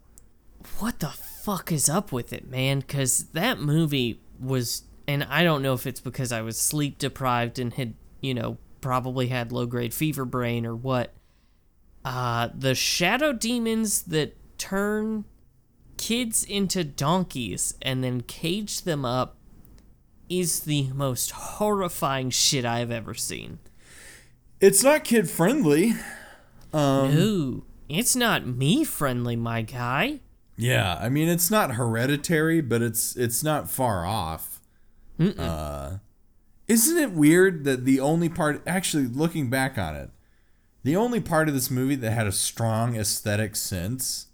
What 0.84 1.00
the 1.00 1.08
fuck 1.08 1.72
is 1.72 1.88
up 1.88 2.12
with 2.12 2.34
it, 2.34 2.46
man? 2.46 2.82
Because 2.82 3.28
that 3.32 3.58
movie 3.58 4.20
was, 4.38 4.84
and 5.08 5.24
I 5.24 5.42
don't 5.42 5.62
know 5.62 5.74
if 5.74 5.88
it's 5.88 6.02
because 6.02 6.34
I 6.34 6.42
was 6.42 6.60
sleep 6.60 6.98
deprived 6.98 7.58
and 7.58 7.74
had, 7.74 7.94
you 8.20 8.34
know, 8.34 8.58
probably 8.82 9.30
had 9.30 9.54
low 9.54 9.66
grade 9.66 9.94
fever 9.94 10.26
brain 10.26 10.66
or 10.66 10.76
what. 10.76 11.14
Uh, 12.04 12.50
the 12.54 12.76
shadow 12.76 13.32
demons 13.32 14.02
that 14.02 14.36
turn 14.58 15.24
kids 15.96 16.44
into 16.44 16.84
donkeys 16.84 17.76
and 17.82 18.04
then 18.04 18.20
cage 18.20 18.82
them 18.82 19.06
up 19.06 19.38
is 20.28 20.62
the 20.62 20.90
most 20.92 21.32
horrifying 21.32 22.30
shit 22.30 22.66
I've 22.66 22.92
ever 22.92 23.14
seen. 23.14 23.60
It's 24.60 24.84
not 24.84 25.06
kid 25.06 25.30
friendly. 25.30 25.94
Um, 26.74 27.16
no, 27.16 27.64
it's 27.88 28.18
not 28.18 28.46
me 28.46 28.84
friendly, 28.84 29.38
my 29.38 29.62
guy. 29.62 30.20
Yeah, 30.56 30.98
I 31.02 31.10
mean 31.10 31.28
it's 31.30 31.50
not 31.50 31.72
hereditary, 31.76 32.62
but 32.62 32.82
it's 32.82 33.16
it's 33.16 33.44
not 33.44 33.70
far 33.70 34.06
off. 34.06 34.62
Uh, 35.40 35.98
isn't 36.68 36.98
it 36.98 37.12
weird 37.12 37.64
that 37.66 37.86
the 37.86 38.00
only 38.00 38.30
part, 38.30 38.62
actually 38.66 39.06
looking 39.06 39.50
back 39.50 39.78
on 39.78 39.96
it, 39.96 40.10
the 40.84 40.96
only 40.96 41.20
part 41.22 41.48
of 41.48 41.54
this 41.54 41.70
movie 41.72 41.96
that 41.96 42.12
had 42.12 42.28
a 42.28 42.32
strong 42.32 42.96
aesthetic 42.96 43.56
sense 43.56 44.28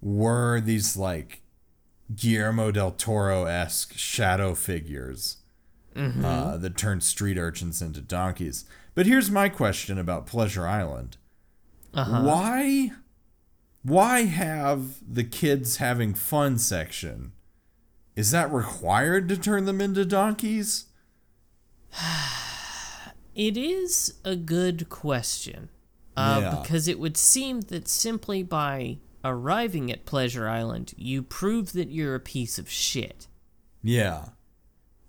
were 0.00 0.60
these 0.60 0.96
like 0.96 1.42
Guillermo 2.14 2.70
del 2.70 2.90
Toro 2.92 3.44
esque 3.44 3.92
shadow 3.96 4.54
figures 4.54 5.38
uh, 6.24 6.56
that 6.56 6.76
turned 6.76 7.02
street 7.02 7.36
urchins 7.38 7.82
into 7.82 8.00
donkeys. 8.00 8.64
But 8.94 9.06
here's 9.06 9.30
my 9.30 9.48
question 9.48 9.98
about 9.98 10.26
Pleasure 10.26 10.66
Island: 10.66 11.16
Why? 12.24 12.92
Why 13.82 14.22
have 14.24 14.96
the 15.06 15.24
kids 15.24 15.76
having 15.78 16.14
fun 16.14 16.58
section? 16.58 17.32
Is 18.16 18.30
that 18.32 18.52
required 18.52 19.28
to 19.30 19.36
turn 19.36 19.64
them 19.64 19.80
into 19.80 20.04
donkeys? 20.04 20.86
It 23.34 23.56
is 23.56 24.14
a 24.24 24.36
good 24.36 24.88
question. 24.88 25.70
Uh, 26.16 26.40
Yeah. 26.42 26.60
Because 26.60 26.88
it 26.88 26.98
would 26.98 27.16
seem 27.16 27.62
that 27.62 27.88
simply 27.88 28.42
by 28.42 28.98
arriving 29.24 29.90
at 29.90 30.04
Pleasure 30.04 30.48
Island, 30.48 30.92
you 30.96 31.22
prove 31.22 31.72
that 31.72 31.90
you're 31.90 32.14
a 32.16 32.20
piece 32.20 32.58
of 32.58 32.68
shit. 32.68 33.28
Yeah. 33.82 34.30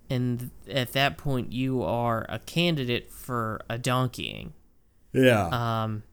And 0.09 0.51
at 0.69 0.93
that 0.93 1.17
point, 1.17 1.51
you 1.51 1.81
are 1.83 2.25
a 2.29 2.39
candidate 2.39 3.11
for 3.11 3.61
a 3.69 3.77
donkeying. 3.77 4.51
Yeah. 5.13 5.47
Um, 5.51 6.03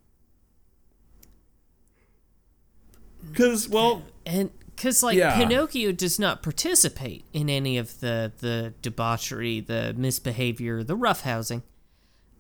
Because, 3.27 3.69
well, 3.69 4.03
and 4.25 4.51
because 4.75 5.03
like 5.03 5.17
Yeah. 5.17 5.37
Pinocchio 5.37 5.93
does 5.93 6.19
not 6.19 6.43
participate 6.43 7.25
in 7.33 7.51
any 7.51 7.79
of 7.79 8.01
the 8.01 8.33
the 8.39 8.75
debauchery, 8.83 9.61
the 9.61 9.95
misbehavior, 9.97 10.85
the 10.85 10.97
roughhousing, 10.97 11.63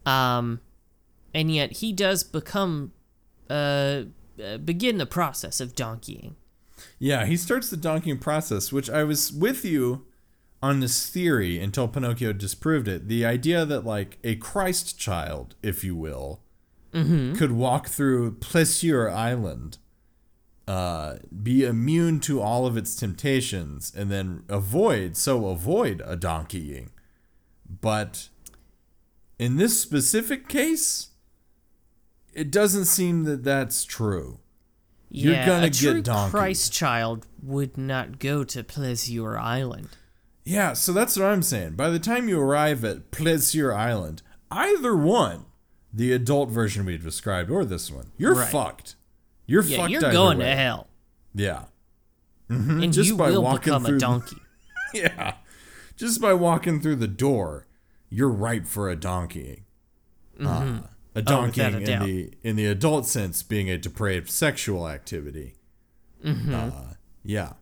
um, 0.06 0.60
and 1.34 1.52
yet 1.52 1.72
he 1.72 1.92
does 1.92 2.22
become 2.22 2.92
uh, 3.50 4.02
uh 4.42 4.58
begin 4.58 4.98
the 4.98 5.06
process 5.06 5.60
of 5.60 5.74
donkeying. 5.74 6.34
yeah, 6.98 7.26
he 7.26 7.36
starts 7.36 7.70
the 7.70 7.76
donkeying 7.76 8.20
process, 8.20 8.72
which 8.72 8.88
I 8.88 9.02
was 9.02 9.32
with 9.32 9.64
you 9.64 10.06
on 10.62 10.80
this 10.80 11.08
theory 11.08 11.58
until 11.58 11.88
Pinocchio 11.88 12.32
disproved 12.32 12.88
it. 12.88 13.08
The 13.08 13.24
idea 13.24 13.64
that, 13.64 13.84
like, 13.84 14.18
a 14.24 14.36
Christ 14.36 14.98
child, 14.98 15.54
if 15.62 15.84
you 15.84 15.94
will, 15.94 16.40
could 16.92 17.52
walk 17.52 17.88
through 17.88 18.32
Pleasure 18.32 19.08
Island, 19.08 19.78
uh, 20.68 21.16
be 21.42 21.64
immune 21.64 22.20
to 22.20 22.40
all 22.42 22.66
of 22.66 22.76
its 22.76 22.94
temptations, 22.94 23.90
and 23.96 24.10
then 24.10 24.44
avoid, 24.48 25.16
so 25.16 25.46
avoid 25.46 26.02
a 26.04 26.14
donkeying. 26.16 26.90
But 27.80 28.28
in 29.38 29.56
this 29.56 29.80
specific 29.80 30.46
case, 30.48 31.08
it 32.34 32.50
doesn't 32.50 32.84
seem 32.84 33.24
that 33.24 33.44
that's 33.44 33.84
true. 33.84 34.40
You're 35.10 35.32
yeah, 35.32 35.46
gonna 35.46 35.66
a 35.66 35.70
get 35.70 35.78
true 35.78 36.02
donkeyed. 36.02 36.30
Christ 36.30 36.72
child 36.72 37.26
would 37.42 37.78
not 37.78 38.18
go 38.18 38.44
to 38.44 38.62
Pleasure 38.62 39.38
Island. 39.38 39.88
Yeah, 40.44 40.74
so 40.74 40.92
that's 40.92 41.16
what 41.16 41.26
I'm 41.26 41.42
saying. 41.42 41.76
By 41.76 41.88
the 41.88 41.98
time 41.98 42.28
you 42.28 42.38
arrive 42.40 42.84
at 42.84 43.10
Pleasure 43.10 43.72
Island, 43.72 44.20
either 44.50 44.94
one, 44.94 45.46
the 45.92 46.12
adult 46.12 46.50
version 46.50 46.84
we 46.84 46.98
described 46.98 47.50
or 47.50 47.64
this 47.64 47.90
one, 47.90 48.12
you're 48.18 48.34
Right. 48.34 48.50
fucked. 48.52 48.96
You're 49.48 49.64
Yeah, 49.64 49.76
fucked 49.78 49.90
you're 49.90 50.00
going 50.02 50.38
way. 50.38 50.44
to 50.44 50.54
hell, 50.56 50.86
Yeah. 51.34 51.64
and 52.48 52.92
just 52.92 53.08
you 53.10 53.16
by 53.16 53.30
will 53.30 53.42
walking 53.42 53.60
become 53.64 53.84
through- 53.84 53.96
a 53.96 54.00
donkey. 54.00 54.36
Yeah. 54.94 55.34
Just 55.96 56.20
by 56.20 56.32
walking 56.34 56.80
through 56.80 56.96
the 56.96 57.08
door, 57.08 57.66
you're 58.08 58.30
ripe 58.30 58.66
for 58.66 58.88
a 58.88 58.96
donkeying. 58.96 59.62
Uh, 60.40 60.44
a 61.16 61.22
Oh, 61.26 61.42
a 61.42 61.44
in 61.46 61.84
doubt. 61.84 62.06
the 62.06 62.32
in 62.44 62.54
the 62.56 62.66
adult 62.66 63.06
sense 63.06 63.42
being 63.42 63.68
a 63.68 63.76
depraved 63.76 64.30
sexual 64.30 64.88
activity. 64.88 65.56
Mm-hmm. 66.24 66.54
Uh, 66.54 66.70
yeah. 67.24 67.54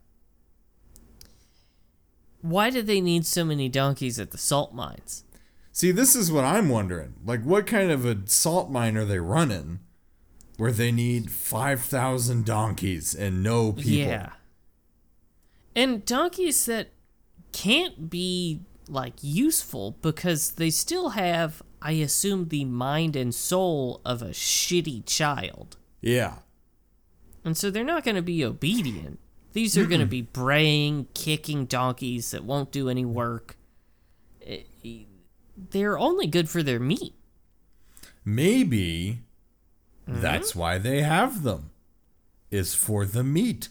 Why 2.42 2.70
do 2.70 2.82
they 2.82 3.00
need 3.00 3.26
so 3.26 3.44
many 3.44 3.68
donkeys 3.68 4.18
at 4.20 4.30
the 4.30 4.38
salt 4.38 4.72
mines? 4.74 5.24
See, 5.72 5.90
this 5.90 6.14
is 6.14 6.30
what 6.30 6.44
I'm 6.44 6.68
wondering. 6.68 7.14
Like, 7.24 7.42
what 7.42 7.66
kind 7.66 7.90
of 7.90 8.04
a 8.04 8.18
salt 8.26 8.70
mine 8.70 8.96
are 8.96 9.04
they 9.04 9.18
running 9.18 9.80
where 10.56 10.72
they 10.72 10.90
need 10.92 11.30
5,000 11.30 12.44
donkeys 12.44 13.14
and 13.14 13.42
no 13.42 13.72
people? 13.72 13.90
Yeah. 13.92 14.30
And 15.74 16.04
donkeys 16.04 16.64
that 16.66 16.88
can't 17.52 18.08
be 18.08 18.60
like 18.88 19.14
useful 19.20 19.96
because 20.02 20.52
they 20.52 20.70
still 20.70 21.10
have, 21.10 21.62
I 21.82 21.92
assume, 21.92 22.48
the 22.48 22.64
mind 22.64 23.16
and 23.16 23.34
soul 23.34 24.00
of 24.04 24.22
a 24.22 24.30
shitty 24.30 25.04
child. 25.06 25.76
Yeah. 26.00 26.36
And 27.44 27.56
so 27.56 27.70
they're 27.70 27.84
not 27.84 28.04
going 28.04 28.16
to 28.16 28.22
be 28.22 28.44
obedient. 28.44 29.18
These 29.52 29.78
are 29.78 29.86
going 29.86 30.00
to 30.00 30.06
be 30.06 30.22
braying, 30.22 31.08
kicking 31.14 31.64
donkeys 31.64 32.30
that 32.32 32.44
won't 32.44 32.70
do 32.72 32.88
any 32.88 33.04
work. 33.04 33.56
Eh, 34.44 34.64
They're 35.56 35.98
only 35.98 36.26
good 36.26 36.50
for 36.50 36.62
their 36.62 36.78
meat. 36.80 37.14
Maybe 38.24 39.20
Mm-hmm. 40.08 40.20
that's 40.20 40.54
why 40.54 40.78
they 40.78 41.02
have 41.02 41.42
them, 41.42 41.70
is 42.50 42.74
for 42.74 43.04
the 43.04 43.24
meat. 43.24 43.68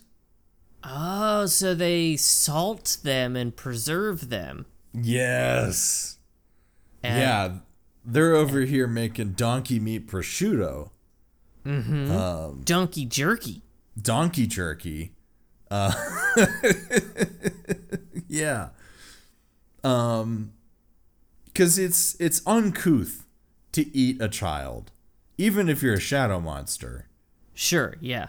Oh, 0.83 1.45
so 1.45 1.73
they 1.73 2.15
salt 2.17 2.97
them 3.03 3.35
and 3.35 3.55
preserve 3.55 4.29
them. 4.29 4.65
Yes. 4.93 6.17
And 7.01 7.19
yeah. 7.19 7.53
They're 8.07 8.35
over 8.35 8.61
here 8.61 8.85
making 8.85 9.31
donkey 9.31 9.79
meat 9.79 10.07
prosciutto, 10.07 10.91
Donkey 11.65 13.05
jerky. 13.05 13.63
donkey 13.99 14.45
jerky. 14.45 15.13
Uh, 15.71 15.91
yeah. 18.27 18.69
Um, 19.83 20.53
because 21.45 21.77
it's 21.79 22.15
it's 22.19 22.41
uncouth 22.45 23.25
to 23.71 23.95
eat 23.97 24.21
a 24.21 24.27
child, 24.27 24.91
even 25.37 25.69
if 25.69 25.81
you're 25.81 25.95
a 25.95 25.99
shadow 25.99 26.39
monster. 26.39 27.07
Sure, 27.53 27.95
yeah. 27.99 28.27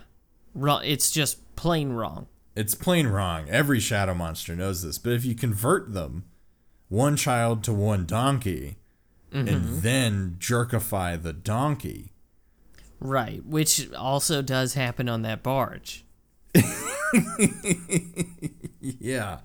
Wrong. 0.54 0.82
It's 0.84 1.10
just 1.10 1.54
plain 1.56 1.92
wrong. 1.92 2.26
It's 2.54 2.74
plain 2.74 3.06
wrong. 3.08 3.48
Every 3.48 3.80
shadow 3.80 4.14
monster 4.14 4.56
knows 4.56 4.82
this. 4.82 4.98
But 4.98 5.12
if 5.12 5.24
you 5.24 5.34
convert 5.34 5.92
them, 5.92 6.24
one 6.88 7.16
child 7.16 7.62
to 7.64 7.72
one 7.72 8.06
donkey, 8.06 8.76
and 9.32 9.48
mm-hmm. 9.48 9.80
then 9.80 10.36
jerkify 10.38 11.20
the 11.20 11.32
donkey, 11.32 12.12
Right, 12.98 13.44
which 13.44 13.92
also 13.92 14.42
does 14.42 14.74
happen 14.74 15.08
on 15.08 15.22
that 15.22 15.42
barge. 15.42 16.04
yeah. 18.80 19.40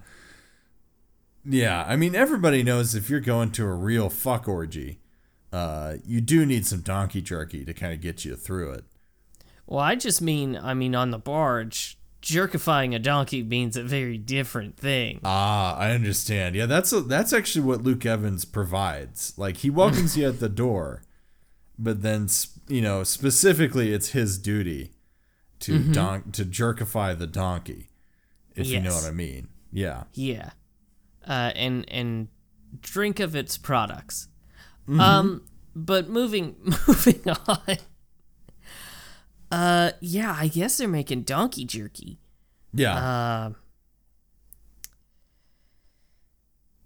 Yeah, 1.43 1.83
I 1.87 1.95
mean 1.95 2.15
everybody 2.15 2.63
knows 2.63 2.95
if 2.95 3.09
you're 3.09 3.19
going 3.19 3.51
to 3.51 3.65
a 3.65 3.73
real 3.73 4.09
fuck 4.09 4.47
orgy, 4.47 5.00
uh, 5.51 5.95
you 6.05 6.21
do 6.21 6.45
need 6.45 6.65
some 6.65 6.81
donkey 6.81 7.21
jerky 7.21 7.65
to 7.65 7.73
kind 7.73 7.93
of 7.93 8.01
get 8.01 8.25
you 8.25 8.35
through 8.35 8.71
it. 8.71 8.85
Well, 9.67 9.79
I 9.79 9.95
just 9.95 10.21
mean, 10.21 10.57
I 10.57 10.73
mean, 10.73 10.95
on 10.95 11.11
the 11.11 11.17
barge, 11.17 11.97
jerkifying 12.21 12.95
a 12.95 12.99
donkey 12.99 13.43
means 13.43 13.75
a 13.75 13.83
very 13.83 14.17
different 14.17 14.77
thing. 14.77 15.19
Ah, 15.23 15.75
I 15.77 15.91
understand. 15.91 16.55
Yeah, 16.55 16.65
that's 16.65 16.91
a, 16.93 17.01
that's 17.01 17.33
actually 17.33 17.65
what 17.65 17.83
Luke 17.83 18.05
Evans 18.05 18.45
provides. 18.45 19.33
Like 19.37 19.57
he 19.57 19.69
welcomes 19.69 20.17
you 20.17 20.27
at 20.27 20.39
the 20.39 20.49
door, 20.49 21.03
but 21.77 22.01
then 22.01 22.27
you 22.67 22.81
know 22.81 23.03
specifically 23.03 23.93
it's 23.93 24.09
his 24.09 24.37
duty 24.37 24.91
to 25.59 25.79
don- 25.79 26.31
to 26.31 26.43
jerkify 26.43 27.17
the 27.17 27.27
donkey, 27.27 27.89
if 28.55 28.67
you 28.67 28.79
know 28.79 28.93
what 28.93 29.05
I 29.05 29.11
mean. 29.11 29.47
Yeah. 29.71 30.03
Yeah. 30.13 30.51
Uh, 31.25 31.51
and 31.55 31.85
and 31.89 32.27
drink 32.81 33.19
of 33.19 33.35
its 33.35 33.57
products. 33.57 34.27
Um, 34.87 35.43
but 35.75 36.09
moving 36.09 36.55
moving 36.87 37.21
on. 37.47 37.77
Uh, 39.51 39.91
yeah, 39.99 40.35
I 40.37 40.47
guess 40.47 40.77
they're 40.77 40.87
making 40.87 41.23
donkey 41.23 41.65
jerky. 41.65 42.19
Yeah. 42.73 42.95
Uh, 42.95 43.51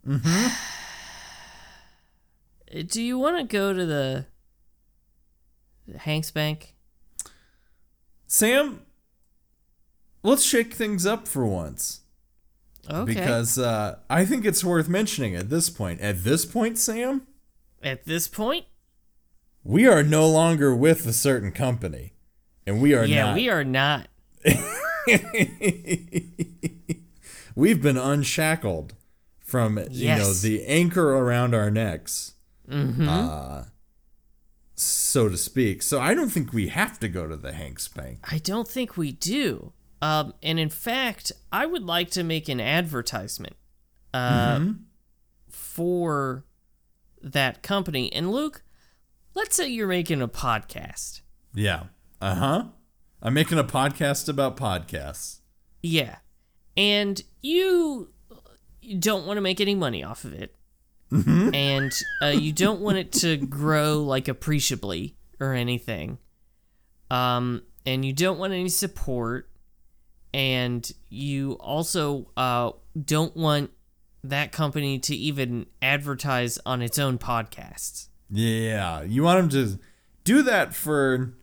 Hmm. 0.06 0.48
Do 2.88 3.02
you 3.02 3.18
want 3.18 3.38
to 3.38 3.44
go 3.44 3.74
to 3.74 3.86
the 3.86 4.26
Hanks 5.98 6.30
Bank? 6.32 6.76
Sam, 8.28 8.82
let's 10.24 10.44
shake 10.44 10.74
things 10.74 11.06
up 11.06 11.28
for 11.28 11.46
once. 11.46 12.02
Okay. 12.90 13.14
Because 13.14 13.58
uh, 13.58 13.98
I 14.10 14.26
think 14.26 14.46
it's 14.46 14.64
worth 14.64 14.90
mentioning 14.90 15.36
at 15.36 15.50
this 15.50 15.70
point. 15.70 16.02
At 16.02 16.24
this 16.24 16.46
point, 16.46 16.78
Sam, 16.78 17.26
At 17.86 18.04
this 18.06 18.28
point, 18.28 18.66
we 19.64 19.88
are 19.88 20.04
no 20.04 20.28
longer 20.28 20.76
with 20.76 21.06
a 21.06 21.14
certain 21.14 21.52
company. 21.54 22.12
And 22.68 22.82
we 22.82 22.94
are 22.96 23.06
yeah, 23.06 23.26
not. 23.28 23.36
we 23.36 23.48
are 23.50 23.64
not. 23.64 24.08
We've 27.56 27.82
been 27.82 27.98
unshackled 27.98 28.96
from, 29.40 29.80
you 29.92 30.08
know, 30.10 30.34
the 30.34 30.66
anchor 30.66 31.12
around 31.16 31.54
our 31.56 31.70
necks, 31.72 32.34
Mm-hmm. 32.70 33.08
uh, 33.08 33.64
so 34.74 35.30
to 35.30 35.38
speak. 35.38 35.84
So 35.84 36.02
I 36.02 36.16
don't 36.16 36.30
think 36.30 36.52
we 36.52 36.70
have 36.70 37.00
to 37.00 37.08
go 37.08 37.28
to 37.28 37.38
the 37.38 37.54
Hanks 37.54 37.88
Bank. 37.88 38.18
I 38.24 38.40
don't 38.40 38.68
think 38.68 38.98
we 38.98 39.12
do. 39.12 39.72
Um, 40.02 40.34
and 40.42 40.60
in 40.60 40.70
fact, 40.72 41.32
I 41.52 41.68
would 41.68 41.84
like 41.84 42.10
to 42.12 42.24
make 42.24 42.50
an 42.50 42.60
advertisement 42.60 43.56
uh, 44.16 44.58
Mm-hmm. 44.58 44.72
for 45.48 46.44
that 47.26 47.62
company. 47.64 48.14
And 48.14 48.32
Luke, 48.32 48.64
let's 49.34 49.56
say 49.58 49.68
you're 49.68 49.88
making 49.88 50.22
a 50.22 50.28
podcast. 50.28 51.22
Yeah. 51.54 51.86
Uh 52.22 52.36
huh. 52.36 52.64
I'm 53.22 53.34
making 53.34 53.58
a 53.60 53.64
podcast 53.64 54.30
about 54.30 54.56
podcasts. 54.56 55.40
Yeah. 55.84 56.18
And 56.78 57.22
you 57.42 58.10
don't 59.00 59.26
want 59.26 59.38
to 59.38 59.42
make 59.42 59.60
any 59.60 59.76
money 59.76 60.04
off 60.04 60.24
of 60.24 60.34
it. 60.34 60.56
Mm-hmm. 61.12 61.54
And 61.54 61.92
uh, 62.22 62.28
you 62.28 62.52
don't 62.54 62.82
want 62.82 62.98
it 62.98 63.12
to 63.14 63.38
grow 63.38 64.04
like 64.04 64.28
appreciably 64.28 65.16
or 65.40 65.54
anything. 65.54 66.20
um, 67.10 67.62
and 67.86 68.04
you 68.04 68.14
don't 68.14 68.40
want 68.40 68.54
any 68.54 68.70
support, 68.70 69.50
and 70.34 70.92
you 71.10 71.54
also 71.60 72.32
uh, 72.36 72.72
don't 73.00 73.36
want 73.38 73.72
that 74.30 74.52
company 74.52 75.00
to 75.00 75.16
even 75.16 75.66
advertise 75.82 76.60
on 76.66 76.82
its 76.82 76.98
own 77.00 77.18
podcasts. 77.18 78.08
Yeah, 78.30 79.02
you 79.04 79.24
want 79.24 79.52
them 79.52 79.68
to 79.78 79.80
do 80.24 80.42
that 80.44 80.74
for 80.74 81.34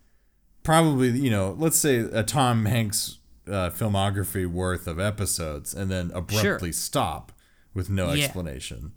probably 0.63 1.09
you 1.09 1.29
know, 1.29 1.55
let's 1.57 1.77
say 1.77 1.97
a 1.99 2.23
Tom 2.23 2.65
Hanks 2.65 3.17
uh, 3.47 3.69
filmography 3.69 4.45
worth 4.47 4.87
of 4.87 4.99
episodes, 4.99 5.73
and 5.73 5.89
then 5.91 6.11
abruptly 6.13 6.71
stop 6.71 7.31
with 7.73 7.89
no 7.89 8.11
Yeah. 8.13 8.25
explanation. 8.25 8.93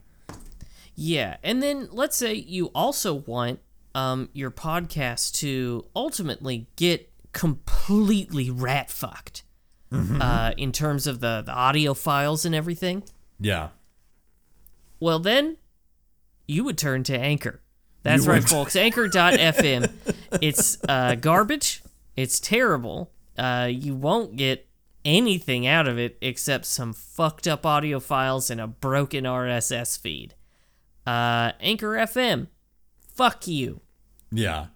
Yeah, 0.94 1.36
and 1.42 1.62
then 1.62 1.88
let's 1.92 2.16
say 2.16 2.34
you 2.34 2.66
also 2.74 3.14
want 3.14 3.60
um, 3.94 4.28
your 4.32 4.50
podcast 4.50 5.32
to 5.40 5.84
ultimately 5.94 6.68
get 6.76 7.10
completely 7.32 8.50
rat 8.50 8.90
fucked 8.90 9.42
uh, 9.92 10.52
in 10.56 10.72
terms 10.72 11.06
of 11.06 11.20
the, 11.20 11.42
the 11.44 11.52
audio 11.52 11.94
files 11.94 12.44
and 12.44 12.54
everything. 12.54 13.02
Yeah, 13.38 13.68
Well, 15.00 15.18
then 15.18 15.56
you 16.48 16.64
would 16.64 16.78
turn 16.78 17.02
to 17.04 17.18
Anchor. 17.18 17.60
That's 18.02 18.24
You 18.24 18.30
right, 18.32 18.40
would. 18.42 18.48
folks. 18.48 18.76
Anchor.fm. 18.76 19.90
It's 20.42 20.78
uh, 20.88 21.14
garbage. 21.14 21.82
It's 22.16 22.40
terrible. 22.40 23.10
Uh, 23.38 23.68
you 23.70 23.94
won't 23.94 24.36
get 24.36 24.66
anything 25.04 25.66
out 25.66 25.86
of 25.88 25.98
it 25.98 26.16
except 26.20 26.64
some 26.66 26.92
fucked 26.92 27.46
up 27.46 27.64
audio 27.64 28.00
files 28.00 28.50
and 28.50 28.60
a 28.60 28.66
broken 28.66 29.24
RSS 29.24 29.98
feed. 29.98 30.34
Uh, 31.06 31.52
Anchor 31.60 31.90
FM. 31.94 32.48
Fuck 33.14 33.46
you. 33.46 33.80
yeah. 34.32 34.66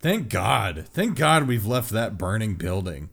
Thank 0.00 0.28
God. 0.30 0.86
Thank 0.92 1.18
God 1.18 1.46
we've 1.46 1.66
left 1.66 1.90
that 1.90 2.16
burning 2.16 2.54
building. 2.54 3.10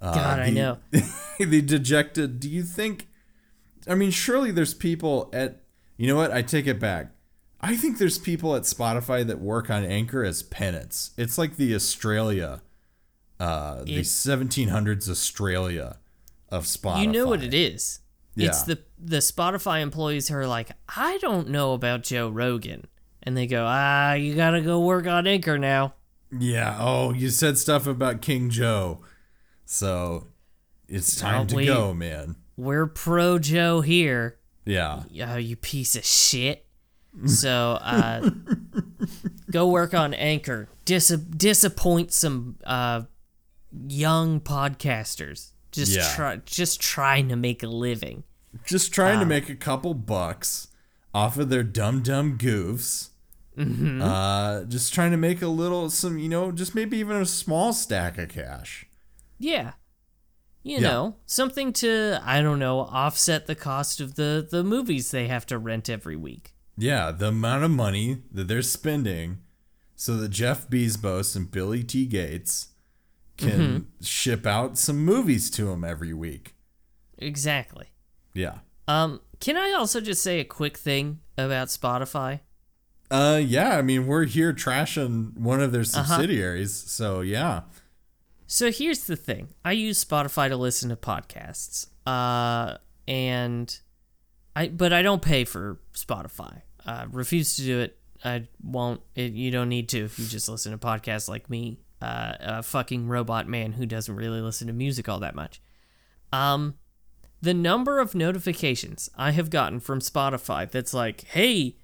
Uh, 0.00 0.14
God, 0.14 0.38
I 0.38 0.50
know. 0.50 0.78
the 1.40 1.60
dejected. 1.62 2.38
Do 2.40 2.48
you 2.48 2.62
think? 2.62 3.08
I 3.88 3.94
mean, 3.94 4.10
surely 4.10 4.50
there's 4.50 4.74
people 4.74 5.30
at. 5.32 5.62
You 5.96 6.06
know 6.06 6.16
what? 6.16 6.30
I 6.32 6.42
take 6.42 6.66
it 6.66 6.78
back. 6.78 7.10
I 7.60 7.76
think 7.76 7.98
there's 7.98 8.18
people 8.18 8.54
at 8.54 8.62
Spotify 8.62 9.26
that 9.26 9.40
work 9.40 9.68
on 9.68 9.84
Anchor 9.84 10.22
as 10.24 10.44
penance. 10.44 11.10
It's 11.16 11.36
like 11.38 11.56
the 11.56 11.74
Australia, 11.74 12.62
uh, 13.40 13.82
the 13.82 13.96
It- 13.96 14.06
1700s 14.06 15.08
Australia 15.08 15.96
of 16.50 16.64
Spotify. 16.66 17.02
You 17.02 17.06
know 17.08 17.26
what 17.26 17.42
it 17.42 17.54
is. 17.54 17.98
Yeah. 18.36 18.48
It's 18.48 18.62
the 18.62 18.78
the 18.96 19.16
Spotify 19.18 19.80
employees 19.80 20.28
who 20.28 20.36
are 20.36 20.46
like, 20.46 20.70
I 20.94 21.18
don't 21.18 21.48
know 21.48 21.72
about 21.72 22.04
Joe 22.04 22.28
Rogan. 22.28 22.86
And 23.24 23.36
they 23.36 23.46
go, 23.48 23.64
ah, 23.66 24.12
you 24.12 24.36
gotta 24.36 24.60
go 24.60 24.78
work 24.80 25.06
on 25.08 25.26
Anchor 25.26 25.58
now. 25.58 25.94
Yeah. 26.38 26.76
Oh, 26.78 27.12
you 27.12 27.30
said 27.30 27.58
stuff 27.58 27.86
about 27.88 28.22
King 28.22 28.50
Joe, 28.50 29.00
so 29.64 30.28
it's 30.88 31.18
time 31.18 31.46
to 31.48 31.64
go, 31.64 31.92
man. 31.92 32.36
We're 32.58 32.86
pro 32.88 33.38
Joe 33.38 33.82
here. 33.82 34.36
Yeah. 34.64 35.04
Oh, 35.26 35.36
you 35.36 35.54
piece 35.54 35.94
of 35.94 36.04
shit. 36.04 36.66
So, 37.24 37.78
uh, 37.80 38.30
go 39.50 39.68
work 39.68 39.94
on 39.94 40.12
Anchor. 40.12 40.68
Dis- 40.84 41.08
disappoint 41.08 42.12
some 42.12 42.56
uh, 42.64 43.02
young 43.88 44.40
podcasters. 44.40 45.52
Just 45.70 45.92
Yeah. 45.96 46.12
try, 46.14 46.36
just 46.44 46.80
trying 46.80 47.28
to 47.28 47.36
make 47.36 47.62
a 47.62 47.68
living. 47.68 48.24
Just 48.64 48.92
trying 48.92 49.20
to 49.20 49.26
make 49.26 49.48
a 49.48 49.54
couple 49.54 49.94
bucks 49.94 50.68
off 51.14 51.38
of 51.38 51.50
their 51.50 51.62
dumb 51.62 52.02
dumb 52.02 52.36
goofs. 52.38 53.10
Mm-hmm. 53.56 54.02
Uh, 54.02 54.64
just 54.64 54.92
trying 54.92 55.12
to 55.12 55.16
make 55.16 55.42
a 55.42 55.48
little 55.48 55.90
some, 55.90 56.18
you 56.18 56.28
know, 56.28 56.50
just 56.50 56.74
maybe 56.74 56.98
even 56.98 57.16
a 57.16 57.26
small 57.26 57.72
stack 57.72 58.18
of 58.18 58.28
cash. 58.30 58.86
Yeah. 59.38 59.72
You 60.68 60.76
Yeah. 60.76 60.88
know, 60.88 61.16
something 61.26 61.72
to 61.74 62.20
I 62.22 62.42
don't 62.42 62.58
know, 62.58 62.80
offset 62.80 63.46
the 63.46 63.54
cost 63.54 64.00
of 64.00 64.14
the 64.16 64.46
the 64.48 64.62
movies 64.62 65.10
they 65.10 65.26
have 65.28 65.46
to 65.46 65.58
rent 65.58 65.88
every 65.88 66.16
week. 66.16 66.54
Yeah, 66.76 67.10
the 67.10 67.28
amount 67.28 67.64
of 67.64 67.70
money 67.70 68.22
that 68.32 68.48
they're 68.48 68.62
spending 68.62 69.38
so 69.96 70.16
that 70.18 70.28
Jeff 70.28 70.68
Bezos 70.68 71.34
and 71.34 71.50
Billy 71.50 71.82
T. 71.82 72.06
Gates 72.06 72.68
can 73.36 73.50
Mm-hmm. 73.60 74.04
ship 74.04 74.46
out 74.46 74.76
some 74.78 75.04
movies 75.04 75.50
to 75.52 75.64
them 75.66 75.84
every 75.84 76.12
week. 76.12 76.54
Exactly. 77.18 77.86
Yeah. 78.34 78.58
Um, 78.86 79.20
can 79.40 79.56
I 79.56 79.72
also 79.72 80.00
just 80.00 80.22
say 80.22 80.38
a 80.40 80.44
quick 80.44 80.76
thing 80.76 81.20
about 81.36 81.68
Spotify? 81.68 82.40
Uh, 83.10 83.40
yeah. 83.44 83.76
I 83.78 83.82
mean, 83.82 84.06
we're 84.06 84.24
here 84.26 84.52
trashing 84.52 85.36
one 85.38 85.60
of 85.60 85.72
their 85.72 85.80
Uh-huh. 85.82 86.04
subsidiaries, 86.04 86.74
so 86.74 87.20
yeah. 87.20 87.62
So 88.50 88.72
here's 88.72 89.04
the 89.04 89.14
thing. 89.14 89.48
I 89.62 89.72
use 89.72 90.02
Spotify 90.02 90.48
to 90.48 90.56
listen 90.56 90.88
to 90.88 90.96
podcasts. 90.96 91.86
Uh 92.06 92.78
and 93.06 93.78
I 94.56 94.68
but 94.68 94.92
I 94.92 95.02
don't 95.02 95.20
pay 95.22 95.44
for 95.44 95.78
Spotify. 95.92 96.62
Uh 96.86 97.06
refuse 97.12 97.56
to 97.56 97.62
do 97.62 97.78
it. 97.80 97.98
I 98.24 98.48
won't 98.62 99.02
it, 99.14 99.34
you 99.34 99.50
don't 99.50 99.68
need 99.68 99.90
to 99.90 100.04
if 100.04 100.18
you 100.18 100.26
just 100.26 100.48
listen 100.48 100.72
to 100.72 100.78
podcasts 100.78 101.28
like 101.28 101.50
me. 101.50 101.80
Uh 102.00 102.34
a 102.40 102.62
fucking 102.62 103.06
robot 103.06 103.46
man 103.46 103.72
who 103.72 103.84
doesn't 103.84 104.16
really 104.16 104.40
listen 104.40 104.66
to 104.68 104.72
music 104.72 105.10
all 105.10 105.20
that 105.20 105.34
much. 105.34 105.60
Um 106.32 106.74
the 107.42 107.54
number 107.54 108.00
of 108.00 108.14
notifications 108.14 109.10
I 109.14 109.32
have 109.32 109.50
gotten 109.50 109.78
from 109.78 110.00
Spotify 110.00 110.68
that's 110.68 110.94
like, 110.94 111.20
"Hey, 111.20 111.76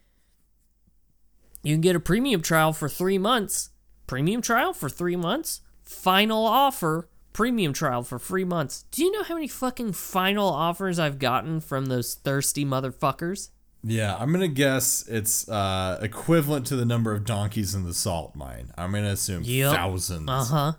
you 1.62 1.74
can 1.74 1.82
get 1.82 1.94
a 1.94 2.00
premium 2.00 2.40
trial 2.40 2.72
for 2.72 2.88
3 2.88 3.18
months." 3.18 3.70
Premium 4.06 4.42
trial 4.42 4.72
for 4.72 4.88
3 4.88 5.14
months? 5.14 5.60
Final 5.85 6.45
offer 6.47 7.09
premium 7.32 7.72
trial 7.72 8.03
for 8.03 8.18
three 8.18 8.45
months. 8.45 8.85
Do 8.91 9.03
you 9.05 9.11
know 9.11 9.22
how 9.24 9.35
many 9.35 9.49
fucking 9.49 9.93
final 9.93 10.49
offers 10.49 10.99
I've 10.99 11.18
gotten 11.18 11.61
from 11.61 11.87
those 11.87 12.14
thirsty 12.14 12.64
motherfuckers? 12.64 13.51
Yeah, 13.82 14.16
I'm 14.16 14.32
gonna 14.32 14.49
guess 14.49 15.07
it's 15.09 15.47
uh, 15.49 15.99
equivalent 16.01 16.66
to 16.68 16.76
the 16.76 16.87
number 16.87 17.12
of 17.12 17.24
donkeys 17.24 17.74
in 17.74 17.85
the 17.85 17.93
salt 17.93 18.35
mine. 18.35 18.70
I'm 18.78 18.93
gonna 18.93 19.09
assume 19.11 19.43
Yep. 19.45 19.74
thousands. 19.74 20.28
Uh 20.30 20.45
huh. 20.45 20.72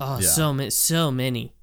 Oh, 0.00 0.18
Yeah. 0.20 0.28
so 0.28 0.52
many, 0.52 0.70
so 0.70 1.10
many. 1.10 1.54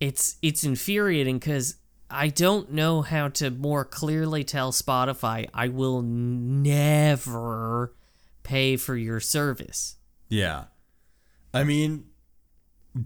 It's 0.00 0.36
it's 0.42 0.62
infuriating 0.64 1.38
because 1.38 1.76
I 2.10 2.28
don't 2.28 2.72
know 2.72 3.02
how 3.02 3.28
to 3.28 3.50
more 3.50 3.84
clearly 3.84 4.44
tell 4.44 4.72
Spotify 4.72 5.48
I 5.54 5.68
will 5.68 6.02
never 6.02 7.94
pay 8.42 8.76
for 8.76 8.96
your 8.96 9.20
service. 9.20 9.96
Yeah, 10.28 10.64
I 11.54 11.64
mean, 11.64 12.04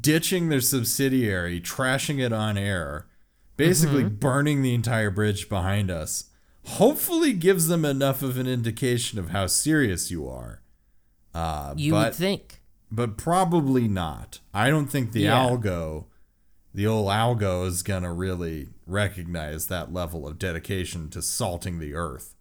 ditching 0.00 0.48
their 0.48 0.60
subsidiary, 0.60 1.60
trashing 1.60 2.18
it 2.24 2.32
on 2.32 2.56
air, 2.56 3.06
basically 3.56 4.04
Mm-hmm. 4.04 4.16
burning 4.16 4.62
the 4.62 4.74
entire 4.74 5.10
bridge 5.10 5.48
behind 5.48 5.90
us. 5.90 6.24
Hopefully, 6.64 7.32
gives 7.32 7.66
them 7.68 7.84
enough 7.84 8.22
of 8.22 8.38
an 8.38 8.46
indication 8.46 9.18
of 9.18 9.30
how 9.30 9.46
serious 9.48 10.10
you 10.10 10.28
are. 10.28 10.62
Uh, 11.34 11.74
You 11.76 11.92
but 11.92 12.06
would 12.08 12.14
think. 12.14 12.62
but 12.90 13.16
probably 13.16 13.88
not. 13.88 14.38
I 14.54 14.70
don't 14.70 14.86
think 14.86 15.10
the 15.12 15.22
Yeah. 15.22 15.36
algo, 15.48 16.06
the 16.72 16.86
old 16.86 17.08
algo, 17.08 17.66
is 17.66 17.82
gonna 17.82 18.12
really 18.12 18.68
recognize 18.86 19.66
that 19.66 19.92
level 19.92 20.26
of 20.26 20.38
dedication 20.38 21.08
to 21.10 21.20
salting 21.22 21.78
the 21.80 21.94
earth. 21.94 22.34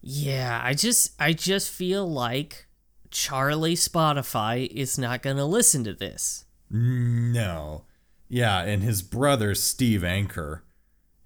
Yeah, 0.00 0.60
I 0.62 0.74
just 0.74 1.12
I 1.18 1.32
just 1.32 1.70
feel 1.70 2.08
like 2.08 2.67
Charlie 3.10 3.74
Spotify 3.74 4.66
is 4.68 4.98
not 4.98 5.22
gonna 5.22 5.46
listen 5.46 5.84
to 5.84 5.94
this. 5.94 6.44
No, 6.70 7.84
yeah, 8.28 8.60
and 8.60 8.82
his 8.82 9.02
brother 9.02 9.54
Steve 9.54 10.04
Anchor, 10.04 10.64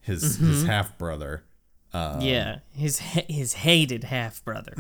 his 0.00 0.36
his 0.36 0.58
mm-hmm. 0.58 0.66
half 0.66 0.96
brother. 0.98 1.44
Um, 1.92 2.20
yeah, 2.20 2.60
his 2.70 2.98
his 2.98 3.54
hated 3.54 4.04
half 4.04 4.44
brother, 4.44 4.74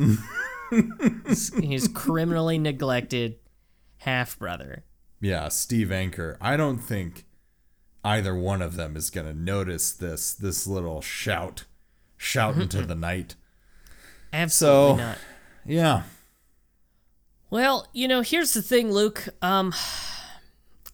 his, 1.26 1.52
his 1.54 1.88
criminally 1.88 2.58
neglected 2.58 3.36
half 3.98 4.38
brother. 4.38 4.84
Yeah, 5.20 5.48
Steve 5.48 5.92
Anchor. 5.92 6.38
I 6.40 6.56
don't 6.56 6.78
think 6.78 7.24
either 8.04 8.34
one 8.34 8.62
of 8.62 8.76
them 8.76 8.96
is 8.96 9.10
gonna 9.10 9.34
notice 9.34 9.92
this 9.92 10.32
this 10.32 10.66
little 10.66 11.00
shout, 11.00 11.64
shout 12.16 12.56
into 12.56 12.82
the 12.86 12.94
night. 12.94 13.34
Absolutely 14.32 14.90
So- 14.90 14.96
not. 14.96 15.18
Yeah, 15.64 16.02
Well, 17.52 17.86
you 17.92 18.08
know, 18.08 18.22
here's 18.22 18.54
the 18.54 18.62
thing, 18.62 18.90
Luke. 18.90 19.28
Um, 19.42 19.74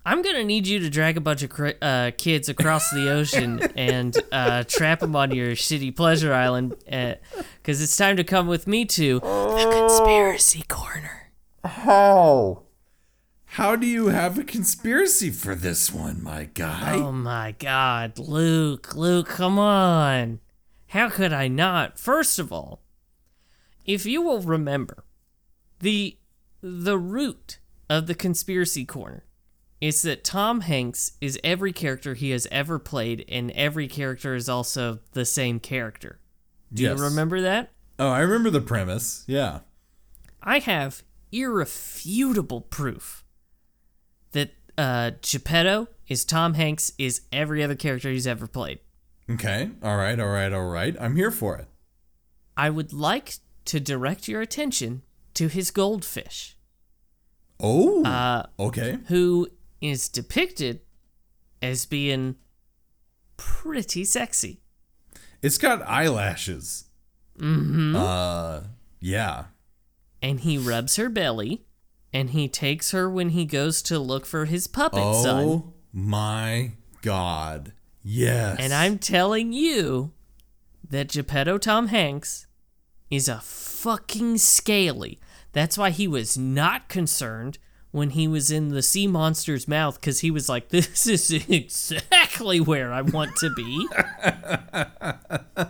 I'm 0.04 0.22
gonna 0.22 0.42
need 0.42 0.66
you 0.66 0.80
to 0.80 0.90
drag 0.90 1.16
a 1.16 1.20
bunch 1.20 1.44
of 1.44 1.50
cri- 1.50 1.76
uh, 1.80 2.11
kids 2.18 2.48
across 2.48 2.90
the 2.90 3.12
ocean 3.12 3.61
and 3.76 4.16
uh, 4.32 4.64
trap 4.64 4.98
them 4.98 5.14
on 5.14 5.30
your 5.30 5.52
shitty 5.52 5.94
pleasure 5.94 6.34
island, 6.34 6.74
because 6.84 7.80
it's 7.80 7.96
time 7.96 8.16
to 8.16 8.24
come 8.24 8.48
with 8.48 8.66
me 8.66 8.84
to 8.86 9.20
the 9.20 9.70
conspiracy 9.72 10.64
corner. 10.66 11.30
How? 11.64 12.64
How 13.44 13.76
do 13.76 13.86
you 13.86 14.09
have 14.09 14.36
a 14.36 14.42
conspiracy 14.42 15.30
for 15.30 15.54
this 15.54 15.92
one, 15.94 16.20
my 16.24 16.48
guy? 16.54 16.96
Oh 16.96 17.12
my 17.12 17.54
god, 17.56 18.18
Luke, 18.18 18.96
Luke, 18.96 19.28
come 19.28 19.61
on. 19.61 20.40
How 20.88 21.09
could 21.09 21.32
I 21.32 21.46
not? 21.46 22.00
First 22.00 22.40
of 22.40 22.52
all, 22.52 22.80
if 23.84 24.04
you 24.04 24.22
will 24.22 24.40
remember, 24.40 25.04
the 25.78 26.16
the 26.61 26.98
root 26.98 27.59
of 27.88 28.06
the 28.06 28.14
conspiracy 28.14 28.84
corner 28.84 29.24
is 29.80 30.02
that 30.02 30.24
Tom 30.24 30.62
Hanks 30.62 31.12
is 31.20 31.38
every 31.44 31.72
character 31.72 32.14
he 32.14 32.30
has 32.30 32.48
ever 32.50 32.78
played, 32.80 33.24
and 33.28 33.50
every 33.52 33.86
character 33.86 34.34
is 34.34 34.48
also 34.48 34.98
the 35.12 35.24
same 35.24 35.61
character. 35.61 36.18
Do 36.72 36.82
Yes. 36.82 36.98
you 36.98 37.04
remember 37.04 37.40
that? 37.42 37.70
Oh, 37.98 38.09
I 38.09 38.20
remember 38.20 38.50
the 38.50 38.61
premise. 38.61 39.24
Yeah. 39.28 39.61
I 40.42 40.59
have 40.59 41.02
irrefutable 41.30 42.61
proof 42.62 43.24
that 44.32 44.52
uh, 44.76 45.12
Geppetto 45.22 45.88
is 46.09 46.24
Tom 46.24 46.54
Hanks 46.54 46.92
is 46.98 47.22
every 47.32 47.62
other 47.62 47.74
character 47.74 48.11
he's 48.11 48.26
ever 48.26 48.46
played. 48.46 48.80
Okay. 49.30 49.70
All 49.82 49.96
right. 49.96 50.18
All 50.18 50.28
right. 50.28 50.52
All 50.52 50.66
right. 50.68 50.96
I'm 51.00 51.16
here 51.16 51.30
for 51.30 51.56
it. 51.56 51.66
I 52.56 52.70
would 52.70 52.92
like 52.92 53.34
to 53.66 53.78
direct 53.78 54.26
your 54.26 54.40
attention 54.40 55.02
to 55.35 55.49
his 55.49 55.70
goldfish, 55.70 56.57
Oh. 57.61 58.05
uh, 58.05 58.47
okay. 58.59 58.99
who 59.09 59.49
is 59.81 60.09
depicted 60.09 60.81
as 61.62 61.87
being 61.87 62.37
pretty 63.37 64.05
sexy. 64.05 64.61
It's 65.43 65.59
got 65.59 65.83
eyelashes. 65.87 66.85
Mm-hmm. 67.39 67.95
Uh. 67.97 68.61
Yeah. 69.01 69.45
And 70.20 70.41
he 70.41 70.59
rubs 70.59 70.97
her 70.97 71.09
belly, 71.09 71.64
and 72.12 72.31
he 72.31 72.49
takes 72.49 72.91
her 72.91 73.09
when 73.09 73.31
he 73.31 73.45
goes 73.45 73.81
to 73.83 73.99
look 74.01 74.26
for 74.26 74.47
his 74.47 74.66
puppet 74.66 75.01
Oh 75.03 75.22
son. 75.22 75.45
Oh 75.45 75.72
my 75.93 76.72
God. 77.03 77.72
Yes. 78.03 78.57
And 78.59 78.72
I'm 78.72 78.99
telling 78.99 79.53
you 79.53 80.12
that 80.89 81.09
Geppetto 81.09 81.59
Tom 81.59 81.89
Hanks 81.89 82.47
is 83.11 83.29
a 83.29 83.39
fucking 83.83 84.39
scaly. 84.39 85.18
That's 85.53 85.79
why 85.79 85.91
he 85.91 86.07
was 86.09 86.37
not 86.37 86.89
concerned 86.89 87.59
when 87.91 88.11
he 88.11 88.29
was 88.29 88.51
in 88.51 88.68
the 88.68 88.83
sea 88.83 89.07
monster's 89.07 89.66
mouth 89.66 90.01
because 90.01 90.20
he 90.20 90.31
was 90.31 90.49
like, 90.49 90.68
this 90.70 91.07
is 91.07 91.31
exactly 91.31 92.61
where 92.61 92.93
I 92.93 93.03
want 93.03 93.37
to 93.37 93.51
be. 93.55 93.89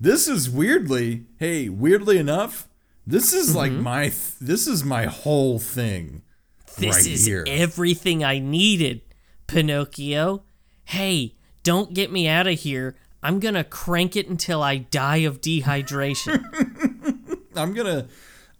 This 0.00 0.28
is 0.28 0.48
weirdly, 0.48 1.24
hey, 1.38 1.68
weirdly 1.68 2.18
enough, 2.18 2.68
this 3.04 3.32
is 3.32 3.56
like 3.56 3.72
Mm-hmm. 3.72 3.82
my 3.82 4.02
th- 4.04 4.38
this 4.40 4.68
is 4.68 4.84
my 4.84 5.06
whole 5.06 5.58
thing. 5.58 6.22
This 6.78 6.94
right 6.98 7.06
is 7.06 7.26
here. 7.26 7.42
everything 7.48 8.22
I 8.22 8.38
needed, 8.38 9.00
Pinocchio. 9.48 10.44
Hey, 10.84 11.34
don't 11.64 11.94
get 11.94 12.12
me 12.12 12.28
out 12.28 12.46
of 12.46 12.60
here. 12.60 12.94
I'm 13.24 13.40
gonna 13.40 13.64
crank 13.64 14.14
it 14.14 14.28
until 14.28 14.62
I 14.62 14.76
die 14.76 15.16
of 15.26 15.40
dehydration. 15.40 16.44
I'm 17.58 17.74
going 17.74 17.86
to 17.86 18.06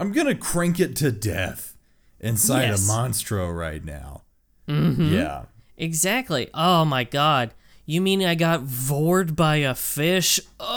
I'm 0.01 0.12
to 0.26 0.34
crank 0.34 0.80
it 0.80 0.96
to 0.96 1.11
death 1.12 1.76
inside 2.20 2.66
Yes. 2.68 2.88
a 2.88 2.92
monstro 2.92 3.57
right 3.57 3.84
now. 3.84 4.22
Mm-hmm. 4.68 5.12
Yeah. 5.14 5.44
Exactly. 5.76 6.49
Oh 6.53 6.84
my 6.84 7.05
god. 7.05 7.55
You 7.86 8.01
mean 8.03 8.22
I 8.22 8.34
got 8.34 8.62
vored 8.62 9.34
by 9.34 9.57
a 9.57 9.74
fish? 9.74 10.38
Oh, 10.61 10.68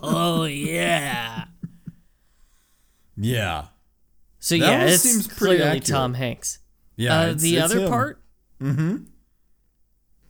oh 0.02 0.44
yeah. 0.44 1.44
Yeah. 3.16 3.66
So 4.38 4.56
That 4.56 4.64
yeah, 4.66 4.84
it's 4.86 5.02
seems 5.02 5.26
pretty 5.26 5.56
clearly 5.58 5.62
accurate. 5.64 5.84
Tom 5.86 6.14
Hanks. 6.14 6.58
Yeah. 6.96 7.18
uh, 7.18 7.22
it's- 7.24 7.42
the 7.42 7.56
it's 7.56 7.64
other 7.64 7.80
him. 7.82 7.88
part. 7.88 8.22
Mm-hmm. 8.62 8.96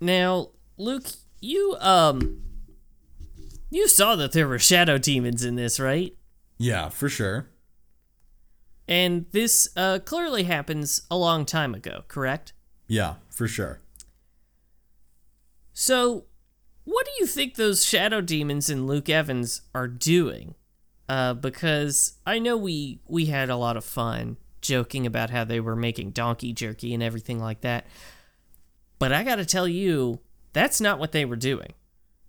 Now, 0.01 0.51
Luke, 0.77 1.07
you 1.41 1.77
um, 1.81 2.43
you 3.71 3.89
saw 3.89 4.17
that 4.17 4.33
there 4.33 4.49
were 4.49 4.59
shadow 4.59 4.99
demons 4.99 5.45
in 5.45 5.57
this, 5.57 5.79
right? 5.79 6.15
Yeah, 6.59 6.89
for 6.89 7.09
sure. 7.09 7.49
And 8.87 9.27
this 9.33 9.69
uh, 9.77 9.99
clearly 10.05 10.45
happens 10.45 11.03
a 11.11 11.17
long 11.17 11.45
time 11.45 11.75
ago, 11.75 12.05
correct? 12.09 12.55
Yeah, 12.87 13.15
for 13.29 13.47
sure. 13.47 13.81
So, 15.75 16.25
what 16.85 17.05
do 17.05 17.13
you 17.21 17.27
think 17.27 17.55
those 17.55 17.85
shadow 17.85 18.23
demons 18.23 18.71
in 18.71 18.87
Luke 18.87 19.11
Evans 19.11 19.61
are 19.75 19.87
doing? 19.87 20.55
Uh, 21.09 21.35
because 21.35 22.15
I 22.27 22.39
know 22.39 22.57
we 22.57 23.01
we 23.07 23.27
had 23.27 23.51
a 23.51 23.57
lot 23.57 23.77
of 23.77 23.85
fun 23.85 24.39
joking 24.61 25.07
about 25.07 25.31
how 25.31 25.45
they 25.45 25.61
were 25.61 25.77
making 25.77 26.11
donkey 26.11 26.53
jerky 26.53 26.95
and 26.95 27.03
everything 27.03 27.39
like 27.39 27.61
that. 27.61 27.87
But 28.99 29.13
I 29.13 29.23
got 29.23 29.37
to 29.37 29.47
tell 29.47 29.69
you, 29.69 30.21
that's 30.53 30.81
not 30.81 30.99
what 30.99 31.13
they 31.13 31.25
were 31.25 31.37
doing 31.37 31.75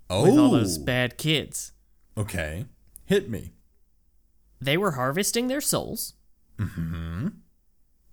Oh. 0.09 0.23
with 0.23 0.37
all 0.37 0.51
those 0.51 0.77
bad 0.77 1.17
kids. 1.17 1.71
okay. 2.17 2.65
Hit 3.05 3.29
me. 3.29 3.53
They 4.61 4.77
were 4.77 4.91
harvesting 4.91 5.47
their 5.47 5.61
souls 5.61 6.13
mm-hmm. 6.59 7.29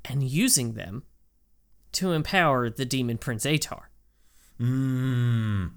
and 0.07 0.23
using 0.23 0.73
them 0.73 1.03
to 1.93 2.13
empower 2.13 2.71
the 2.71 2.85
demon 2.87 3.19
Prince 3.19 3.45
Atar. 3.45 3.85
Mm. 4.61 5.73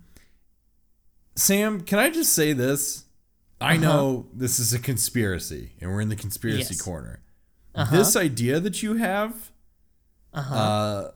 Sam, 1.36 1.82
can 1.82 1.99
I 1.99 2.09
just 2.09 2.32
say 2.34 2.53
this? 2.53 3.05
I 3.61 3.76
know 3.76 4.28
this 4.34 4.57
is 4.59 4.74
a 4.74 4.80
conspiracy, 4.80 5.74
and 5.82 5.91
we're 5.91 5.99
in 6.01 6.07
the 6.09 6.15
conspiracy 6.15 6.61
Uh-huh. 6.61 6.70
Yes. 6.72 6.82
corner. 6.82 7.20
Uh-huh. 7.76 7.97
This 7.97 8.15
idea 8.15 8.59
that 8.61 8.82
you 8.82 8.95
have 8.95 9.51
uh, 10.34 11.09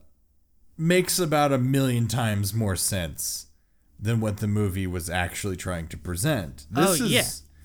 makes 0.76 1.18
about 1.18 1.52
a 1.52 1.58
million 1.58 2.06
times 2.06 2.52
more 2.52 2.76
sense 2.76 3.43
than 3.98 4.20
what 4.20 4.38
the 4.38 4.48
movie 4.48 4.86
was 4.86 5.08
actually 5.08 5.56
trying 5.56 5.88
to 5.88 5.96
present. 5.96 6.66
This 6.70 7.00
Oh, 7.00 7.04
is 7.04 7.10
yeah. 7.10 7.24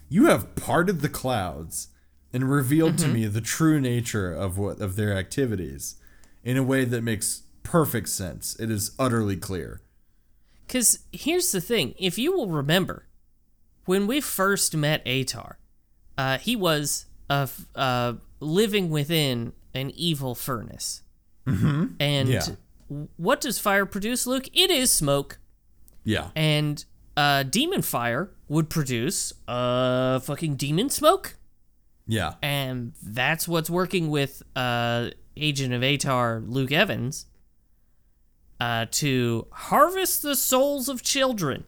you 0.09 0.27
have 0.27 0.55
parted 0.55 1.01
the 1.01 1.09
clouds 1.09 1.89
and 2.31 2.49
revealed 2.49 2.93
Mm-hmm. 2.95 3.07
to 3.07 3.13
me 3.13 3.25
the 3.27 3.41
true 3.41 3.79
nature 3.81 4.31
of 4.33 4.57
what 4.57 4.79
of 4.79 4.95
their 4.95 5.13
activities 5.17 5.95
in 6.43 6.55
a 6.57 6.63
way 6.63 6.85
that 6.85 7.01
makes 7.03 7.43
perfect 7.63 8.09
sense. 8.09 8.55
It 8.59 8.69
is 8.71 8.91
utterly 8.99 9.35
clear. 9.35 9.81
Because 10.67 10.99
here's 11.11 11.51
the 11.51 11.61
thing 11.61 11.95
if 11.97 12.17
you 12.17 12.31
will 12.31 12.47
remember, 12.49 13.07
when 13.85 14.05
we 14.07 14.21
first 14.21 14.75
met 14.75 15.03
Atar, 15.05 15.55
uh, 16.17 16.37
he 16.37 16.55
was 16.55 17.05
f- 17.29 17.65
uh, 17.75 18.13
living 18.39 18.89
within 18.89 19.53
an 19.73 19.91
evil 19.95 20.35
furnace. 20.35 21.01
Mm-hmm. 21.47 21.85
And 21.99 22.29
Yeah. 22.29 22.45
what 23.17 23.41
does 23.41 23.57
fire 23.59 23.85
produce, 23.87 24.27
Luke? 24.27 24.47
It 24.53 24.69
is 24.69 24.91
smoke. 24.91 25.39
Yeah. 26.09 26.29
And 26.35 26.83
uh, 27.15 27.43
demon 27.43 27.83
fire 27.83 28.31
would 28.47 28.67
produce 28.67 29.31
uh, 29.47 30.19
fucking 30.19 30.55
demon 30.55 30.89
smoke. 30.89 31.35
Yeah. 32.07 32.33
And 32.41 32.93
that's 33.03 33.47
what's 33.47 33.69
working 33.69 34.09
with 34.09 34.41
uh, 34.55 35.11
Agent 35.37 35.71
of 35.71 35.83
Atar, 35.83 36.43
Luke 36.47 36.71
Evans, 36.71 37.27
uh, 38.59 38.87
to 38.89 39.45
harvest 39.51 40.23
the 40.23 40.35
souls 40.35 40.89
of 40.89 41.03
children. 41.03 41.65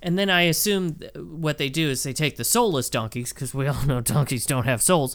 And 0.00 0.18
then 0.18 0.30
I 0.30 0.42
assume 0.42 0.94
th- 0.94 1.12
what 1.16 1.58
they 1.58 1.68
do 1.68 1.90
is 1.90 2.02
they 2.02 2.14
take 2.14 2.36
the 2.36 2.44
soulless 2.44 2.88
donkeys, 2.88 3.34
because 3.34 3.52
we 3.52 3.66
all 3.66 3.82
know 3.86 4.00
donkeys 4.00 4.46
don't 4.46 4.64
have 4.64 4.80
souls, 4.80 5.14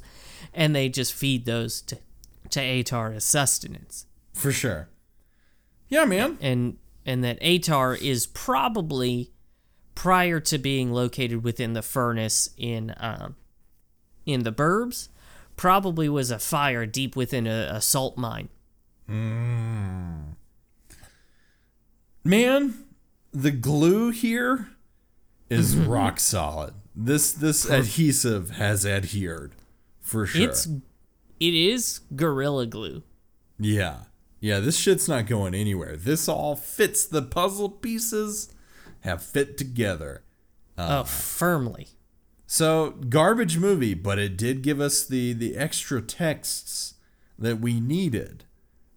and 0.53 0.75
they 0.75 0.89
just 0.89 1.11
feed 1.11 1.45
those 1.45 1.81
to, 1.81 1.97
to 2.51 2.59
Atar 2.59 3.15
as 3.15 3.25
sustenance. 3.25 4.05
For 4.33 4.51
sure. 4.51 4.89
Yeah, 5.89 6.05
man. 6.05 6.37
And 6.39 6.77
and 7.05 7.23
that 7.23 7.39
Atar 7.41 7.99
is 7.99 8.27
probably 8.27 9.31
prior 9.95 10.39
to 10.39 10.57
being 10.57 10.91
located 10.91 11.43
within 11.43 11.73
the 11.73 11.81
furnace 11.81 12.49
in 12.57 12.93
um, 12.97 13.35
in 14.25 14.43
the 14.43 14.51
burbs, 14.51 15.09
probably 15.55 16.09
was 16.09 16.31
a 16.31 16.39
fire 16.39 16.85
deep 16.85 17.15
within 17.15 17.47
a, 17.47 17.69
a 17.73 17.81
salt 17.81 18.17
mine. 18.17 18.49
Man, 22.23 22.85
the 23.31 23.51
glue 23.51 24.09
here 24.11 24.69
is 25.49 25.75
rock 25.75 26.19
solid. 26.19 26.73
This 26.95 27.33
this 27.33 27.69
adhesive 27.69 28.51
has 28.51 28.85
adhered 28.85 29.53
for 29.99 30.25
sure. 30.25 30.49
It's 30.49 30.65
it 31.39 31.53
is 31.53 32.01
gorilla 32.15 32.65
glue. 32.65 33.03
yeah. 33.59 34.03
Yeah, 34.43 34.59
this 34.59 34.77
shit's 34.77 35.07
not 35.07 35.25
going 35.25 35.55
anywhere. 35.55 35.95
This 35.95 36.27
all 36.27 36.57
fits 36.57 37.05
the 37.05 37.21
puzzle 37.21 37.69
pieces 37.69 38.53
have 38.99 39.23
fit 39.23 39.57
together. 39.57 40.23
Uh, 40.77 40.99
oh, 40.99 41.03
firmly. 41.05 41.87
So, 42.45 42.91
garbage 43.07 43.57
movie, 43.57 43.93
but 43.93 44.19
it 44.19 44.35
did 44.35 44.61
give 44.61 44.81
us 44.81 45.05
the 45.05 45.31
the 45.31 45.55
extra 45.55 46.01
texts 46.01 46.95
that 47.39 47.61
we 47.61 47.79
needed 47.79 48.43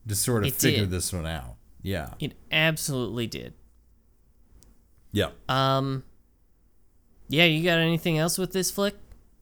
to 0.09 0.17
sort 0.17 0.43
of 0.43 0.49
It 0.49 0.55
figure 0.57 0.81
did. 0.81 0.91
this 0.91 1.13
one 1.13 1.27
out. 1.27 1.55
Yeah. 1.81 2.15
It 2.19 2.35
absolutely 2.51 3.29
did. 3.29 3.55
Yeah. 5.13 5.31
Um 5.49 6.03
Yeah, 7.29 7.45
you 7.45 7.63
got 7.63 7.79
anything 7.79 8.19
else 8.19 8.37
with 8.37 8.51
this 8.53 8.73
flick? 8.73 8.97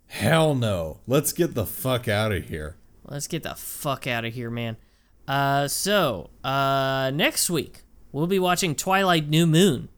Hell 0.09 0.55
no. 0.55 1.01
Let's 1.07 1.33
get 1.33 1.55
the 1.55 1.65
fuck 1.65 2.09
out 2.09 2.31
of 2.31 2.45
here. 2.51 2.77
Let's 3.07 3.27
get 3.27 3.43
the 3.43 3.55
fuck 3.55 4.07
out 4.07 4.27
of 4.27 4.35
here, 4.35 4.51
man. 4.51 4.77
Uh, 5.27 5.69
so, 5.69 6.31
uh, 6.43 7.11
next 7.15 7.49
week 7.49 7.83
we'll 8.13 8.27
be 8.27 8.39
watching 8.39 8.75
Twilight 8.75 9.29
New 9.29 9.47
Moon. 9.47 9.89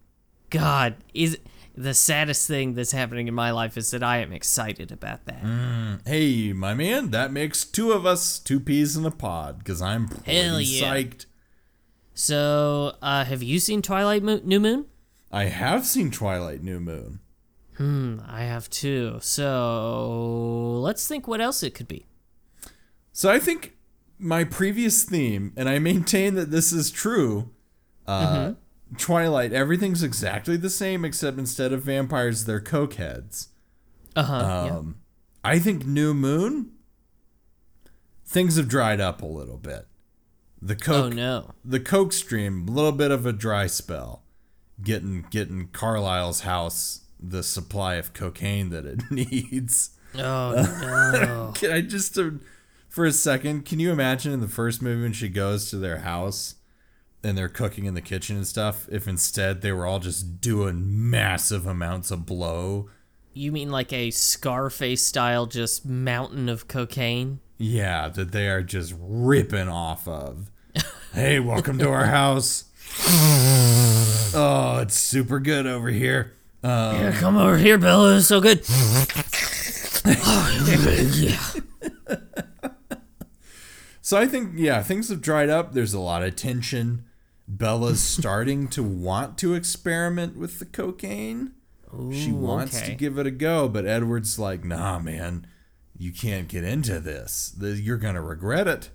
God, 0.50 0.96
is 1.14 1.38
the 1.76 1.92
saddest 1.92 2.46
thing 2.48 2.74
that's 2.74 2.92
happening 2.92 3.28
in 3.28 3.34
my 3.34 3.50
life 3.50 3.76
is 3.76 3.90
that 3.90 4.02
I 4.02 4.18
am 4.18 4.32
excited 4.32 4.90
about 4.90 5.26
that. 5.26 6.00
Hey, 6.06 6.52
my 6.52 6.72
man, 6.74 7.10
that 7.10 7.32
makes 7.32 7.64
two 7.64 7.92
of 7.92 8.06
us, 8.06 8.38
two 8.38 8.60
peas 8.60 8.96
in 8.96 9.04
a 9.04 9.10
pod, 9.10 9.58
because 9.58 9.82
I'm 9.82 10.08
pretty 10.08 10.32
Hell 10.32 10.60
yeah. 10.60 10.94
psyched. 10.94 11.26
So, 12.14 12.96
uh, 13.02 13.24
have 13.24 13.42
you 13.42 13.58
seen 13.58 13.82
Twilight 13.82 14.22
Mo- 14.22 14.40
New 14.42 14.60
Moon? 14.60 14.86
I 15.30 15.44
have 15.44 15.84
seen 15.84 16.10
Twilight 16.10 16.62
New 16.62 16.80
Moon. 16.80 17.20
Hmm, 17.76 18.20
I 18.26 18.44
have 18.44 18.70
too. 18.70 19.18
So, 19.20 20.78
let's 20.80 21.06
think 21.06 21.28
what 21.28 21.42
else 21.42 21.62
it 21.62 21.74
could 21.74 21.88
be. 21.88 22.06
So 23.12 23.30
I 23.30 23.38
think 23.38 23.75
my 24.18 24.44
previous 24.44 25.04
theme, 25.04 25.52
and 25.56 25.68
I 25.68 25.78
maintain 25.78 26.34
that 26.34 26.50
this 26.50 26.72
is 26.72 26.90
true. 26.90 27.50
Uh, 28.06 28.52
Twilight, 28.98 29.52
everything's 29.52 30.02
exactly 30.02 30.56
the 30.56 30.70
same 30.70 31.04
except 31.04 31.38
instead 31.38 31.72
of 31.72 31.82
vampires, 31.82 32.44
they're 32.44 32.60
cokeheads. 32.60 33.48
Uh 34.14 34.22
huh. 34.22 34.68
Um, 34.78 34.96
I 35.44 35.58
think 35.58 35.84
New 35.86 36.14
Moon, 36.14 36.70
things 38.24 38.56
have 38.56 38.68
dried 38.68 39.00
up 39.00 39.22
a 39.22 39.26
little 39.26 39.58
bit. 39.58 39.86
The 40.62 40.76
coke, 40.76 40.94
Oh 40.96 41.02
coke, 41.08 41.14
no. 41.14 41.50
the 41.64 41.80
coke 41.80 42.12
stream, 42.12 42.66
a 42.68 42.70
little 42.72 42.92
bit 42.92 43.10
of 43.10 43.26
a 43.26 43.32
dry 43.32 43.66
spell, 43.66 44.22
getting 44.82 45.26
getting 45.30 45.68
Carlisle's 45.68 46.40
house 46.40 47.02
the 47.18 47.42
supply 47.42 47.94
of 47.96 48.12
cocaine 48.14 48.70
that 48.70 48.86
it 48.86 49.02
needs. 49.10 49.90
Oh 50.16 50.52
no. 51.12 51.52
Can 51.54 51.70
I 51.72 51.80
just 51.82 52.16
uh, 52.18 52.30
for 52.96 53.04
a 53.04 53.12
second? 53.12 53.66
Can 53.66 53.78
you 53.78 53.92
imagine 53.92 54.32
in 54.32 54.40
the 54.40 54.48
first 54.48 54.80
movie 54.80 55.02
when 55.02 55.12
she 55.12 55.28
goes 55.28 55.68
to 55.68 55.76
their 55.76 55.98
house 55.98 56.54
and 57.22 57.36
they're 57.36 57.46
cooking 57.46 57.84
in 57.84 57.92
the 57.92 58.00
kitchen 58.00 58.36
and 58.36 58.46
stuff? 58.46 58.88
If 58.90 59.06
instead 59.06 59.60
they 59.60 59.70
were 59.70 59.84
all 59.84 59.98
just 59.98 60.40
doing 60.40 61.10
massive 61.10 61.66
amounts 61.66 62.10
of 62.10 62.24
blow. 62.24 62.88
you 63.34 63.52
mean 63.52 63.70
like 63.70 63.92
a 63.92 64.10
Scarface 64.10 65.02
style, 65.02 65.44
just 65.44 65.84
mountain 65.84 66.48
of 66.48 66.68
cocaine? 66.68 67.40
Yeah, 67.58 68.08
that 68.08 68.32
they 68.32 68.48
are 68.48 68.62
just 68.62 68.94
ripping 68.98 69.68
off 69.68 70.08
of. 70.08 70.50
hey, 71.12 71.38
welcome 71.38 71.78
to 71.80 71.90
our 71.90 72.06
house. 72.20 72.64
oh, 74.34 74.78
it's 74.80 74.96
super 74.96 75.38
good 75.38 75.66
over 75.66 75.90
here. 75.90 76.32
Um, 76.64 76.96
Yeah, 76.96 77.12
come 77.12 77.36
over 77.36 77.58
here, 77.58 77.76
Bella. 77.76 78.16
It's 78.16 78.26
so 78.26 78.40
good. 78.40 78.64
yeah. 81.14 81.60
So 84.06 84.16
I 84.16 84.28
think 84.28 84.52
yeah, 84.54 84.84
things 84.84 85.08
have 85.08 85.20
dried 85.20 85.50
up. 85.50 85.72
There's 85.72 85.92
a 85.92 85.98
lot 85.98 86.22
of 86.22 86.36
tension. 86.36 87.06
Bella's 87.48 88.00
starting 88.18 88.68
to 88.68 88.80
want 88.80 89.36
to 89.38 89.54
experiment 89.54 90.36
with 90.36 90.60
the 90.60 90.64
cocaine. 90.64 91.54
she 92.12 92.30
wants 92.30 92.76
okay. 92.76 92.86
to 92.86 92.94
give 92.94 93.18
it 93.18 93.26
a 93.26 93.32
go, 93.32 93.66
but 93.66 93.84
Edward's 93.84 94.38
like, 94.38 94.64
"Nah, 94.64 95.00
man, 95.00 95.48
you 95.98 96.12
can't 96.12 96.46
get 96.46 96.62
into 96.62 97.00
this. 97.00 97.56
You're 97.60 97.96
gonna 97.96 98.22
regret 98.22 98.68
it." 98.68 98.90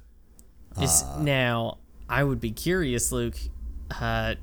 Is, 0.82 1.04
Uh. 1.04 1.22
now, 1.22 1.80
I 2.08 2.24
would 2.24 2.40
be 2.40 2.52
curious, 2.52 3.12
Luke. 3.12 3.38
Uh, 4.00 4.36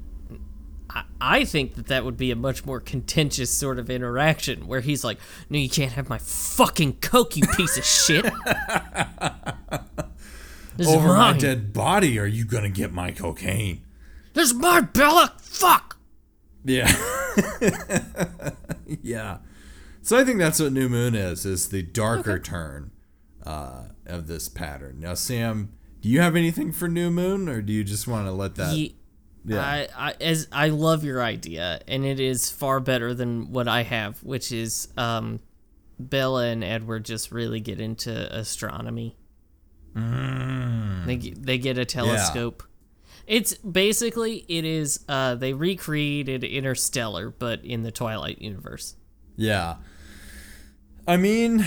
I, 0.90 1.04
I 1.18 1.44
think 1.46 1.76
that 1.76 1.86
that 1.86 2.04
would 2.04 2.18
be 2.18 2.30
a 2.30 2.36
much 2.36 2.66
more 2.66 2.78
contentious 2.78 3.50
sort 3.50 3.78
of 3.78 3.88
interaction 3.88 4.66
where 4.66 4.82
he's 4.82 5.02
like, 5.02 5.16
"No, 5.48 5.56
you 5.58 5.70
can't 5.70 5.92
have 5.92 6.10
my 6.10 6.18
fucking 6.18 6.98
coke, 7.00 7.38
you 7.38 7.46
piece 7.56 7.78
of 7.78 7.86
shit." 7.86 8.30
This 10.78 10.88
Over 10.88 11.08
my 11.08 11.32
mine. 11.32 11.38
dead 11.40 11.72
body, 11.74 12.18
are 12.18 12.26
you 12.26 12.44
gonna 12.46 12.70
get 12.70 12.92
my 12.92 13.10
cocaine? 13.10 13.84
This 14.32 14.48
is 14.52 14.54
my 14.54 14.80
Bella. 14.80 15.34
Fuck. 15.40 15.98
Yeah. 16.64 16.86
yeah. 19.02 19.38
So 20.02 20.16
I 20.18 20.24
think 20.24 20.38
that's 20.38 20.60
what 20.60 20.72
New 20.72 20.88
Moon 20.88 21.14
is, 21.14 21.44
is 21.44 21.68
the 21.68 21.82
darker 21.82 22.38
turn 22.38 22.90
uh, 23.44 23.88
of 24.06 24.26
this 24.26 24.48
pattern. 24.48 25.00
Now, 25.00 25.14
Sam, 25.14 25.72
do 26.00 26.08
you 26.08 26.20
have 26.20 26.36
anything 26.36 26.72
for 26.72 26.88
New 26.88 27.10
Moon, 27.10 27.48
or 27.48 27.60
do 27.60 27.72
you 27.72 27.84
just 27.84 28.06
want 28.06 28.26
to 28.26 28.32
let 28.32 28.54
that? 28.54 28.74
Ye- 28.74 28.94
Yeah. 29.44 29.60
I, 29.60 29.88
I 29.96 30.14
as 30.20 30.46
I 30.52 30.68
love 30.68 31.04
your 31.04 31.22
idea, 31.22 31.80
and 31.88 32.04
it 32.04 32.20
is 32.20 32.50
far 32.50 32.80
better 32.80 33.14
than 33.14 33.50
what 33.52 33.66
I 33.68 33.82
have, 33.82 34.22
which 34.22 34.52
is 34.52 34.88
um, 34.96 35.40
Bella 35.98 36.46
and 36.46 36.62
Edward 36.62 37.04
just 37.04 37.32
really 37.32 37.60
get 37.60 37.80
into 37.80 38.10
astronomy. 38.34 39.16
They 39.94 41.16
get- 41.16 41.42
they 41.46 41.58
get 41.58 41.78
a 41.78 41.84
telescope. 41.84 42.62
It's 43.26 43.54
basically 43.54 44.44
it 44.48 44.64
is 44.64 45.00
uh 45.08 45.34
they 45.34 45.52
recreated 45.52 46.44
Interstellar, 46.44 47.30
but 47.30 47.64
in 47.64 47.82
the 47.82 47.90
Twilight 47.92 48.40
universe. 48.40 48.94
Yeah. 49.36 49.76
I 51.06 51.16
mean, 51.16 51.64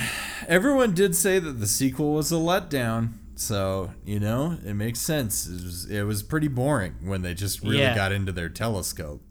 everyone 0.47 0.93
did 0.93 1.15
say 1.15 1.39
that 1.39 1.53
the 1.59 1.67
sequel 1.67 2.13
was 2.13 2.31
a 2.31 2.35
letdown. 2.35 3.13
So, 3.35 3.91
you 4.05 4.19
know, 4.19 4.57
it 4.63 4.75
makes 4.75 4.99
sense. 4.99 5.47
It 5.47 5.63
was, 5.63 5.89
it 5.89 6.03
was 6.03 6.21
pretty 6.21 6.47
boring 6.47 6.95
when 7.03 7.23
they 7.23 7.33
just 7.33 7.61
really 7.63 7.79
Yeah. 7.79 7.95
got 7.95 8.11
into 8.11 8.31
their 8.31 8.49
telescope. 8.49 9.23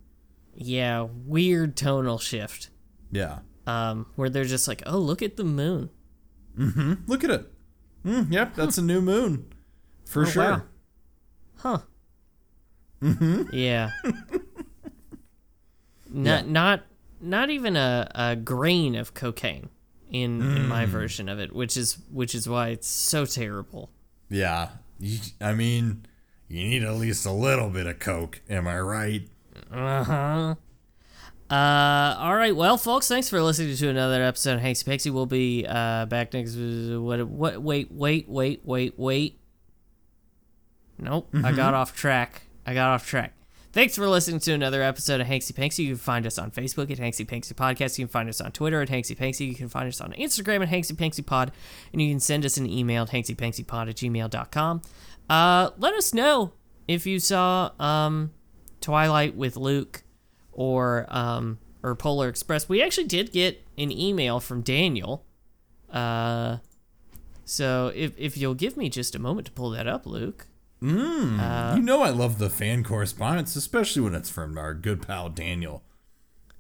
Yeah, 0.57 1.07
weird 1.27 1.77
tonal 1.77 2.19
shift. 2.19 2.71
Yeah. 3.13 3.41
Um, 3.69 4.07
where 4.17 4.29
they're 4.29 4.45
just 4.45 4.67
like, 4.67 4.83
oh, 4.85 4.99
look 4.99 5.23
at 5.23 5.37
the 5.37 5.45
moon. 5.45 5.91
Mm-hmm. 6.59 6.95
Look 7.07 7.23
at 7.23 7.31
it. 7.31 7.53
Mm, 8.05 8.33
yep, 8.33 8.55
that's 8.55 8.79
a 8.79 8.83
new 8.83 9.01
moon. 9.01 9.47
For 10.05 10.23
Oh, 10.23 10.27
sure. 10.27 10.43
wow. 10.43 10.63
Huh. 11.57 11.79
Mm-hmm. 13.03 13.55
Yeah. 13.55 13.91
not 16.11 16.49
not 16.49 16.83
not 17.21 17.51
even 17.51 17.77
a, 17.77 18.09
a 18.15 18.37
grain 18.37 18.95
of 18.95 19.15
cocaine 19.15 19.69
in 20.11 20.41
in 20.43 20.69
my 20.69 20.87
version 20.87 21.29
of 21.29 21.39
it, 21.39 21.55
which 21.55 21.77
is 21.77 21.99
which 22.11 22.35
is 22.35 22.49
why 22.49 22.69
it's 22.69 22.89
so 22.89 23.25
terrible. 23.25 23.91
Yeah. 24.29 24.71
You, 24.99 25.19
I 25.41 25.55
mean, 25.55 26.05
you 26.49 26.69
need 26.69 26.83
at 26.85 26.95
least 26.95 27.25
a 27.27 27.33
little 27.33 27.71
bit 27.71 27.87
of 27.87 27.99
coke. 27.99 28.41
Am 28.51 28.67
I 28.67 28.79
right? 28.81 29.29
Uh-huh. 29.71 30.55
Uh 31.51 32.17
all 32.19 32.37
right, 32.37 32.55
well 32.55 32.77
folks, 32.77 33.09
thanks 33.09 33.29
for 33.29 33.43
listening 33.43 33.75
to 33.75 33.89
another 33.89 34.23
episode 34.23 34.55
of 34.55 34.61
Hanksy 34.61 34.85
Panksy. 34.85 35.13
We'll 35.13 35.27
be 35.27 35.67
uh 35.69 36.07
back 36.07 36.33
next 36.33 36.55
what 36.57 37.27
what 37.27 37.61
wait, 37.61 37.91
wait, 37.91 38.29
wait, 38.29 38.61
wait, 38.65 38.95
wait. 38.97 39.41
Nope, 40.99 41.29
I 41.43 41.53
got 41.53 41.75
off 41.75 41.97
track. 41.97 42.43
I 42.67 42.75
got 42.75 42.91
off 42.91 43.07
track. 43.07 43.35
Thanks 43.73 43.95
for 43.95 44.09
listening 44.09 44.41
to 44.41 44.53
another 44.53 44.83
episode 44.83 45.21
of 45.21 45.29
Hanksy 45.29 45.53
Panksy. 45.53 45.85
You 45.85 45.91
can 45.91 45.99
find 45.99 46.27
us 46.27 46.39
on 46.39 46.51
Facebook 46.51 46.91
at 46.91 46.99
Hanksy 46.99 47.25
Panksy 47.25 47.53
Podcast. 47.55 47.99
You 47.99 48.07
can 48.07 48.11
find 48.11 48.29
us 48.29 48.41
on 48.41 48.51
Twitter 48.51 48.83
at 48.83 48.89
Hanksy 48.89 49.17
Panksy. 49.17 49.47
You 49.47 49.55
can 49.55 49.69
find 49.69 49.87
us 49.87 50.01
on 50.01 50.13
Instagram 50.13 50.61
at 50.63 50.69
Hanksy 50.69 50.93
Panksy 50.93 51.25
Pod. 51.25 51.53
And 51.93 52.03
you 52.03 52.11
can 52.11 52.19
send 52.19 52.45
us 52.45 52.57
an 52.57 52.69
email 52.69 53.05
at 53.05 53.11
hanksypanksypod 53.11 53.89
at 53.89 53.95
gmail.com. 53.95 54.83
Uh, 55.29 55.71
let 55.79 55.95
us 55.95 56.13
know 56.13 56.53
if 56.89 57.07
you 57.07 57.21
saw 57.21 57.71
um, 57.79 58.33
Twilight 58.81 59.37
with 59.37 59.57
Luke 59.57 60.03
or 60.53 61.07
um, 61.09 61.59
or 61.83 61.95
Polar 61.95 62.29
Express. 62.29 62.69
We 62.69 62.83
actually 62.83 63.07
did 63.07 63.33
get 63.33 63.65
an 63.79 63.91
email 63.91 64.41
from 64.41 64.63
Daniel. 64.63 65.25
Uh, 65.91 66.59
so 67.45 67.93
if, 67.95 68.13
if 68.17 68.37
you'll 68.37 68.55
give 68.55 68.77
me 68.77 68.89
just 68.89 69.15
a 69.15 69.19
moment 69.19 69.47
to 69.47 69.53
pull 69.53 69.71
that 69.71 69.87
up, 69.87 70.07
Luke. 70.07 70.47
Uh, 71.39 71.75
you 71.77 71.83
know 71.83 72.03
I 72.03 72.11
love 72.11 72.39
the 72.39 72.49
fan 72.49 72.85
correspondence, 72.85 73.55
especially 73.55 74.03
when 74.03 74.15
it's 74.15 74.31
from 74.31 74.57
our 74.57 74.73
good 74.73 75.07
pal 75.07 75.29
Daniel. 75.29 75.83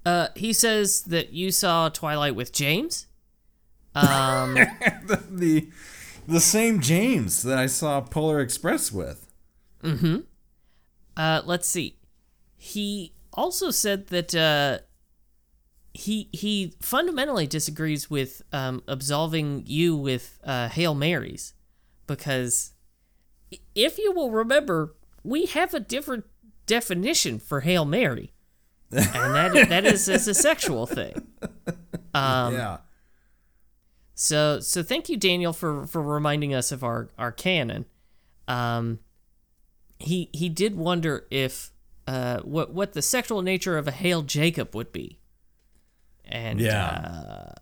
Uh, 0.05 0.28
he 0.34 0.53
says 0.53 1.03
that 1.03 1.32
you 1.32 1.51
saw 1.51 1.88
Twilight 1.88 2.34
with 2.34 2.53
James. 2.53 3.07
Um, 3.95 4.55
the, 5.07 5.22
the 5.30 5.68
the 6.28 6.41
same 6.41 6.80
James 6.80 7.43
that 7.43 7.59
I 7.59 7.66
saw 7.66 8.01
Polar 8.01 8.41
Express 8.41 8.93
with. 8.93 9.26
Mm-hmm. 9.82 10.18
Uh, 11.16 11.43
let's 11.45 11.68
see. 11.68 11.97
He 12.57 13.12
also 13.41 13.70
said 13.70 14.09
that 14.09 14.34
uh, 14.34 14.78
he 15.95 16.28
he 16.32 16.74
fundamentally 16.80 17.47
disagrees 17.47 18.11
with 18.11 18.43
um, 18.53 18.82
absolving 18.86 19.64
you 19.66 19.97
with 19.97 20.38
uh, 20.45 20.68
Hail 20.68 20.95
Marys 20.95 21.55
because 22.07 22.72
if 23.74 23.99
you 23.99 24.12
will 24.12 24.30
remember, 24.30 24.95
we 25.24 25.47
have 25.47 25.72
a 25.72 25.80
different 25.80 26.24
definition 26.66 27.38
for 27.38 27.61
Hail 27.61 27.84
Mary, 27.84 28.32
and 28.91 29.34
that 29.34 29.68
that 29.70 29.84
is 29.86 30.09
as 30.09 30.28
a 30.28 30.34
sexual 30.34 30.86
thing. 30.86 31.26
Um, 32.12 32.55
yeah. 32.55 32.78
So 34.14 34.59
so 34.59 34.82
thank 34.82 35.09
you, 35.09 35.16
Daniel, 35.16 35.53
for 35.53 35.86
for 35.86 36.03
reminding 36.03 36.53
us 36.53 36.72
of 36.72 36.82
our 36.82 37.09
our 37.16 37.32
canon. 37.32 37.86
Um, 38.49 38.99
he 39.99 40.28
he 40.32 40.49
did 40.49 40.76
wonder 40.76 41.26
if 41.30 41.70
uh 42.11 42.40
what 42.40 42.72
what 42.72 42.92
the 42.92 43.02
sexual 43.02 43.42
nature 43.42 43.76
of 43.78 43.86
a 43.86 43.92
Hail 44.02 44.22
Jacob 44.22 44.74
would 44.74 44.90
be, 44.92 45.18
and 46.24 46.61
Yeah. 46.61 46.86
uh, 46.86 47.52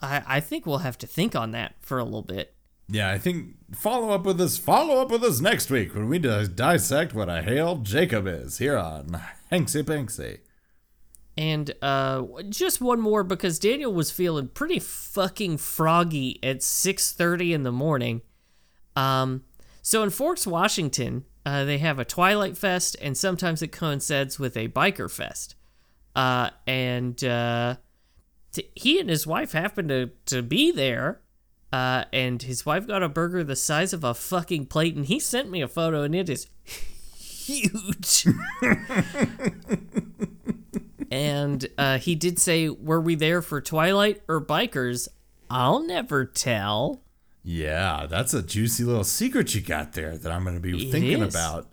I 0.00 0.22
I 0.36 0.40
think 0.40 0.66
we'll 0.66 0.78
have 0.88 0.98
to 0.98 1.06
think 1.06 1.34
on 1.34 1.50
that 1.52 1.74
for 1.80 1.98
a 1.98 2.04
little 2.04 2.22
bit. 2.36 2.54
Yeah, 2.90 3.10
I 3.10 3.18
think 3.18 3.56
follow 3.76 4.10
up 4.10 4.24
with 4.24 4.40
us. 4.40 4.56
Follow 4.56 5.02
up 5.02 5.10
with 5.10 5.22
us 5.22 5.40
next 5.40 5.70
week 5.70 5.94
when 5.94 6.08
we 6.08 6.18
dissect 6.18 7.12
what 7.14 7.28
a 7.28 7.42
Hail 7.42 7.76
Jacob 7.76 8.26
is 8.26 8.58
here 8.58 8.78
on 8.78 9.20
Hanksy 9.52 9.82
Panksy. 9.82 10.38
And 11.36 11.72
uh, 11.82 12.24
just 12.48 12.80
one 12.80 13.00
more 13.00 13.22
because 13.22 13.58
Daniel 13.58 13.92
was 13.92 14.10
feeling 14.10 14.48
pretty 14.48 14.78
fucking 14.80 15.58
froggy 15.58 16.38
at 16.42 16.58
6:30 16.62 17.52
in 17.52 17.62
the 17.62 17.72
morning. 17.72 18.22
Um, 18.96 19.44
so 19.82 20.02
in 20.02 20.10
Forks, 20.10 20.46
Washington, 20.46 21.24
uh, 21.44 21.64
they 21.64 21.78
have 21.78 21.98
a 21.98 22.04
Twilight 22.04 22.56
Fest, 22.56 22.96
and 23.00 23.16
sometimes 23.16 23.62
it 23.62 23.72
coincides 23.72 24.38
with 24.38 24.56
a 24.56 24.68
biker 24.68 25.10
fest. 25.10 25.54
Uh, 26.14 26.50
and 26.66 27.22
uh, 27.24 27.76
t- 28.52 28.70
he 28.74 29.00
and 29.00 29.08
his 29.08 29.26
wife 29.26 29.52
happened 29.52 29.88
to, 29.88 30.10
to 30.26 30.42
be 30.42 30.70
there. 30.70 31.20
Uh, 31.72 32.04
and 32.12 32.42
his 32.42 32.64
wife 32.64 32.86
got 32.86 33.02
a 33.02 33.08
burger 33.08 33.44
the 33.44 33.56
size 33.56 33.92
of 33.92 34.02
a 34.02 34.14
fucking 34.14 34.66
plate, 34.66 34.96
and 34.96 35.06
he 35.06 35.20
sent 35.20 35.50
me 35.50 35.60
a 35.60 35.68
photo, 35.68 36.02
and 36.02 36.14
it 36.14 36.28
is 36.28 36.46
huge. 37.14 38.26
and 41.10 41.66
uh, 41.76 41.98
he 41.98 42.14
did 42.14 42.38
say, 42.38 42.68
"Were 42.68 43.00
we 43.00 43.14
there 43.14 43.42
for 43.42 43.60
Twilight 43.60 44.22
or 44.28 44.40
bikers?" 44.40 45.08
I'll 45.50 45.80
never 45.80 46.24
tell. 46.24 47.02
Yeah, 47.50 48.04
that's 48.04 48.34
a 48.34 48.42
juicy 48.42 48.84
little 48.84 49.04
secret 49.04 49.54
you 49.54 49.62
got 49.62 49.94
there 49.94 50.18
that 50.18 50.30
I'm 50.30 50.42
going 50.44 50.56
to 50.56 50.60
be 50.60 50.88
It 50.88 50.92
thinking 50.92 51.22
is. 51.22 51.34
about 51.34 51.66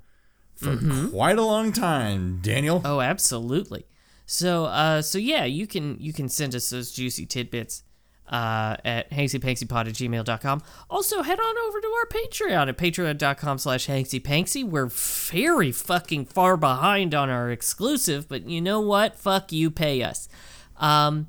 for 0.55 0.77
quite 1.09 1.37
a 1.37 1.43
long 1.43 1.73
time, 1.73 2.39
Daniel. 2.41 2.81
Oh, 2.85 3.01
absolutely. 3.01 3.85
So, 4.25 4.65
uh, 4.67 5.01
so 5.01 5.17
yeah, 5.17 5.43
you 5.43 5.67
can 5.67 5.97
you 5.99 6.13
can 6.13 6.29
send 6.29 6.55
us 6.55 6.69
those 6.69 6.93
juicy 6.93 7.25
tidbits 7.25 7.83
uh, 8.29 8.77
at 8.85 9.11
hanksypanksypod 9.11 9.87
at 9.89 9.95
gmail.com. 9.95 10.63
Also, 10.89 11.21
head 11.23 11.39
on 11.41 11.57
over 11.67 11.81
to 11.81 11.87
our 11.87 12.05
Patreon 12.07 12.69
at 12.69 12.77
patreon.com 12.77 13.57
slash 13.57 13.87
hanksypanksy. 13.87 14.63
We're 14.63 14.85
very 14.87 15.73
fucking 15.73 16.27
far 16.27 16.55
behind 16.55 17.13
on 17.13 17.29
our 17.29 17.51
exclusive, 17.51 18.29
but 18.29 18.47
you 18.47 18.61
know 18.61 18.79
what? 18.79 19.17
Fuck 19.17 19.51
you, 19.51 19.69
pay 19.69 20.03
us. 20.03 20.29
Um, 20.77 21.27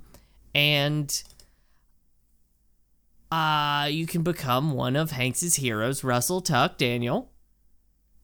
and 0.54 1.20
uh, 3.30 3.88
you 3.90 4.06
can 4.06 4.22
become 4.22 4.72
one 4.72 4.96
of 4.96 5.10
Hanks's 5.10 5.56
heroes, 5.56 6.04
Russell 6.04 6.40
Tuck, 6.40 6.78
Daniel. 6.78 7.32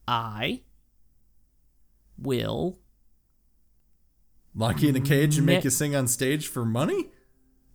I 0.06 0.62
will 2.18 2.78
Lock 4.54 4.82
you 4.82 4.90
in 4.90 4.96
a 4.96 5.00
cage 5.00 5.38
and 5.38 5.46
make 5.46 5.64
you 5.64 5.70
sing 5.70 5.96
on 5.96 6.06
stage 6.06 6.46
for 6.46 6.64
money? 6.64 7.08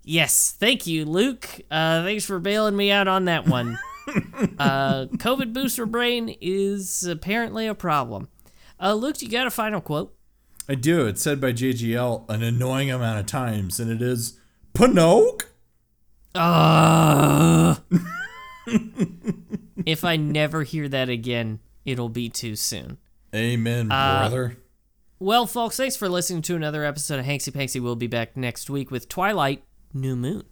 Yes, 0.04 0.56
thank 0.58 0.86
you, 0.86 1.06
Luke. 1.06 1.62
Uh, 1.72 2.04
thanks 2.04 2.24
for 2.24 2.40
bailing 2.40 2.76
me 2.76 2.92
out 2.92 3.08
on 3.08 3.26
that 3.26 3.48
one. 3.48 3.80
uh, 4.60 5.08
COVID 5.18 5.54
booster 5.54 5.86
brain 5.86 6.36
is 6.40 7.04
apparently 7.04 7.68
a 7.68 7.74
problem. 7.74 8.30
Uh, 8.80 8.94
Luke, 8.94 9.22
you 9.22 9.30
got 9.30 9.48
a 9.48 9.52
final 9.52 9.82
quote? 9.82 10.16
I 10.70 10.76
do. 10.76 11.08
It's 11.08 11.22
said 11.22 11.42
by 11.42 11.52
JGL 11.52 12.30
an 12.30 12.44
annoying 12.44 12.92
amount 12.92 13.20
of 13.20 13.26
times, 13.26 13.80
and 13.80 13.90
it 13.90 14.02
is 14.02 14.40
Pinoc. 14.74 15.48
Uh, 16.36 17.76
if 19.86 20.04
I 20.04 20.16
never 20.18 20.64
hear 20.64 20.88
that 20.90 21.10
again, 21.10 21.60
it'll 21.86 22.10
be 22.10 22.30
too 22.30 22.56
soon. 22.56 22.98
Amen, 23.36 23.92
Uh, 23.92 24.20
brother. 24.30 24.58
Well, 25.20 25.48
folks, 25.48 25.78
thanks 25.78 25.96
for 25.96 26.08
listening 26.08 26.44
to 26.44 26.56
another 26.56 26.86
episode 26.86 27.20
of 27.20 27.26
Hanksy 27.26 27.52
Panksy. 27.52 27.82
We'll 27.82 27.96
be 27.96 28.08
back 28.08 28.38
next 28.38 28.70
week 28.70 28.92
with 28.92 29.10
Twilight 29.10 29.64
New 29.94 30.16
Moon. 30.16 30.44